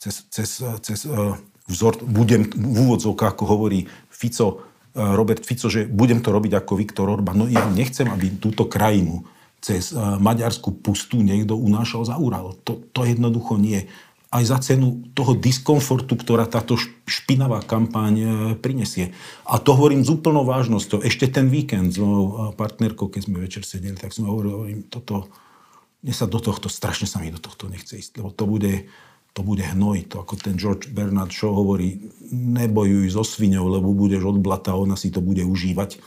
cez, 0.03 0.27
cez, 0.27 0.51
cez 0.83 1.07
uh, 1.07 1.39
vzor, 1.71 2.03
budem 2.03 2.51
v 2.51 2.77
úvodzovkách, 2.91 3.39
ako 3.39 3.45
hovorí 3.47 3.87
Fico, 4.11 4.59
uh, 4.59 5.15
Robert 5.15 5.47
Fico, 5.47 5.71
že 5.71 5.87
budem 5.87 6.19
to 6.19 6.35
robiť 6.35 6.59
ako 6.59 6.75
Viktor 6.75 7.07
Orbán. 7.07 7.39
No 7.39 7.47
ja 7.47 7.63
nechcem, 7.71 8.11
aby 8.11 8.35
túto 8.43 8.67
krajinu 8.67 9.23
cez 9.63 9.95
maďarskú 9.95 10.83
pustu 10.83 11.23
niekto 11.23 11.55
unášal 11.55 12.03
za 12.03 12.19
Ural. 12.19 12.59
To, 12.67 12.83
to 12.91 13.07
jednoducho 13.07 13.63
nie. 13.63 13.87
Aj 14.27 14.43
za 14.43 14.59
cenu 14.59 15.07
toho 15.15 15.39
diskomfortu, 15.39 16.19
ktorá 16.19 16.51
táto 16.51 16.75
špinavá 17.07 17.63
kampaň 17.63 18.27
prinesie. 18.59 19.15
A 19.47 19.63
to 19.63 19.79
hovorím 19.79 20.03
s 20.03 20.11
úplnou 20.11 20.43
vážnosťou. 20.43 21.07
Ešte 21.07 21.31
ten 21.31 21.47
víkend 21.47 21.95
s 21.95 22.03
mojou 22.03 22.51
partnerkou, 22.59 23.07
keď 23.07 23.23
sme 23.23 23.39
večer 23.39 23.63
sedeli, 23.63 23.95
tak 23.95 24.11
sme 24.11 24.27
hovorili, 24.27 24.51
hovorím, 24.51 24.81
toto, 24.91 25.31
mne 26.03 26.11
sa 26.11 26.27
do 26.27 26.43
tohto, 26.43 26.67
strašne 26.67 27.07
sa 27.07 27.23
mi 27.23 27.31
do 27.31 27.39
tohto 27.39 27.71
nechce 27.71 27.95
ísť, 28.03 28.19
lebo 28.19 28.35
to 28.35 28.51
bude, 28.51 28.91
to 29.33 29.41
bude 29.41 29.65
hnoj. 29.65 30.13
To 30.13 30.21
ako 30.21 30.37
ten 30.37 30.61
George 30.61 30.93
Bernard 30.93 31.33
Shaw 31.33 31.53
hovorí, 31.53 32.13
nebojuj 32.33 33.13
so 33.13 33.25
sviňou, 33.25 33.69
lebo 33.81 33.93
budeš 33.97 34.29
od 34.29 34.39
blata, 34.41 34.77
ona 34.77 34.97
si 34.97 35.09
to 35.09 35.25
bude 35.25 35.41
užívať. 35.45 36.01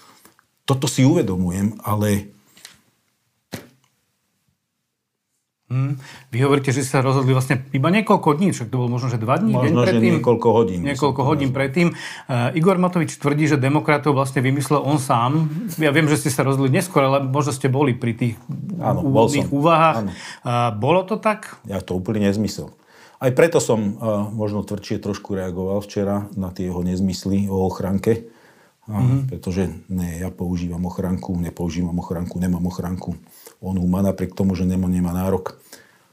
Toto 0.65 0.85
si 0.89 1.05
uvedomujem, 1.05 1.77
ale 1.85 2.33
Hmm. 5.65 5.97
Vy 6.29 6.45
hovoríte, 6.45 6.69
že 6.69 6.85
sa 6.85 7.01
rozhodli 7.01 7.33
vlastne 7.33 7.65
iba 7.73 7.89
niekoľko 7.89 8.38
dní, 8.38 8.53
však 8.53 8.69
to 8.69 8.77
bolo 8.77 8.85
možno, 8.85 9.09
že 9.09 9.17
dva 9.17 9.41
dní, 9.41 9.57
možno, 9.57 9.81
deň 9.81 9.97
predtým. 9.97 10.13
niekoľko 10.21 10.47
hodín. 10.53 10.79
Niekoľko 10.85 11.21
hodín 11.25 11.49
predtým. 11.49 11.88
Uh, 12.29 12.53
Igor 12.53 12.77
Matovič 12.77 13.17
tvrdí, 13.17 13.49
že 13.49 13.57
demokratov 13.57 14.13
vlastne 14.13 14.45
vymyslel 14.45 14.77
on 14.85 15.01
sám. 15.01 15.49
Ja 15.81 15.89
viem, 15.89 16.05
že 16.05 16.21
ste 16.21 16.29
sa 16.29 16.45
rozhodli 16.45 16.69
neskôr, 16.69 17.09
ale 17.09 17.25
možno 17.25 17.49
ste 17.49 17.65
boli 17.65 17.97
pri 17.97 18.13
tých 18.13 18.33
Áno, 18.77 19.09
úvodných 19.09 19.49
úvahách. 19.49 20.05
Uh, 20.45 20.69
bolo 20.77 21.01
to 21.01 21.17
tak? 21.17 21.57
Ja 21.65 21.81
to 21.81 21.97
úplne 21.97 22.29
nezmysel. 22.29 22.69
Aj 23.25 23.33
preto 23.33 23.57
som 23.57 23.97
uh, 23.97 24.29
možno 24.29 24.61
tvrdšie 24.61 25.01
trošku 25.01 25.33
reagoval 25.33 25.81
včera 25.81 26.29
na 26.38 26.53
tie 26.53 26.69
jeho 26.69 26.85
nezmysly 26.85 27.49
o 27.49 27.65
ochranke. 27.65 28.29
Mm-hmm. 28.85 29.33
Pretože 29.33 29.73
ne, 29.89 30.21
ja 30.21 30.29
používam 30.29 30.85
ochranku, 30.85 31.33
nepoužívam 31.33 31.97
ochranku, 31.97 32.38
nemám 32.38 32.69
ochranku. 32.69 33.17
On 33.57 33.73
ho 33.73 33.88
má 33.89 34.05
napriek 34.05 34.38
tomu, 34.38 34.53
že 34.53 34.69
nemá, 34.69 34.85
nemá 34.85 35.09
nárok 35.09 35.57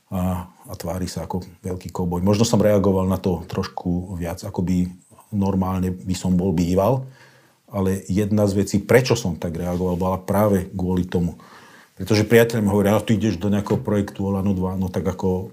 a, 0.08 0.48
a 0.48 0.72
tvári 0.72 1.04
sa 1.04 1.28
ako 1.28 1.44
veľký 1.60 1.92
koboj. 1.92 2.24
Možno 2.24 2.48
som 2.48 2.64
reagoval 2.64 3.04
na 3.04 3.20
to 3.20 3.44
trošku 3.44 4.16
viac, 4.16 4.40
ako 4.40 4.64
by 4.64 4.88
normálne 5.36 5.92
by 5.92 6.16
som 6.16 6.32
bol 6.32 6.56
býval, 6.56 7.04
ale 7.68 8.04
jedna 8.08 8.48
z 8.48 8.64
vecí, 8.64 8.76
prečo 8.80 9.12
som 9.16 9.36
tak 9.36 9.52
reagoval, 9.52 10.00
bola 10.00 10.18
práve 10.20 10.68
kvôli 10.72 11.04
tomu. 11.04 11.36
Pretože 11.96 12.24
priateľ 12.24 12.64
mi 12.64 12.72
hovoria, 12.72 12.96
no, 12.96 13.04
ty 13.04 13.20
ideš 13.20 13.36
do 13.36 13.52
nejakého 13.52 13.80
projektu 13.84 14.24
Olano 14.28 14.56
2, 14.56 14.80
no 14.80 14.88
tak 14.88 15.04
ako 15.04 15.52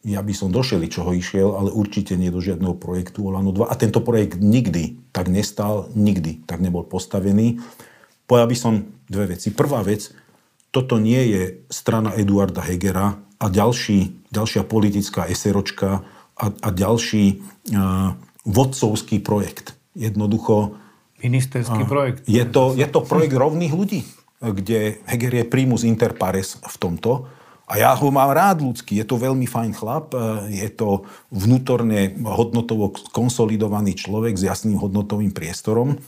ja 0.00 0.24
by 0.24 0.32
som 0.32 0.48
do 0.48 0.64
čoho 0.64 1.12
išiel, 1.12 1.60
ale 1.60 1.68
určite 1.68 2.16
nie 2.16 2.32
do 2.32 2.40
žiadneho 2.40 2.72
projektu 2.80 3.28
Olano 3.28 3.52
2. 3.52 3.68
A 3.68 3.74
tento 3.76 4.00
projekt 4.00 4.40
nikdy 4.40 4.96
tak 5.12 5.28
nestal, 5.28 5.92
nikdy 5.92 6.40
tak 6.48 6.64
nebol 6.64 6.88
postavený. 6.88 7.60
Povedal 8.24 8.48
by 8.48 8.56
som 8.56 8.72
dve 9.04 9.36
veci. 9.36 9.52
Prvá 9.52 9.84
vec, 9.84 10.08
toto 10.72 10.96
nie 10.96 11.20
je 11.36 11.42
strana 11.68 12.16
Eduarda 12.16 12.64
Hegera 12.64 13.20
a 13.36 13.46
ďalší, 13.52 14.30
ďalšia 14.32 14.64
politická 14.64 15.28
eseročka 15.28 16.00
a, 16.32 16.46
a 16.48 16.68
ďalší 16.72 17.42
uh, 17.74 18.16
vodcovský 18.48 19.20
projekt. 19.20 19.76
Jednoducho... 19.92 20.80
Ministerský 21.20 21.84
uh, 21.84 21.90
projekt. 21.90 22.24
Je 22.24 22.44
to, 22.48 22.72
je 22.72 22.88
to 22.88 23.04
projekt 23.04 23.36
rovných 23.36 23.76
ľudí, 23.76 24.08
kde 24.40 24.96
Heger 25.04 25.44
je 25.44 25.44
primus 25.44 25.84
inter 25.84 26.16
pares 26.16 26.56
v 26.56 26.76
tomto 26.80 27.28
a 27.70 27.78
ja 27.78 27.94
ho 27.94 28.08
mám 28.10 28.34
rád 28.34 28.66
ľudský, 28.66 28.98
je 28.98 29.06
to 29.06 29.14
veľmi 29.14 29.46
fajn 29.46 29.70
chlap, 29.78 30.10
je 30.50 30.66
to 30.74 31.06
vnútorne 31.30 32.18
hodnotovo 32.26 32.90
konsolidovaný 33.14 33.94
človek 33.94 34.34
s 34.34 34.42
jasným 34.42 34.74
hodnotovým 34.74 35.30
priestorom, 35.30 36.02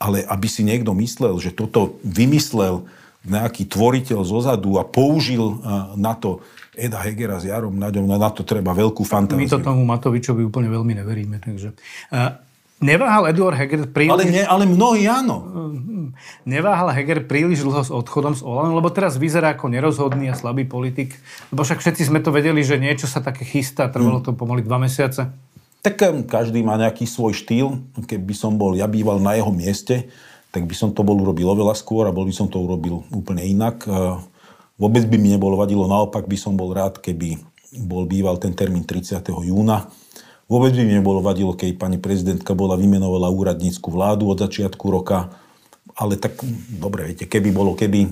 ale 0.00 0.24
aby 0.24 0.48
si 0.48 0.64
niekto 0.64 0.96
myslel, 0.96 1.36
že 1.36 1.52
toto 1.52 2.00
vymyslel 2.00 2.88
nejaký 3.22 3.68
tvoriteľ 3.70 4.24
zozadu 4.24 4.80
a 4.80 4.88
použil 4.88 5.60
na 5.94 6.16
to 6.16 6.42
Eda 6.72 7.04
Hegera 7.04 7.36
s 7.36 7.44
Jarom 7.44 7.76
Naďom, 7.76 8.08
na 8.08 8.32
to 8.32 8.42
treba 8.42 8.72
veľkú 8.72 9.04
fantáziu. 9.04 9.38
My 9.38 9.52
to 9.52 9.60
tomu 9.60 9.84
Matovičovi 9.84 10.42
úplne 10.42 10.72
veľmi 10.72 10.96
neveríme. 10.96 11.36
Takže. 11.38 11.76
Neváhal 12.82 13.30
Eduard 13.30 13.54
Heger 13.54 13.86
príliš... 13.86 14.10
Ale, 14.10 14.26
ne, 14.26 14.42
ale 14.42 14.66
mnohí 14.66 15.06
áno. 15.06 15.46
Neváhal 16.42 16.90
Heger 16.90 17.24
príliš 17.30 17.62
dlho 17.62 17.82
s 17.86 17.94
odchodom 17.94 18.34
z 18.34 18.42
Olano, 18.42 18.74
lebo 18.74 18.90
teraz 18.90 19.16
vyzerá 19.16 19.54
ako 19.54 19.70
nerozhodný 19.70 20.28
a 20.28 20.34
slabý 20.34 20.66
politik. 20.66 21.14
Lebo 21.54 21.62
však 21.62 21.78
všetci 21.78 22.10
sme 22.10 22.18
to 22.18 22.34
vedeli, 22.34 22.60
že 22.66 22.82
niečo 22.82 23.06
sa 23.06 23.22
také 23.22 23.46
chystá, 23.46 23.86
trvalo 23.86 24.18
to 24.18 24.34
pomaly 24.34 24.66
dva 24.66 24.82
mesiace. 24.82 25.30
Tak 25.82 26.26
každý 26.26 26.62
má 26.66 26.74
nejaký 26.74 27.06
svoj 27.06 27.34
štýl. 27.34 27.78
Keby 28.02 28.34
som 28.34 28.58
bol, 28.58 28.74
ja 28.74 28.90
býval 28.90 29.22
na 29.22 29.38
jeho 29.38 29.54
mieste, 29.54 30.10
tak 30.50 30.66
by 30.66 30.74
som 30.74 30.90
to 30.90 31.06
bol 31.06 31.16
urobil 31.16 31.54
oveľa 31.54 31.78
skôr 31.78 32.06
a 32.10 32.14
bol 32.14 32.26
by 32.26 32.34
som 32.34 32.50
to 32.50 32.58
urobil 32.58 33.06
úplne 33.14 33.46
inak. 33.46 33.86
Vôbec 34.78 35.06
by 35.06 35.16
mi 35.22 35.34
nebolo 35.34 35.54
vadilo, 35.54 35.86
naopak 35.86 36.26
by 36.26 36.34
som 36.34 36.58
bol 36.58 36.74
rád, 36.74 36.98
keby 36.98 37.38
bol 37.86 38.04
býval 38.04 38.36
ten 38.42 38.52
termín 38.52 38.84
30. 38.84 39.22
júna 39.46 39.86
Vôbec 40.52 40.76
by 40.76 40.84
mi 40.84 41.00
nebolo 41.00 41.24
vadilo, 41.24 41.56
keď 41.56 41.80
pani 41.80 41.96
prezidentka 41.96 42.52
bola 42.52 42.76
vymenovala 42.76 43.32
úradnícku 43.32 43.88
vládu 43.88 44.28
od 44.28 44.36
začiatku 44.36 44.84
roka, 44.92 45.32
ale 45.96 46.20
tak, 46.20 46.44
dobre, 46.76 47.08
viete, 47.08 47.24
keby 47.24 47.48
bolo, 47.48 47.72
keby, 47.72 48.08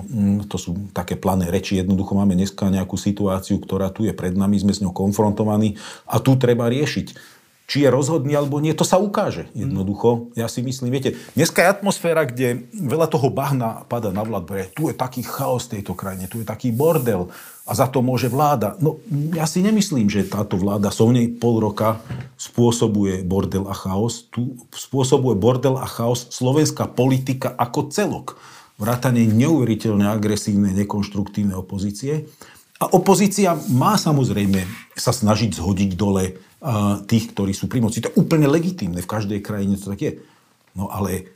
to 0.49 0.57
sú 0.57 0.89
také 0.89 1.13
plané 1.21 1.53
reči, 1.53 1.77
jednoducho 1.77 2.17
máme 2.17 2.33
dneska 2.33 2.73
nejakú 2.73 2.97
situáciu, 2.97 3.61
ktorá 3.61 3.93
tu 3.93 4.09
je 4.09 4.13
pred 4.13 4.33
nami, 4.33 4.57
sme 4.57 4.73
s 4.73 4.81
ňou 4.81 4.89
konfrontovaní 4.89 5.77
a 6.09 6.17
tu 6.17 6.33
treba 6.33 6.65
riešiť. 6.65 7.37
Či 7.69 7.87
je 7.87 7.93
rozhodný 7.93 8.33
alebo 8.35 8.57
nie, 8.57 8.73
to 8.75 8.83
sa 8.83 8.99
ukáže 8.99 9.47
jednoducho. 9.53 10.33
Ja 10.35 10.51
si 10.51 10.59
myslím, 10.65 10.91
viete, 10.91 11.15
dneska 11.37 11.63
je 11.63 11.71
atmosféra, 11.71 12.25
kde 12.27 12.67
veľa 12.73 13.05
toho 13.05 13.31
bahna 13.31 13.85
pada 13.85 14.09
na 14.11 14.25
vlád, 14.25 14.73
tu 14.73 14.89
je 14.89 14.95
taký 14.97 15.23
chaos 15.23 15.69
v 15.69 15.79
tejto 15.79 15.93
krajine, 15.95 16.25
tu 16.25 16.41
je 16.41 16.45
taký 16.49 16.73
bordel, 16.73 17.31
a 17.61 17.71
za 17.77 17.85
to 17.87 18.01
môže 18.01 18.27
vláda. 18.27 18.73
No 18.81 18.97
ja 19.31 19.45
si 19.45 19.61
nemyslím, 19.61 20.09
že 20.09 20.25
táto 20.25 20.57
vláda 20.57 20.89
som 20.89 21.13
nej 21.13 21.29
pol 21.29 21.61
roka 21.61 22.01
spôsobuje 22.35 23.21
bordel 23.21 23.69
a 23.69 23.75
chaos. 23.77 24.27
Tu 24.33 24.57
spôsobuje 24.73 25.37
bordel 25.37 25.77
a 25.77 25.85
chaos 25.85 26.25
slovenská 26.33 26.89
politika 26.89 27.53
ako 27.53 27.93
celok. 27.93 28.41
Vrátanie 28.81 29.29
neuveriteľne 29.29 30.09
agresívnej, 30.09 30.73
nekonštruktívnej 30.73 31.53
opozície. 31.53 32.25
A 32.81 32.89
opozícia 32.97 33.53
má 33.69 33.93
samozrejme 33.93 34.65
sa 34.97 35.13
snažiť 35.13 35.53
zhodiť 35.61 35.93
dole 35.93 36.41
tých, 37.05 37.29
ktorí 37.33 37.53
sú 37.53 37.69
pri 37.69 37.77
moci. 37.85 38.01
To 38.01 38.09
je 38.09 38.17
úplne 38.17 38.49
legitímne, 38.49 39.01
v 39.01 39.09
každej 39.09 39.39
krajine 39.45 39.77
to 39.77 39.93
tak 39.93 40.01
je. 40.01 40.11
No 40.73 40.89
ale 40.89 41.29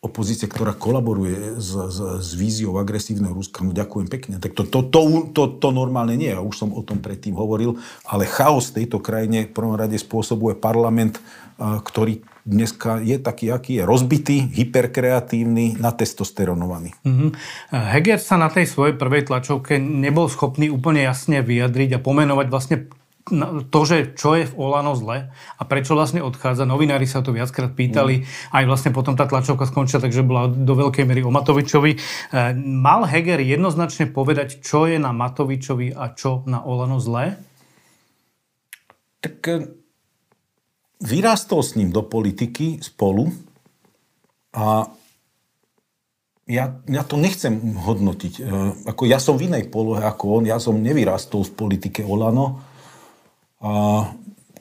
opozícia, 0.00 0.48
ktorá 0.48 0.72
kolaboruje 0.72 1.60
s, 1.60 1.76
s, 1.76 1.98
s 2.00 2.30
víziou 2.32 2.80
agresívneho 2.80 3.36
Ruska, 3.36 3.60
no 3.60 3.76
ďakujem 3.76 4.08
pekne. 4.08 4.34
Tak 4.40 4.56
to, 4.56 4.64
to, 4.64 4.88
to, 4.88 5.00
to, 5.36 5.42
to 5.60 5.68
normálne 5.68 6.16
nie. 6.16 6.32
Ja 6.32 6.40
už 6.40 6.56
som 6.56 6.72
o 6.72 6.80
tom 6.80 7.04
predtým 7.04 7.36
hovoril, 7.36 7.76
ale 8.08 8.24
chaos 8.24 8.72
tejto 8.72 8.96
krajine 9.04 9.44
v 9.44 9.52
prvom 9.52 9.76
rade 9.76 10.00
spôsobuje 10.00 10.56
parlament, 10.56 11.20
ktorý 11.60 12.24
dneska 12.48 13.04
je 13.04 13.20
taký, 13.20 13.52
aký 13.52 13.72
je 13.76 13.84
rozbitý, 13.84 14.48
hyperkreatívny, 14.56 15.76
natestosteronovaný. 15.76 16.96
Mm-hmm. 17.04 17.30
Heger 17.68 18.16
sa 18.16 18.40
na 18.40 18.48
tej 18.48 18.72
svojej 18.72 18.96
prvej 18.96 19.28
tlačovke 19.28 19.76
nebol 19.76 20.32
schopný 20.32 20.72
úplne 20.72 21.04
jasne 21.04 21.44
vyjadriť 21.44 22.00
a 22.00 22.02
pomenovať 22.02 22.46
vlastne 22.48 22.76
to, 23.68 23.80
že 23.84 24.16
čo 24.16 24.34
je 24.34 24.48
v 24.48 24.56
Olano 24.56 24.96
zle 24.96 25.28
a 25.30 25.62
prečo 25.68 25.92
vlastne 25.92 26.24
odchádza. 26.24 26.64
Novinári 26.64 27.04
sa 27.04 27.20
to 27.20 27.36
viackrát 27.36 27.70
pýtali, 27.76 28.24
mm. 28.24 28.24
aj 28.56 28.64
vlastne 28.64 28.90
potom 28.96 29.14
tá 29.14 29.28
tlačovka 29.28 29.68
skončila, 29.68 30.08
takže 30.08 30.24
bola 30.24 30.48
do 30.48 30.72
veľkej 30.72 31.04
miery 31.04 31.22
o 31.22 31.30
Matovičovi. 31.30 31.92
E, 31.94 31.98
mal 32.56 33.04
Heger 33.04 33.38
jednoznačne 33.44 34.08
povedať, 34.10 34.64
čo 34.64 34.88
je 34.88 34.96
na 34.96 35.12
Matovičovi 35.12 35.92
a 35.92 36.10
čo 36.16 36.42
na 36.48 36.64
Olano 36.64 36.96
zle? 36.96 37.36
Tak 39.20 39.36
e, 39.46 39.68
vyrástol 41.04 41.60
s 41.60 41.76
ním 41.76 41.92
do 41.92 42.00
politiky 42.00 42.80
spolu 42.80 43.28
a 44.56 44.88
ja, 46.50 46.82
ja 46.90 47.02
to 47.06 47.14
nechcem 47.14 47.78
hodnotiť. 47.78 48.32
E, 48.40 48.42
ako 48.90 49.02
ja 49.06 49.22
som 49.22 49.38
v 49.38 49.52
inej 49.52 49.70
polohe 49.70 50.02
ako 50.02 50.42
on, 50.42 50.44
ja 50.48 50.58
som 50.58 50.80
nevyrástol 50.80 51.46
v 51.46 51.54
politike 51.54 52.02
Olano 52.02 52.69
a 53.60 53.72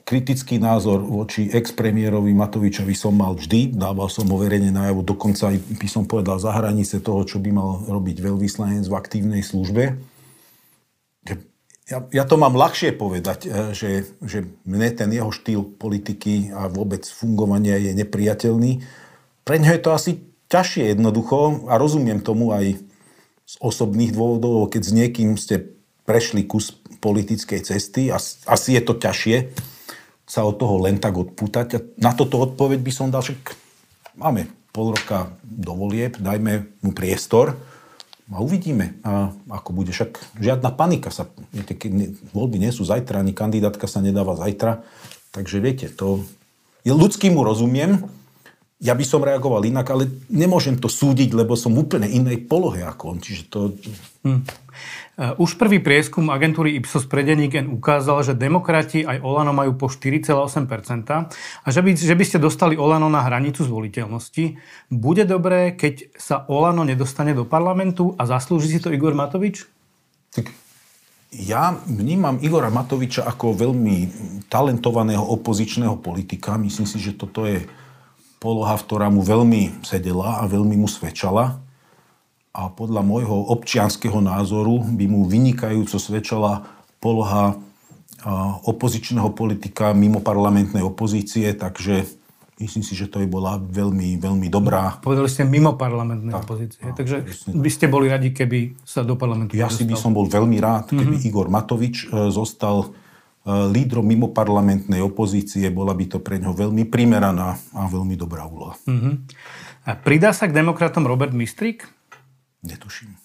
kritický 0.03 0.59
názor 0.59 1.05
voči 1.05 1.47
ex-premiérovi 1.53 2.35
Matovičovi 2.35 2.97
som 2.97 3.15
mal 3.15 3.37
vždy, 3.37 3.77
dával 3.77 4.09
som 4.11 4.25
ho 4.27 4.37
verejne 4.41 4.73
najavo, 4.73 5.05
dokonca 5.05 5.53
aj 5.53 5.57
by 5.77 5.87
som 5.87 6.03
povedal 6.09 6.41
za 6.41 6.51
hranice 6.51 6.99
toho, 6.99 7.23
čo 7.23 7.37
by 7.37 7.53
mal 7.53 7.85
robiť 7.87 8.17
veľvyslanec 8.19 8.83
v 8.89 8.97
aktívnej 8.97 9.41
službe. 9.45 9.95
Ja, 11.89 12.05
ja 12.13 12.23
to 12.25 12.37
mám 12.37 12.53
ľahšie 12.53 12.93
povedať, 12.93 13.49
e, 13.49 13.73
že, 13.73 14.05
že 14.21 14.45
mne 14.61 14.93
ten 14.93 15.09
jeho 15.09 15.33
štýl 15.33 15.65
politiky 15.65 16.53
a 16.53 16.69
vôbec 16.69 17.01
fungovania 17.01 17.81
je 17.81 17.97
nepriateľný. 17.97 18.85
Pre 19.41 19.55
ňo 19.57 19.69
je 19.73 19.81
to 19.81 19.89
asi 19.89 20.11
ťažšie 20.53 20.93
jednoducho 20.93 21.65
a 21.65 21.81
rozumiem 21.81 22.21
tomu 22.21 22.53
aj 22.53 22.77
z 23.45 23.55
osobných 23.57 24.13
dôvodov, 24.13 24.69
keď 24.69 24.81
s 24.85 24.91
niekým 24.93 25.33
ste 25.33 25.78
prešli 26.09 26.49
kus 26.49 26.73
politickej 26.97 27.61
cesty 27.61 28.09
a 28.09 28.17
asi 28.49 28.69
je 28.73 28.81
to 28.81 28.97
ťažšie 28.97 29.53
sa 30.25 30.41
od 30.45 30.57
toho 30.57 30.81
len 30.81 30.97
tak 30.97 31.13
odpútať. 31.13 31.67
A 31.77 31.79
na 32.01 32.17
toto 32.17 32.41
odpoveď 32.41 32.81
by 32.81 32.91
som 32.93 33.13
dal, 33.13 33.21
že 33.21 33.37
máme 34.17 34.49
pol 34.73 34.93
roka 34.97 35.33
do 35.41 35.73
volieb, 35.77 36.17
dajme 36.17 36.69
mu 36.81 36.93
priestor, 36.93 37.57
a 38.29 38.45
uvidíme, 38.45 39.01
a 39.01 39.33
ako 39.49 39.73
bude. 39.73 39.89
Však 39.89 40.37
žiadna 40.37 40.69
panika 40.77 41.09
sa... 41.09 41.25
Viete, 41.49 41.73
keď 41.73 42.13
voľby 42.29 42.61
nie 42.61 42.69
sú 42.69 42.85
zajtra, 42.85 43.25
ani 43.25 43.33
kandidátka 43.33 43.89
sa 43.89 44.05
nedáva 44.05 44.37
zajtra. 44.37 44.85
Takže 45.33 45.57
viete, 45.57 45.89
to... 45.89 46.21
Je 46.85 46.93
ľudský 46.93 47.33
mu 47.33 47.41
rozumiem, 47.41 48.05
ja 48.79 48.93
by 48.93 49.03
som 49.03 49.25
reagoval 49.25 49.65
inak, 49.65 49.91
ale 49.91 50.07
nemôžem 50.29 50.77
to 50.77 50.87
súdiť, 50.87 51.35
lebo 51.35 51.57
som 51.57 51.75
úplne 51.75 52.07
inej 52.07 52.45
polohe 52.45 52.85
ako 52.85 53.17
on. 53.17 53.19
Čiže 53.19 53.43
to... 53.49 53.59
Hmm. 54.21 54.45
Eh, 55.19 55.35
už 55.35 55.59
prvý 55.59 55.83
prieskum 55.83 56.31
agentúry 56.31 56.79
Ipsos 56.79 57.03
pre 57.03 57.27
denník 57.27 57.59
ukázal, 57.67 58.23
že 58.23 58.39
demokrati 58.39 59.03
aj 59.03 59.19
Olano 59.19 59.51
majú 59.51 59.75
po 59.75 59.91
4,8% 59.91 61.27
a 61.59 61.67
že 61.67 61.83
by, 61.83 61.91
že 61.91 62.15
by 62.15 62.23
ste 62.23 62.39
dostali 62.39 62.79
Olano 62.79 63.11
na 63.11 63.19
hranicu 63.27 63.67
zvoliteľnosti. 63.67 64.55
Bude 64.87 65.27
dobré, 65.27 65.75
keď 65.75 66.15
sa 66.15 66.47
Olano 66.47 66.87
nedostane 66.87 67.35
do 67.35 67.43
parlamentu 67.43 68.15
a 68.15 68.23
zaslúži 68.23 68.71
si 68.71 68.79
to 68.79 68.95
Igor 68.95 69.11
Matovič? 69.11 69.67
Tak 70.31 70.55
ja 71.35 71.75
vnímam 71.83 72.39
Igora 72.39 72.71
Matoviča 72.71 73.27
ako 73.27 73.59
veľmi 73.59 73.97
talentovaného 74.47 75.21
opozičného 75.35 75.99
politika. 75.99 76.55
Myslím 76.55 76.87
si, 76.87 76.95
že 76.95 77.11
toto 77.11 77.43
je 77.43 77.67
poloha, 78.39 78.79
ktorá 78.79 79.11
mu 79.11 79.19
veľmi 79.19 79.83
sedela 79.83 80.39
a 80.39 80.47
veľmi 80.47 80.79
mu 80.79 80.87
svedčala 80.87 81.59
a 82.59 82.67
podľa 82.67 82.99
môjho 83.07 83.55
občianského 83.55 84.19
názoru 84.19 84.83
by 84.83 85.05
mu 85.07 85.23
vynikajúco 85.23 85.95
svedčala 85.95 86.67
poloha 86.99 87.55
opozičného 88.67 89.31
politika 89.31 89.95
mimo 89.95 90.19
parlamentnej 90.19 90.83
opozície, 90.83 91.55
takže 91.55 92.03
myslím 92.59 92.83
si, 92.83 92.91
že 92.99 93.07
to 93.07 93.23
by 93.23 93.27
bola 93.31 93.55
veľmi, 93.55 94.19
veľmi 94.19 94.51
dobrá. 94.51 94.99
Povedali 94.99 95.31
ste 95.31 95.47
mimo 95.47 95.79
parlamentnej 95.79 96.35
tak, 96.35 96.43
opozície, 96.43 96.83
tak, 96.83 96.99
takže 96.99 97.23
by 97.55 97.69
ste 97.71 97.87
boli 97.87 98.11
radi, 98.11 98.35
keby 98.35 98.75
sa 98.83 99.07
do 99.07 99.15
parlamentu 99.15 99.55
Ja 99.55 99.71
si 99.71 99.87
by 99.87 99.95
som 99.95 100.11
bol 100.11 100.27
veľmi 100.27 100.59
rád, 100.59 100.91
keby 100.91 101.15
mm-hmm. 101.15 101.29
Igor 101.31 101.47
Matovič 101.47 102.11
e, 102.11 102.27
zostal 102.27 102.83
e, 102.83 102.87
lídrom 103.71 104.03
mimo 104.03 104.35
parlamentnej 104.35 104.99
opozície, 104.99 105.71
bola 105.71 105.95
by 105.95 106.05
to 106.11 106.19
pre 106.19 106.43
ňo 106.43 106.51
veľmi 106.51 106.91
primeraná 106.91 107.55
a 107.71 107.87
veľmi 107.87 108.19
dobrá 108.19 108.43
úloha. 108.43 108.75
Mm-hmm. 108.83 109.13
A 109.87 109.95
pridá 109.95 110.35
sa 110.35 110.51
k 110.51 110.51
demokratom 110.51 111.07
Robert 111.07 111.31
Mistrik? 111.31 111.87
Netuším. 112.63 113.15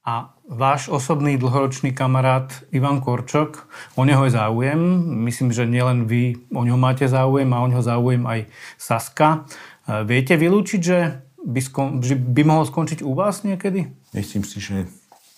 A 0.00 0.32
váš 0.48 0.88
osobný 0.88 1.36
dlhoročný 1.36 1.92
kamarát 1.92 2.64
Ivan 2.72 3.04
Korčok, 3.04 3.68
o 4.00 4.02
neho 4.08 4.24
je 4.24 4.32
záujem. 4.32 4.80
Myslím, 5.28 5.52
že 5.52 5.68
nielen 5.68 6.08
vy 6.08 6.48
o 6.56 6.64
neho 6.64 6.80
máte 6.80 7.04
záujem, 7.04 7.52
a 7.52 7.60
o 7.60 7.68
neho 7.68 7.84
záujem 7.84 8.24
aj 8.24 8.48
Saska. 8.80 9.44
E, 9.84 10.00
viete 10.08 10.40
vylúčiť, 10.40 10.80
že 10.80 11.20
by, 11.44 11.60
skon, 11.60 11.88
že 12.00 12.16
by 12.16 12.42
mohol 12.48 12.64
skončiť 12.64 13.04
u 13.04 13.12
vás 13.12 13.44
niekedy? 13.44 13.92
Myslím 14.16 14.48
si, 14.48 14.56
že, 14.56 14.88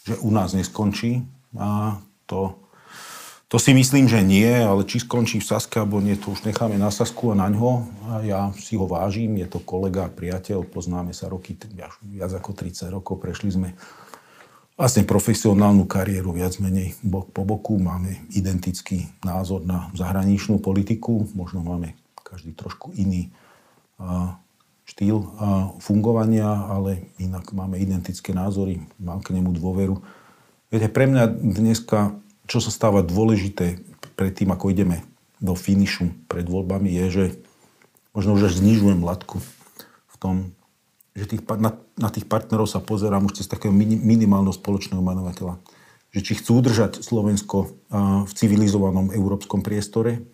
že 0.06 0.14
u 0.22 0.30
nás 0.30 0.54
neskončí. 0.54 1.26
A 1.58 1.98
to 2.30 2.61
to 3.52 3.60
si 3.60 3.76
myslím, 3.76 4.08
že 4.08 4.24
nie, 4.24 4.48
ale 4.48 4.88
či 4.88 5.04
skončí 5.04 5.36
v 5.36 5.44
Saske 5.44 5.76
alebo 5.76 6.00
nie, 6.00 6.16
to 6.16 6.32
už 6.32 6.48
necháme 6.48 6.80
na 6.80 6.88
Sasku 6.88 7.36
a 7.36 7.36
na 7.36 7.52
ňo. 7.52 7.84
A 8.08 8.24
ja 8.24 8.48
si 8.56 8.80
ho 8.80 8.88
vážim, 8.88 9.36
je 9.36 9.44
to 9.44 9.60
kolega, 9.60 10.08
priateľ, 10.08 10.64
poznáme 10.64 11.12
sa 11.12 11.28
roky, 11.28 11.52
viac 12.00 12.32
ako 12.32 12.56
30 12.56 12.88
rokov, 12.88 13.20
prešli 13.20 13.52
sme 13.52 13.76
vlastne 14.72 15.04
profesionálnu 15.04 15.84
kariéru 15.84 16.32
viac 16.32 16.56
menej 16.64 16.96
bok 17.04 17.28
po 17.28 17.44
boku. 17.44 17.76
Máme 17.76 18.24
identický 18.32 19.12
názor 19.20 19.68
na 19.68 19.92
zahraničnú 19.92 20.56
politiku, 20.56 21.28
možno 21.36 21.60
máme 21.60 21.92
každý 22.24 22.56
trošku 22.56 22.96
iný 22.96 23.28
štýl 24.88 25.28
fungovania, 25.76 26.48
ale 26.72 27.12
inak 27.20 27.52
máme 27.52 27.76
identické 27.76 28.32
názory, 28.32 28.80
mám 28.96 29.20
k 29.20 29.36
nemu 29.36 29.52
dôveru. 29.52 30.00
Viete, 30.72 30.88
pre 30.88 31.04
mňa 31.04 31.36
dneska 31.36 32.16
čo 32.46 32.58
sa 32.58 32.70
stáva 32.74 33.06
dôležité 33.06 33.78
pred 34.18 34.32
tým, 34.34 34.50
ako 34.50 34.74
ideme 34.74 35.06
do 35.42 35.58
finišu 35.58 36.10
pred 36.30 36.46
voľbami, 36.46 36.90
je, 37.02 37.06
že 37.10 37.24
možno 38.14 38.38
už 38.38 38.52
až 38.52 38.62
znižujem 38.62 39.02
latku 39.02 39.42
v 40.06 40.16
tom, 40.22 40.54
že 41.12 41.28
tých, 41.28 41.42
na, 41.58 41.76
na 41.98 42.08
tých 42.08 42.24
partnerov 42.30 42.70
sa 42.70 42.78
pozerám 42.78 43.26
už 43.26 43.42
cez 43.42 43.46
takého 43.50 43.74
minimálneho 43.74 44.54
spoločného 44.54 45.02
manovateľa. 45.02 45.58
Že 46.12 46.20
či 46.20 46.32
chcú 46.40 46.60
udržať 46.60 47.00
Slovensko 47.00 47.72
v 48.28 48.32
civilizovanom 48.36 49.10
európskom 49.16 49.64
priestore, 49.64 50.24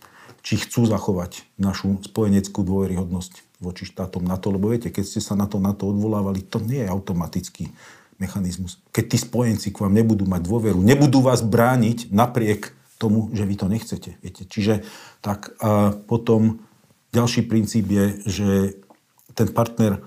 či 0.43 0.59
chcú 0.59 0.87
zachovať 0.87 1.47
našu 1.59 1.99
spojeneckú 2.03 2.63
dôveryhodnosť 2.63 3.63
voči 3.63 3.87
štátom 3.87 4.23
NATO. 4.23 4.55
Lebo 4.55 4.71
viete, 4.71 4.91
keď 4.91 5.05
ste 5.07 5.21
sa 5.23 5.35
na 5.35 5.51
to 5.51 5.59
NATO 5.59 5.91
odvolávali, 5.91 6.47
to 6.47 6.63
nie 6.63 6.83
je 6.83 6.91
automaticky 6.91 7.71
mechanizmus. 8.19 8.83
Keď 8.91 9.05
tí 9.15 9.17
spojenci 9.19 9.71
k 9.71 9.81
vám 9.83 9.95
nebudú 9.95 10.27
mať 10.27 10.43
dôveru, 10.47 10.83
nebudú 10.83 11.23
vás 11.23 11.43
brániť 11.43 12.11
napriek 12.11 12.75
tomu, 12.99 13.31
že 13.31 13.47
vy 13.47 13.55
to 13.55 13.67
nechcete. 13.71 14.19
Viete? 14.19 14.43
Čiže 14.45 14.83
tak 15.23 15.55
a 15.63 15.95
potom 15.95 16.63
ďalší 17.15 17.47
princíp 17.47 17.87
je, 17.89 18.07
že 18.27 18.49
ten 19.39 19.49
partner 19.55 20.03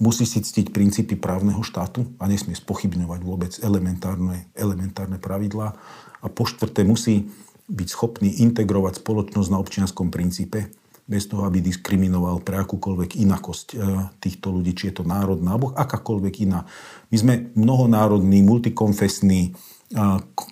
musí 0.00 0.24
si 0.24 0.40
ctiť 0.40 0.72
princípy 0.72 1.14
právneho 1.14 1.60
štátu 1.60 2.08
a 2.18 2.26
nesmie 2.26 2.56
spochybňovať 2.56 3.20
vôbec 3.22 3.52
elementárne, 3.60 4.48
elementárne 4.56 5.20
pravidlá. 5.20 5.76
A 6.24 6.26
po 6.32 6.48
štvrté 6.48 6.82
musí 6.82 7.28
byť 7.68 7.88
schopný 7.92 8.32
integrovať 8.42 8.98
spoločnosť 9.04 9.48
na 9.52 9.60
občianskom 9.60 10.10
princípe, 10.10 10.72
bez 11.02 11.26
toho, 11.26 11.44
aby 11.44 11.58
diskriminoval 11.60 12.40
pre 12.46 12.62
akúkoľvek 12.62 13.18
inakosť 13.18 13.66
e, 13.72 13.76
týchto 14.22 14.54
ľudí, 14.54 14.72
či 14.72 14.90
je 14.90 15.02
to 15.02 15.04
národná 15.04 15.58
alebo 15.58 15.74
akákoľvek 15.74 16.34
iná. 16.46 16.64
My 17.10 17.16
sme 17.18 17.34
mnohonárodný, 17.58 18.40
multikonfesný, 18.46 19.52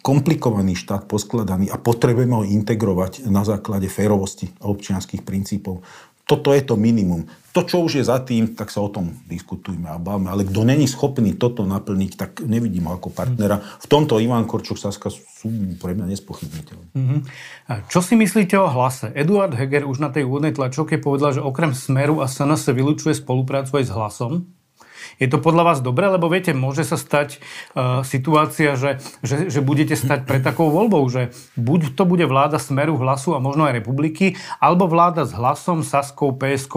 komplikovaný 0.04 0.76
štát 0.76 1.08
poskladaný 1.08 1.72
a 1.72 1.80
potrebujeme 1.80 2.34
ho 2.36 2.44
integrovať 2.44 3.24
na 3.32 3.40
základe 3.40 3.88
férovosti 3.88 4.52
a 4.60 4.68
občianských 4.68 5.24
princípov. 5.24 5.80
Toto 6.30 6.54
je 6.54 6.62
to 6.62 6.78
minimum. 6.78 7.26
To, 7.50 7.66
čo 7.66 7.82
už 7.82 7.98
je 7.98 8.04
za 8.06 8.22
tým, 8.22 8.54
tak 8.54 8.70
sa 8.70 8.78
o 8.78 8.86
tom 8.86 9.10
diskutujme 9.26 9.90
a 9.90 9.98
bavme. 9.98 10.30
Ale 10.30 10.46
kto 10.46 10.62
není 10.62 10.86
schopný 10.86 11.34
toto 11.34 11.66
naplniť, 11.66 12.12
tak 12.14 12.30
nevidím 12.46 12.86
ho 12.86 12.94
ako 12.94 13.10
partnera. 13.10 13.58
V 13.58 13.90
tomto 13.90 14.22
Ivan 14.22 14.46
Korčok 14.46 14.78
Saska 14.78 15.10
sú 15.10 15.50
pre 15.82 15.98
mňa 15.98 16.06
nespochybniteľné. 16.14 16.86
Mm-hmm. 16.94 17.20
Čo 17.90 18.06
si 18.06 18.14
myslíte 18.14 18.54
o 18.54 18.70
hlase? 18.70 19.10
Eduard 19.18 19.58
Heger 19.58 19.82
už 19.82 19.98
na 19.98 20.14
tej 20.14 20.30
úvodnej 20.30 20.54
tlačovke 20.54 21.02
povedal, 21.02 21.34
že 21.34 21.42
okrem 21.42 21.74
Smeru 21.74 22.22
a 22.22 22.30
SNS 22.30 22.70
vylučuje 22.70 23.18
spoluprácu 23.18 23.82
aj 23.82 23.84
s 23.90 23.90
hlasom. 23.90 24.46
Je 25.18 25.26
to 25.26 25.42
podľa 25.42 25.74
vás 25.74 25.78
dobré? 25.80 26.06
Lebo 26.06 26.30
viete, 26.30 26.54
môže 26.54 26.86
sa 26.86 26.94
stať 26.94 27.40
uh, 27.74 28.06
situácia, 28.06 28.78
že, 28.78 29.00
že, 29.24 29.50
že 29.50 29.60
budete 29.64 29.98
stať 29.98 30.28
pred 30.28 30.44
takou 30.44 30.70
voľbou, 30.70 31.02
že 31.10 31.34
buď 31.58 31.96
to 31.98 32.04
bude 32.06 32.22
vláda 32.28 32.60
Smeru, 32.60 33.00
Hlasu 33.00 33.34
a 33.34 33.42
možno 33.42 33.66
aj 33.66 33.80
republiky, 33.80 34.38
alebo 34.62 34.86
vláda 34.86 35.26
s 35.26 35.34
Hlasom, 35.34 35.82
Saskou, 35.82 36.36
PSK, 36.36 36.74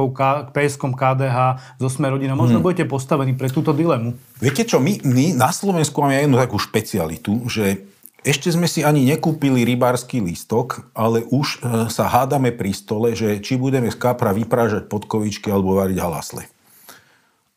PSK 0.55 0.83
KDH, 0.95 1.37
zo 1.77 1.89
Smerodinou. 1.91 2.39
Možno 2.39 2.63
hmm. 2.63 2.65
budete 2.65 2.85
postavení 2.89 3.35
pre 3.35 3.51
túto 3.51 3.75
dilemu. 3.75 4.15
Viete 4.39 4.63
čo, 4.63 4.79
my, 4.79 5.03
my 5.03 5.35
na 5.35 5.51
Slovensku 5.51 5.99
máme 6.01 6.23
jednu 6.23 6.39
takú 6.39 6.57
špecialitu, 6.57 7.47
že 7.51 7.93
ešte 8.23 8.47
sme 8.55 8.71
si 8.71 8.87
ani 8.87 9.03
nekúpili 9.03 9.67
rybársky 9.67 10.23
lístok, 10.23 10.87
ale 10.95 11.27
už 11.27 11.59
e, 11.59 11.87
sa 11.91 12.07
hádame 12.07 12.55
pri 12.55 12.71
stole, 12.71 13.11
že 13.19 13.43
či 13.43 13.59
budeme 13.59 13.91
z 13.91 13.99
kapra 13.99 14.31
vyprážať 14.31 14.87
podkovičky 14.87 15.51
alebo 15.51 15.75
variť 15.75 15.99
halasle. 15.99 16.47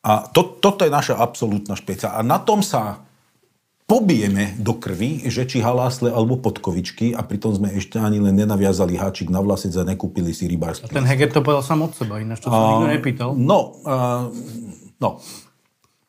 A 0.06 0.30
to, 0.30 0.62
toto 0.62 0.86
je 0.86 0.92
naša 0.94 1.18
absolútna 1.18 1.74
špecia. 1.74 2.14
A 2.14 2.22
na 2.22 2.38
tom 2.38 2.62
sa 2.62 3.02
pobijeme 3.86 4.54
do 4.58 4.78
krvi, 4.78 5.26
že 5.26 5.46
či 5.46 5.62
halásle 5.62 6.10
alebo 6.10 6.38
podkovičky 6.38 7.14
a 7.14 7.22
pritom 7.22 7.54
sme 7.54 7.74
ešte 7.74 7.98
ani 7.98 8.22
len 8.22 8.34
nenaviazali 8.34 8.98
háčik 8.98 9.30
na 9.30 9.42
vlasec 9.42 9.74
a 9.78 9.86
nekúpili 9.86 10.30
si 10.34 10.46
rybársky. 10.50 10.90
A 10.90 10.94
ten 10.94 11.06
Heger 11.06 11.30
to 11.30 11.42
povedal 11.42 11.62
sám 11.62 11.86
od 11.86 11.92
seba, 11.94 12.18
ináč 12.18 12.42
to 12.42 12.50
sa 12.50 12.58
nikto 12.58 12.90
nepýtal. 12.90 13.30
No, 13.34 13.78
a, 13.86 14.26
no, 14.98 15.22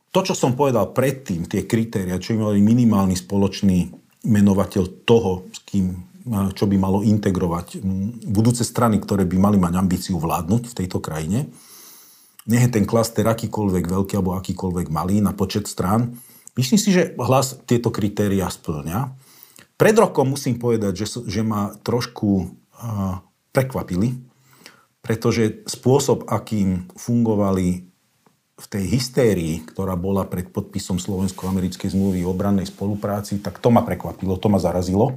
to, 0.09 0.19
čo 0.25 0.33
som 0.33 0.57
povedal 0.57 0.89
predtým, 0.93 1.45
tie 1.45 1.69
kritéria, 1.69 2.17
čo 2.17 2.33
by 2.33 2.49
mali 2.53 2.59
minimálny 2.65 3.13
spoločný 3.13 3.93
menovateľ 4.25 5.05
toho, 5.05 5.45
s 5.53 5.61
kým 5.65 5.85
čo 6.27 6.67
by 6.67 6.75
malo 6.75 6.99
integrovať 7.07 7.79
budúce 8.27 8.67
strany, 8.67 8.99
ktoré 8.99 9.23
by 9.23 9.37
mali 9.39 9.55
mať 9.55 9.73
ambíciu 9.79 10.19
vládnuť 10.19 10.63
v 10.67 10.77
tejto 10.83 10.99
krajine, 10.99 11.47
nech 12.47 12.63
je 12.67 12.71
ten 12.71 12.87
klaster 12.87 13.27
akýkoľvek 13.27 13.85
veľký 13.85 14.13
alebo 14.15 14.39
akýkoľvek 14.39 14.87
malý 14.87 15.19
na 15.19 15.35
počet 15.35 15.67
strán. 15.67 16.15
Myslím 16.55 16.79
si, 16.79 16.89
že 16.95 17.13
hlas 17.19 17.59
tieto 17.67 17.93
kritéria 17.93 18.49
splňa. 18.49 19.13
Pred 19.77 19.95
rokom 20.01 20.33
musím 20.33 20.57
povedať, 20.57 21.05
že, 21.05 21.21
že 21.29 21.41
ma 21.45 21.75
trošku 21.85 22.29
uh, 22.41 23.21
prekvapili, 23.53 24.17
pretože 25.05 25.61
spôsob, 25.69 26.25
akým 26.25 26.89
fungovali 26.97 27.85
v 28.57 28.65
tej 28.65 28.85
hystérii, 28.89 29.61
ktorá 29.69 29.93
bola 29.93 30.25
pred 30.25 30.49
podpisom 30.49 30.97
slovensko-americkej 30.97 31.93
zmluvy 31.93 32.25
o 32.25 32.33
obrannej 32.33 32.65
spolupráci, 32.65 33.37
tak 33.37 33.61
to 33.61 33.69
ma 33.69 33.85
prekvapilo, 33.85 34.33
to 34.41 34.49
ma 34.49 34.57
zarazilo. 34.57 35.13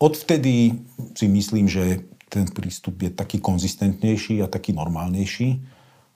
Odvtedy 0.00 0.80
si 1.12 1.26
myslím, 1.28 1.68
že 1.68 2.08
ten 2.32 2.48
prístup 2.48 3.04
je 3.04 3.12
taký 3.12 3.36
konzistentnejší 3.36 4.40
a 4.40 4.48
taký 4.48 4.72
normálnejší. 4.72 5.60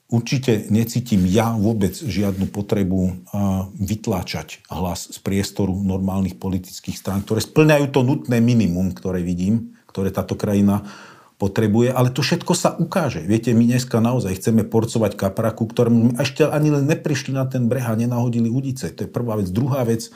Určite 0.07 0.71
necítim 0.71 1.27
ja 1.27 1.51
vôbec 1.59 1.91
žiadnu 1.91 2.47
potrebu 2.55 3.27
vytláčať 3.75 4.63
hlas 4.71 5.11
z 5.11 5.19
priestoru 5.19 5.75
normálnych 5.75 6.39
politických 6.39 6.95
strán, 6.95 7.27
ktoré 7.27 7.43
splňajú 7.43 7.91
to 7.91 8.07
nutné 8.07 8.39
minimum, 8.39 8.95
ktoré 8.95 9.19
vidím, 9.27 9.75
ktoré 9.91 10.15
táto 10.15 10.39
krajina 10.39 10.87
potrebuje, 11.37 11.93
ale 11.93 12.15
to 12.15 12.25
všetko 12.25 12.53
sa 12.57 12.73
ukáže. 12.79 13.21
Viete, 13.21 13.53
my 13.53 13.67
dneska 13.69 14.01
naozaj 14.01 14.41
chceme 14.41 14.65
porcovať 14.65 15.21
kapraku, 15.21 15.69
ktorému 15.69 16.17
ešte 16.17 16.49
ani 16.49 16.73
len 16.73 16.89
neprišli 16.89 17.37
na 17.37 17.45
ten 17.45 17.69
breh 17.69 17.85
a 17.85 17.93
nenahodili 17.93 18.49
udice. 18.49 18.89
To 18.95 19.05
je 19.05 19.11
prvá 19.11 19.37
vec. 19.37 19.53
Druhá 19.53 19.85
vec, 19.85 20.09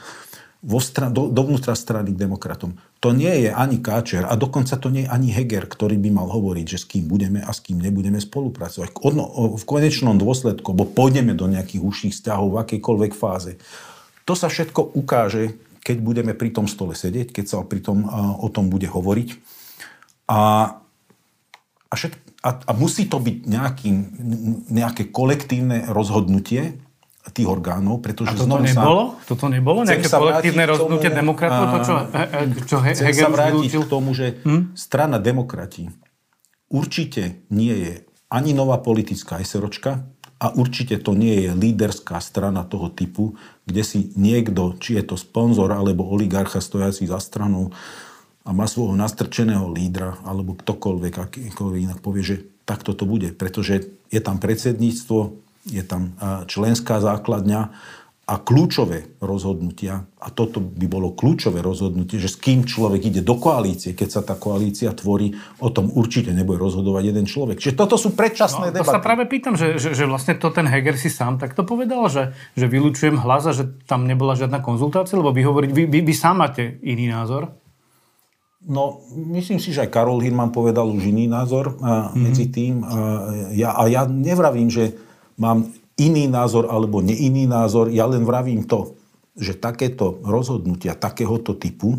vo 0.61 0.77
stran, 0.77 1.09
do, 1.09 1.25
dovnútra 1.25 1.73
strany 1.73 2.13
k 2.13 2.21
demokratom. 2.21 2.77
To 3.01 3.17
nie 3.17 3.33
je 3.45 3.49
ani 3.49 3.81
Káčer 3.81 4.29
a 4.29 4.37
dokonca 4.37 4.77
to 4.77 4.93
nie 4.93 5.09
je 5.09 5.09
ani 5.09 5.33
Heger, 5.33 5.65
ktorý 5.65 5.97
by 5.97 6.09
mal 6.13 6.29
hovoriť, 6.29 6.65
že 6.69 6.77
s 6.77 6.85
kým 6.85 7.09
budeme 7.09 7.41
a 7.41 7.49
s 7.49 7.65
kým 7.65 7.81
nebudeme 7.81 8.21
spolupracovať. 8.21 8.93
Odno, 9.01 9.25
v 9.57 9.63
konečnom 9.65 10.21
dôsledku, 10.21 10.77
bo 10.77 10.85
pôjdeme 10.85 11.33
do 11.33 11.49
nejakých 11.49 11.81
užších 11.81 12.13
vzťahov 12.13 12.47
v 12.53 12.59
akejkoľvek 12.61 13.11
fáze. 13.17 13.57
To 14.29 14.37
sa 14.37 14.53
všetko 14.53 14.93
ukáže, 14.93 15.57
keď 15.81 15.97
budeme 15.97 16.33
pri 16.37 16.53
tom 16.53 16.69
stole 16.69 16.93
sedieť, 16.93 17.33
keď 17.33 17.45
sa 17.49 17.65
pri 17.65 17.81
tom, 17.81 18.05
o 18.37 18.45
tom 18.53 18.69
bude 18.69 18.85
hovoriť. 18.85 19.29
A, 20.29 20.39
a, 21.89 21.93
všet, 21.97 22.13
a, 22.45 22.49
a 22.69 22.71
musí 22.77 23.09
to 23.09 23.17
byť 23.17 23.37
nejaký, 23.49 23.89
nejaké 24.69 25.09
kolektívne 25.09 25.89
rozhodnutie, 25.89 26.77
tých 27.29 27.45
orgánov, 27.45 28.01
pretože 28.01 28.33
A 28.33 28.41
toto 28.41 28.57
nebolo? 28.57 29.21
Sa, 29.21 29.29
toto 29.29 29.45
nebolo? 29.45 29.85
Nejaké 29.85 30.09
kolektívne 30.09 30.65
rozhodnutie 30.65 31.13
demokratov? 31.13 31.65
To, 31.69 31.77
čo, 31.85 31.95
čo 32.65 32.77
He, 32.81 32.97
chcem 32.97 33.05
Hegel 33.13 33.29
sa 33.29 33.29
vrátiť 33.29 33.71
k 33.77 33.85
tomu, 33.85 34.09
že 34.17 34.41
hm? 34.41 34.73
strana 34.73 35.21
demokratí 35.21 35.93
určite 36.71 37.45
nie 37.51 37.75
je 37.75 37.93
ani 38.31 38.55
nová 38.55 38.79
politická 38.79 39.43
SROčka 39.43 40.07
a 40.41 40.49
určite 40.55 40.97
to 40.97 41.13
nie 41.13 41.45
je 41.45 41.51
líderská 41.53 42.17
strana 42.23 42.65
toho 42.65 42.89
typu, 42.89 43.37
kde 43.67 43.83
si 43.85 43.99
niekto, 44.17 44.79
či 44.79 44.97
je 44.97 45.13
to 45.13 45.15
sponzor 45.19 45.69
alebo 45.69 46.07
oligarcha 46.07 46.63
stojací 46.63 47.05
za 47.05 47.21
stranou 47.21 47.69
a 48.41 48.49
má 48.49 48.65
svojho 48.65 48.97
nastrčeného 48.97 49.69
lídra 49.69 50.17
alebo 50.25 50.57
ktokoľvek, 50.57 51.13
akýkoľvek 51.13 51.81
inak 51.85 51.99
povie, 52.01 52.23
že 52.25 52.37
takto 52.65 52.97
to 52.97 53.05
bude. 53.05 53.37
Pretože 53.37 53.93
je 54.09 54.21
tam 54.23 54.41
predsedníctvo, 54.41 55.40
je 55.65 55.83
tam 55.85 56.17
členská 56.49 56.97
základňa 57.01 57.61
a 58.31 58.39
kľúčové 58.39 59.19
rozhodnutia, 59.19 60.07
a 60.15 60.31
toto 60.31 60.63
by 60.63 60.87
bolo 60.87 61.11
kľúčové 61.11 61.59
rozhodnutie, 61.59 62.15
že 62.15 62.31
s 62.31 62.39
kým 62.39 62.63
človek 62.63 63.11
ide 63.11 63.19
do 63.19 63.35
koalície, 63.35 63.91
keď 63.91 64.07
sa 64.07 64.21
tá 64.23 64.39
koalícia 64.39 64.95
tvorí, 64.95 65.35
o 65.59 65.67
tom 65.67 65.91
určite 65.91 66.31
nebude 66.31 66.55
rozhodovať 66.61 67.11
jeden 67.11 67.25
človek. 67.27 67.59
Čiže 67.59 67.75
toto 67.75 67.99
sú 67.99 68.15
predčasné 68.15 68.71
no, 68.71 68.75
debaty. 68.77 68.87
To 68.87 68.95
sa 68.95 69.03
práve 69.03 69.27
pýtam, 69.27 69.59
že, 69.59 69.75
že, 69.75 69.91
že 69.91 70.07
vlastne 70.07 70.39
to 70.39 70.47
ten 70.47 70.63
Heger 70.63 70.95
si 70.95 71.11
sám 71.11 71.43
takto 71.43 71.67
povedal, 71.67 72.07
že, 72.07 72.31
že 72.55 72.71
vylúčujem 72.71 73.19
hlas 73.19 73.51
a 73.51 73.57
že 73.57 73.67
tam 73.83 74.07
nebola 74.07 74.39
žiadna 74.39 74.63
konzultácia, 74.63 75.19
lebo 75.19 75.35
vy 75.35 75.43
hovoriť, 75.43 75.71
vy, 75.75 75.83
vy, 75.91 75.99
vy 75.99 76.13
sám 76.15 76.39
máte 76.39 76.79
iný 76.87 77.11
názor? 77.11 77.51
No, 78.63 79.01
myslím 79.11 79.59
si, 79.59 79.75
že 79.75 79.83
aj 79.83 79.91
Karol 79.91 80.23
Hirman 80.23 80.55
povedal 80.55 80.87
už 80.87 81.09
iný 81.09 81.27
názor 81.27 81.75
a, 81.83 82.13
mm-hmm. 82.13 82.21
medzi 82.21 82.45
tým. 82.47 82.85
A 82.85 82.97
ja, 83.51 83.75
a 83.75 83.91
ja 83.91 84.07
nevravím, 84.07 84.71
že 84.71 84.95
mám 85.41 85.73
iný 85.97 86.29
názor 86.29 86.69
alebo 86.69 87.01
neiný 87.01 87.49
názor, 87.49 87.89
ja 87.89 88.05
len 88.05 88.21
vravím 88.21 88.69
to, 88.69 88.93
že 89.33 89.57
takéto 89.57 90.21
rozhodnutia 90.21 90.93
takéhoto 90.93 91.57
typu 91.57 91.97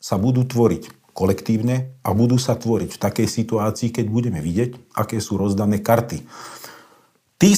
sa 0.00 0.16
budú 0.16 0.48
tvoriť 0.48 1.12
kolektívne 1.12 2.00
a 2.00 2.16
budú 2.16 2.40
sa 2.40 2.56
tvoriť 2.56 2.96
v 2.96 3.02
takej 3.02 3.28
situácii, 3.28 3.92
keď 3.92 4.06
budeme 4.08 4.40
vidieť, 4.40 4.96
aké 4.96 5.20
sú 5.20 5.36
rozdané 5.36 5.84
karty. 5.84 6.24
Tí, 7.36 7.50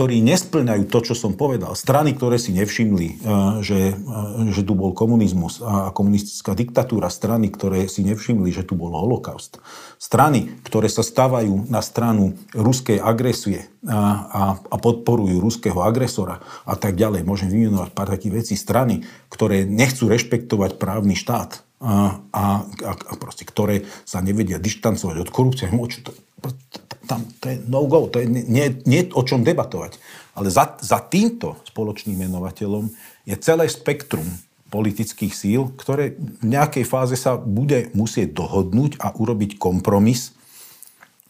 ktorí 0.00 0.24
nesplňajú 0.24 0.88
to, 0.88 1.12
čo 1.12 1.12
som 1.12 1.36
povedal, 1.36 1.76
strany, 1.76 2.16
ktoré 2.16 2.40
si 2.40 2.56
nevšimli, 2.56 3.08
eh, 3.12 3.16
že, 3.60 3.92
eh, 3.92 4.48
že 4.48 4.64
tu 4.64 4.72
bol 4.72 4.96
komunizmus 4.96 5.60
a 5.60 5.92
komunistická 5.92 6.56
diktatúra, 6.56 7.12
strany, 7.12 7.52
ktoré 7.52 7.84
si 7.84 8.00
nevšimli, 8.08 8.48
že 8.48 8.64
tu 8.64 8.80
bol 8.80 8.96
holokaust, 8.96 9.60
strany, 10.00 10.56
ktoré 10.64 10.88
sa 10.88 11.04
stávajú 11.04 11.68
na 11.68 11.84
stranu 11.84 12.32
ruskej 12.56 12.96
agresie 12.96 13.68
a, 13.84 13.92
a, 13.92 14.42
a 14.56 14.76
podporujú 14.80 15.36
ruského 15.36 15.76
agresora 15.84 16.40
a 16.64 16.80
tak 16.80 16.96
ďalej, 16.96 17.20
môžem 17.28 17.52
vymenovať 17.52 17.92
pár 17.92 18.08
takých 18.08 18.40
vecí, 18.40 18.54
strany, 18.56 19.04
ktoré 19.28 19.68
nechcú 19.68 20.08
rešpektovať 20.08 20.80
právny 20.80 21.12
štát 21.12 21.60
a, 21.80 22.20
a, 22.32 22.44
a 22.84 23.12
proste, 23.16 23.48
ktoré 23.48 23.88
sa 24.04 24.20
nevedia 24.20 24.60
dištancovať 24.60 25.16
od 25.16 25.28
korupcie, 25.28 25.68
to, 26.04 26.12
tam, 27.10 27.26
to 27.42 27.44
je 27.50 27.56
no-go, 27.66 28.06
to 28.06 28.22
je 28.22 28.26
nie, 28.30 28.66
nie 28.86 29.02
o 29.10 29.22
čom 29.26 29.42
debatovať. 29.42 29.98
Ale 30.38 30.48
za, 30.48 30.78
za 30.78 31.02
týmto 31.02 31.58
spoločným 31.66 32.22
menovateľom 32.30 32.86
je 33.26 33.34
celé 33.42 33.66
spektrum 33.66 34.24
politických 34.70 35.34
síl, 35.34 35.74
ktoré 35.74 36.14
v 36.14 36.46
nejakej 36.46 36.86
fáze 36.86 37.18
sa 37.18 37.34
bude 37.34 37.90
musieť 37.92 38.30
dohodnúť 38.30 39.02
a 39.02 39.10
urobiť 39.10 39.58
kompromis 39.58 40.38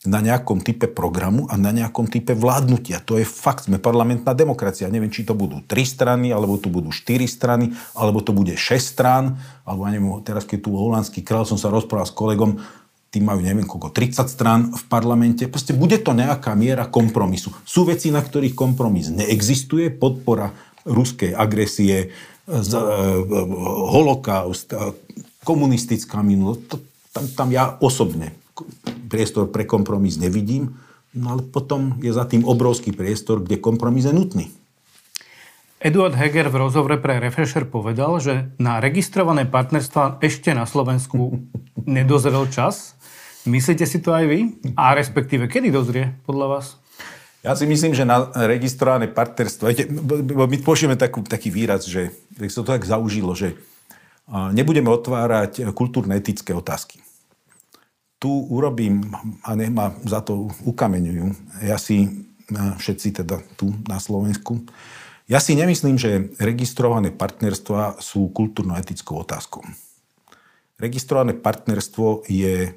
na 0.00 0.24
nejakom 0.24 0.64
type 0.64 0.88
programu 0.88 1.44
a 1.52 1.60
na 1.60 1.76
nejakom 1.76 2.08
type 2.08 2.32
vládnutia. 2.32 3.04
To 3.04 3.20
je 3.20 3.28
fakt. 3.28 3.68
Sme 3.68 3.76
parlamentná 3.76 4.32
demokracia. 4.32 4.88
Neviem, 4.88 5.12
či 5.12 5.28
to 5.28 5.36
budú 5.36 5.60
tri 5.68 5.84
strany, 5.84 6.32
alebo 6.32 6.56
tu 6.56 6.72
budú 6.72 6.88
štyri 6.88 7.28
strany, 7.28 7.76
alebo 7.92 8.24
to 8.24 8.32
bude 8.32 8.56
šesť 8.56 8.86
strán, 8.96 9.36
alebo 9.68 9.84
ja 9.84 9.92
neviem, 9.92 10.08
teraz 10.24 10.48
keď 10.48 10.58
tu 10.64 10.72
holandský 10.72 11.20
král 11.20 11.44
som 11.44 11.60
sa 11.60 11.68
rozprával 11.68 12.08
s 12.08 12.16
kolegom, 12.16 12.64
tí 13.10 13.18
majú 13.18 13.42
neviem 13.42 13.66
koľko, 13.66 13.90
30 13.90 14.30
strán 14.30 14.60
v 14.70 14.82
parlamente. 14.86 15.50
Proste 15.50 15.74
bude 15.74 15.98
to 15.98 16.14
nejaká 16.14 16.54
miera 16.54 16.86
kompromisu. 16.86 17.50
Sú 17.66 17.82
veci, 17.82 18.14
na 18.14 18.22
ktorých 18.22 18.54
kompromis 18.54 19.10
neexistuje, 19.10 19.90
podpora 19.90 20.54
ruskej 20.86 21.34
agresie, 21.34 22.14
z, 22.46 22.72
e, 22.74 22.82
holokaust, 23.90 24.74
e, 24.74 24.94
komunistická 25.42 26.22
minulosť. 26.22 26.78
Tam, 27.10 27.24
tam 27.34 27.48
ja 27.50 27.78
osobne 27.82 28.34
priestor 29.10 29.50
pre 29.50 29.66
kompromis 29.66 30.14
nevidím. 30.14 30.78
No 31.10 31.34
ale 31.34 31.42
potom 31.42 31.98
je 31.98 32.14
za 32.14 32.22
tým 32.22 32.46
obrovský 32.46 32.94
priestor, 32.94 33.42
kde 33.42 33.58
kompromis 33.58 34.06
je 34.06 34.14
nutný. 34.14 34.46
Eduard 35.80 36.12
Heger 36.12 36.52
v 36.52 36.60
rozhovore 36.60 37.00
pre 37.00 37.16
Refresher 37.18 37.64
povedal, 37.64 38.20
že 38.20 38.52
na 38.60 38.84
registrované 38.84 39.48
partnerstva 39.48 40.20
ešte 40.20 40.52
na 40.52 40.68
Slovensku 40.68 41.40
nedozrel 41.88 42.44
čas. 42.52 42.99
Myslíte 43.48 43.88
si 43.88 44.04
to 44.04 44.12
aj 44.12 44.24
vy? 44.28 44.60
A 44.76 44.92
respektíve, 44.92 45.48
kedy 45.48 45.72
dozrie 45.72 46.12
podľa 46.28 46.46
vás? 46.48 46.66
Ja 47.40 47.56
si 47.56 47.64
myslím, 47.64 47.96
že 47.96 48.04
na 48.04 48.28
registrované 48.36 49.08
partnerstvo, 49.08 49.72
my 50.28 50.56
použijeme 50.60 50.92
takú, 51.00 51.24
taký 51.24 51.48
výraz, 51.48 51.88
že 51.88 52.12
sa 52.52 52.60
to 52.60 52.68
tak 52.68 52.84
zaužilo, 52.84 53.32
že 53.32 53.56
nebudeme 54.28 54.92
otvárať 54.92 55.72
kultúrne-etické 55.72 56.52
otázky. 56.52 57.00
Tu 58.20 58.28
urobím, 58.28 59.16
a 59.40 59.56
nemá 59.56 59.96
za 60.04 60.20
to 60.20 60.52
ukameňujú, 60.68 61.32
ja 61.64 61.80
si, 61.80 62.28
všetci 62.52 63.24
teda 63.24 63.40
tu 63.56 63.72
na 63.88 63.96
Slovensku, 63.96 64.60
ja 65.24 65.40
si 65.40 65.56
nemyslím, 65.56 65.96
že 65.96 66.36
registrované 66.36 67.08
partnerstva 67.08 68.04
sú 68.04 68.28
kultúrno-etickou 68.36 69.16
otázkou. 69.24 69.64
Registrované 70.76 71.32
partnerstvo 71.32 72.28
je, 72.28 72.76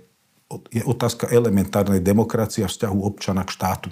je 0.74 0.84
otázka 0.84 1.30
elementárnej 1.30 2.04
demokracie 2.04 2.66
a 2.66 2.72
vzťahu 2.72 3.00
občana 3.02 3.46
k 3.46 3.54
štátu. 3.54 3.90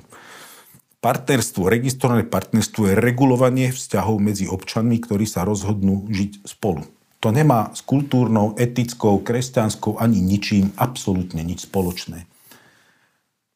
Partnerstvo, 1.01 1.65
registrované 1.65 2.21
partnerstvo 2.29 2.93
je 2.93 2.99
regulovanie 3.01 3.73
vzťahov 3.73 4.21
medzi 4.21 4.45
občanmi, 4.45 5.01
ktorí 5.01 5.25
sa 5.25 5.41
rozhodnú 5.41 6.05
žiť 6.13 6.45
spolu. 6.45 6.85
To 7.21 7.29
nemá 7.33 7.73
s 7.73 7.81
kultúrnou, 7.85 8.53
etickou, 8.57 9.21
kresťanskou 9.21 9.97
ani 9.97 10.21
ničím 10.21 10.73
absolútne 10.77 11.41
nič 11.41 11.65
spoločné. 11.69 12.25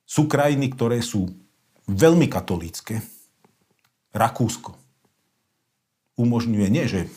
Sú 0.05 0.29
krajiny, 0.29 0.73
ktoré 0.73 1.01
sú 1.01 1.33
veľmi 1.89 2.29
katolícke. 2.29 3.01
Rakúsko, 4.13 4.77
umožňuje 6.17 6.67
nie, 6.69 6.85
že 6.85 7.09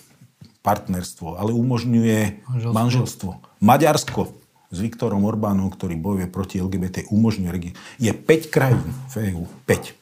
partnerstvo, 0.61 1.41
ale 1.41 1.57
umožňuje 1.57 2.45
manželstvo. 2.45 2.73
manželstvo. 2.73 3.31
Maďarsko 3.65 4.38
s 4.69 4.79
Viktorom 4.79 5.25
Orbánom, 5.25 5.73
ktorý 5.73 5.97
bojuje 5.97 6.29
proti 6.29 6.61
LGBT, 6.61 7.09
umožňuje 7.09 7.73
Je 7.97 8.13
5 8.13 8.53
krajín 8.53 8.85
v 9.17 9.33
EU, 9.33 9.45
5, 9.65 9.97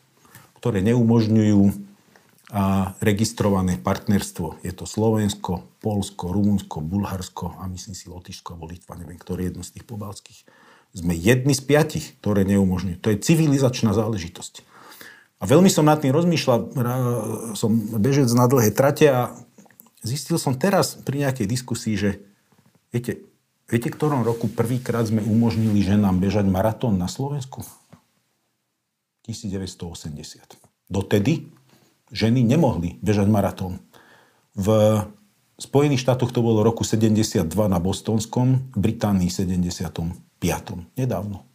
ktoré 0.58 0.82
neumožňujú 0.82 1.86
a 2.46 2.94
registrované 3.02 3.74
partnerstvo. 3.74 4.62
Je 4.62 4.70
to 4.70 4.86
Slovensko, 4.86 5.66
Polsko, 5.82 6.30
Rumunsko, 6.30 6.78
Bulharsko 6.78 7.58
a 7.58 7.66
myslím 7.66 7.94
si 7.98 8.06
Lotyšsko 8.06 8.54
alebo 8.54 8.70
Litva, 8.70 8.94
neviem, 8.94 9.18
ktorý 9.18 9.46
je 9.46 9.48
jedno 9.50 9.62
z 9.66 9.74
tých 9.74 9.84
pobalských. 9.86 10.46
Sme 10.94 11.18
jedni 11.18 11.58
z 11.58 11.62
piatich, 11.66 12.14
ktoré 12.22 12.46
neumožňujú. 12.46 13.02
To 13.02 13.10
je 13.10 13.18
civilizačná 13.18 13.90
záležitosť. 13.98 14.62
A 15.36 15.44
veľmi 15.44 15.68
som 15.68 15.84
nad 15.84 15.98
tým 15.98 16.14
rozmýšľal, 16.14 16.58
som 17.58 17.70
bežec 17.98 18.30
na 18.32 18.46
dlhé 18.46 18.70
trate 18.70 19.10
a 19.10 19.34
zistil 20.06 20.38
som 20.38 20.54
teraz 20.54 20.96
pri 21.02 21.26
nejakej 21.26 21.50
diskusii, 21.50 21.98
že 21.98 22.10
viete, 22.94 23.26
viete, 23.70 23.90
ktorom 23.90 24.26
roku 24.26 24.50
prvýkrát 24.50 25.06
sme 25.06 25.22
umožnili 25.22 25.82
ženám 25.82 26.18
bežať 26.18 26.46
maratón 26.46 26.98
na 26.98 27.06
Slovensku? 27.06 27.62
1980. 29.26 30.58
Dotedy 30.86 31.50
ženy 32.14 32.46
nemohli 32.46 33.02
bežať 33.02 33.26
maratón. 33.26 33.82
V 34.54 34.70
Spojených 35.58 36.04
štátoch 36.04 36.30
to 36.30 36.44
bolo 36.44 36.62
roku 36.62 36.84
72 36.86 37.42
na 37.48 37.78
Bostonskom, 37.80 38.70
v 38.72 38.78
Británii 38.78 39.32
75. 39.32 40.14
Nedávno. 40.94 41.48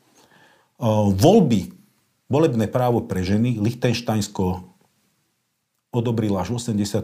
Voľby 1.15 1.81
Volebné 2.31 2.71
právo 2.71 3.03
pre 3.03 3.27
ženy 3.27 3.59
Lichtensteinsko 3.59 4.63
odobrilo 5.91 6.39
až 6.39 6.55
v 6.55 6.79
84. 6.79 7.03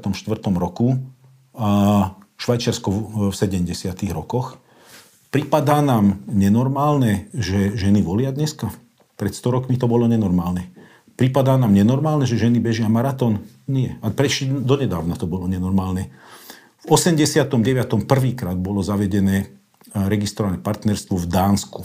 roku 0.56 0.96
a 1.52 1.70
Švajčiarsko 2.40 2.90
v 3.28 3.36
70. 3.36 3.92
rokoch. 4.16 4.56
Pripadá 5.28 5.84
nám 5.84 6.24
nenormálne, 6.32 7.28
že 7.36 7.76
ženy 7.76 8.00
volia 8.00 8.32
dneska? 8.32 8.72
Pred 9.20 9.36
100 9.36 9.56
rokmi 9.56 9.76
to 9.76 9.92
bolo 9.92 10.08
nenormálne. 10.08 10.72
Pripadá 11.20 11.60
nám 11.60 11.74
nenormálne, 11.76 12.24
že 12.24 12.40
ženy 12.40 12.64
bežia 12.64 12.88
maratón? 12.88 13.44
Nie. 13.68 14.00
A 14.06 14.14
prešli 14.14 14.48
donedávna 14.48 15.20
to 15.20 15.28
bolo 15.28 15.50
nenormálne. 15.50 16.14
V 16.88 16.96
89. 16.96 17.60
prvýkrát 18.08 18.56
bolo 18.56 18.80
zavedené 18.80 19.52
registrované 19.92 20.62
partnerstvo 20.62 21.20
v 21.20 21.28
Dánsku. 21.28 21.84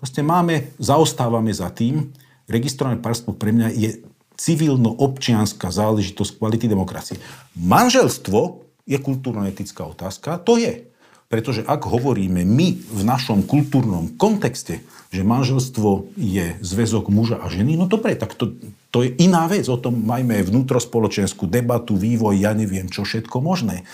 Proste 0.00 0.24
máme, 0.24 0.72
zaostávame 0.80 1.52
za 1.52 1.68
tým, 1.68 2.14
registrované 2.48 2.96
partnerstvo 2.96 3.36
pre 3.36 3.52
mňa 3.52 3.68
je 3.76 3.90
civilno-občianská 4.38 5.68
záležitosť 5.68 6.38
kvality 6.38 6.70
demokracie. 6.70 7.18
Manželstvo 7.58 8.64
je 8.88 8.96
kultúrno-etická 8.96 9.84
otázka, 9.84 10.40
to 10.40 10.56
je. 10.56 10.87
Pretože 11.28 11.60
ak 11.60 11.84
hovoríme 11.84 12.40
my 12.40 12.68
v 12.88 13.02
našom 13.04 13.44
kultúrnom 13.44 14.16
kontexte, 14.16 14.80
že 15.12 15.20
manželstvo 15.20 16.16
je 16.16 16.56
zväzok 16.64 17.12
muža 17.12 17.36
a 17.36 17.52
ženy, 17.52 17.76
no 17.76 17.84
dobre, 17.84 18.16
tak 18.16 18.32
to, 18.32 18.56
to 18.88 19.04
je 19.04 19.12
iná 19.20 19.44
vec. 19.44 19.68
O 19.68 19.76
tom 19.76 20.08
majme 20.08 20.40
vnútrospoločenskú 20.40 21.44
debatu, 21.44 22.00
vývoj, 22.00 22.32
ja 22.32 22.56
neviem 22.56 22.88
čo 22.88 23.04
všetko 23.04 23.44
možné. 23.44 23.84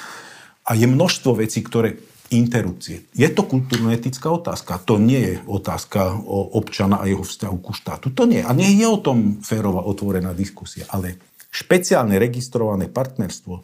A 0.63 0.79
je 0.79 0.87
množstvo 0.87 1.43
vecí, 1.43 1.59
ktoré 1.59 1.99
interrupcie. 2.31 3.05
Je 3.13 3.27
to 3.31 3.43
kultúrno-etická 3.47 4.31
otázka. 4.31 4.79
To 4.87 5.03
nie 5.03 5.21
je 5.21 5.35
otázka 5.45 6.15
o 6.15 6.55
občana 6.55 7.03
a 7.03 7.11
jeho 7.11 7.27
vzťahu 7.27 7.57
ku 7.59 7.75
štátu. 7.75 8.15
To 8.15 8.31
nie. 8.31 8.47
A 8.47 8.51
nie 8.55 8.79
je 8.79 8.87
o 8.87 8.99
tom 8.99 9.43
férová 9.43 9.83
otvorená 9.83 10.33
diskusia. 10.33 10.87
Ale 10.89 11.19
špeciálne 11.55 12.19
registrované 12.19 12.91
partnerstvo, 12.91 13.63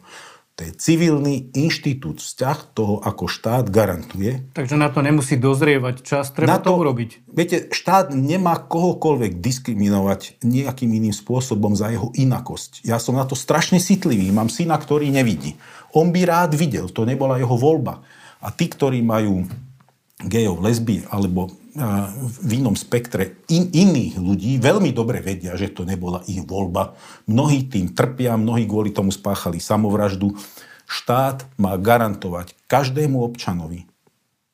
to 0.61 0.69
je 0.69 0.77
civilný 0.77 1.49
inštitút, 1.57 2.21
vzťah 2.21 2.77
toho, 2.77 3.01
ako 3.01 3.25
štát 3.25 3.65
garantuje. 3.73 4.45
Takže 4.53 4.77
na 4.77 4.93
to 4.93 5.01
nemusí 5.01 5.33
dozrievať 5.33 6.05
čas, 6.05 6.29
treba 6.29 6.53
na 6.53 6.61
to, 6.61 6.69
to 6.69 6.85
urobiť. 6.85 7.25
Viete, 7.33 7.73
štát 7.73 8.13
nemá 8.13 8.61
kohokoľvek 8.69 9.41
diskriminovať 9.41 10.37
nejakým 10.45 10.93
iným 10.93 11.17
spôsobom 11.17 11.73
za 11.73 11.89
jeho 11.89 12.13
inakosť. 12.13 12.85
Ja 12.85 13.01
som 13.01 13.17
na 13.17 13.25
to 13.25 13.33
strašne 13.33 13.81
citlivý. 13.81 14.29
Mám 14.29 14.53
syna, 14.53 14.77
ktorý 14.77 15.09
nevidí. 15.09 15.57
On 15.97 16.13
by 16.13 16.29
rád 16.29 16.53
videl, 16.53 16.93
to 16.93 17.09
nebola 17.09 17.41
jeho 17.41 17.57
voľba. 17.57 18.05
A 18.37 18.53
tí, 18.53 18.69
ktorí 18.69 19.01
majú 19.01 19.49
gejov, 20.21 20.61
lesby 20.61 21.09
alebo 21.09 21.49
v 21.75 22.49
inom 22.51 22.75
spektre 22.75 23.39
in, 23.47 23.71
iných 23.71 24.19
ľudí 24.19 24.59
veľmi 24.59 24.91
dobre 24.91 25.23
vedia, 25.23 25.55
že 25.55 25.71
to 25.71 25.87
nebola 25.87 26.19
ich 26.27 26.43
voľba. 26.43 26.99
Mnohí 27.31 27.71
tým 27.71 27.95
trpia, 27.95 28.35
mnohí 28.35 28.67
kvôli 28.67 28.91
tomu 28.91 29.11
spáchali 29.15 29.63
samovraždu. 29.63 30.35
Štát 30.83 31.47
má 31.55 31.79
garantovať 31.79 32.59
každému 32.67 33.23
občanovi 33.23 33.87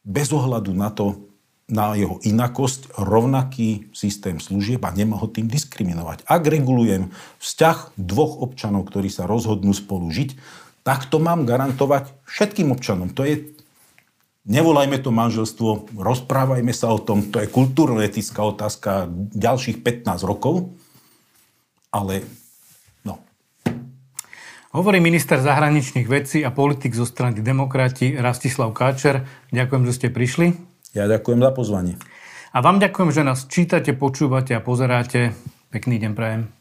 bez 0.07 0.30
ohľadu 0.32 0.72
na 0.72 0.93
to, 0.93 1.28
na 1.68 1.97
jeho 1.99 2.22
inakosť, 2.24 2.95
rovnaký 2.95 3.91
systém 3.91 4.39
služieb 4.39 4.80
a 4.88 4.95
nemá 4.95 5.20
ho 5.20 5.28
tým 5.28 5.51
diskriminovať. 5.51 6.24
Ak 6.24 6.47
regulujem 6.47 7.11
vzťah 7.43 7.99
dvoch 7.99 8.39
občanov, 8.39 8.88
ktorí 8.88 9.11
sa 9.11 9.28
rozhodnú 9.28 9.76
spolu 9.76 10.07
žiť, 10.07 10.39
tak 10.88 11.11
to 11.11 11.20
mám 11.20 11.43
garantovať 11.43 12.15
všetkým 12.24 12.72
občanom. 12.72 13.11
To 13.11 13.28
je 13.28 13.57
Nevolajme 14.48 15.04
to 15.04 15.12
manželstvo, 15.12 15.91
rozprávajme 16.00 16.72
sa 16.72 16.95
o 16.95 17.04
tom, 17.04 17.28
to 17.28 17.43
je 17.43 17.52
kultúrno-etická 17.52 18.39
otázka 18.48 19.12
ďalších 19.36 19.84
15 19.84 20.24
rokov, 20.24 20.72
ale 21.91 22.24
no. 23.04 23.20
Hovorí 24.72 25.04
minister 25.04 25.43
zahraničných 25.43 26.08
vecí 26.08 26.48
a 26.48 26.56
politik 26.56 26.95
zo 26.95 27.04
strany 27.04 27.43
demokrati 27.43 28.16
Rastislav 28.16 28.72
Káčer. 28.72 29.28
Ďakujem, 29.52 29.84
že 29.84 29.93
ste 30.00 30.08
prišli. 30.16 30.56
Ja 30.95 31.12
ďakujem 31.12 31.43
za 31.43 31.52
pozvanie. 31.52 32.00
A 32.56 32.64
vám 32.64 32.80
ďakujem, 32.80 33.12
že 33.12 33.28
nás 33.28 33.52
čítate, 33.52 33.91
počúvate 33.91 34.56
a 34.56 34.64
pozeráte. 34.64 35.36
Pekný 35.76 36.00
deň 36.00 36.12
prajem. 36.16 36.57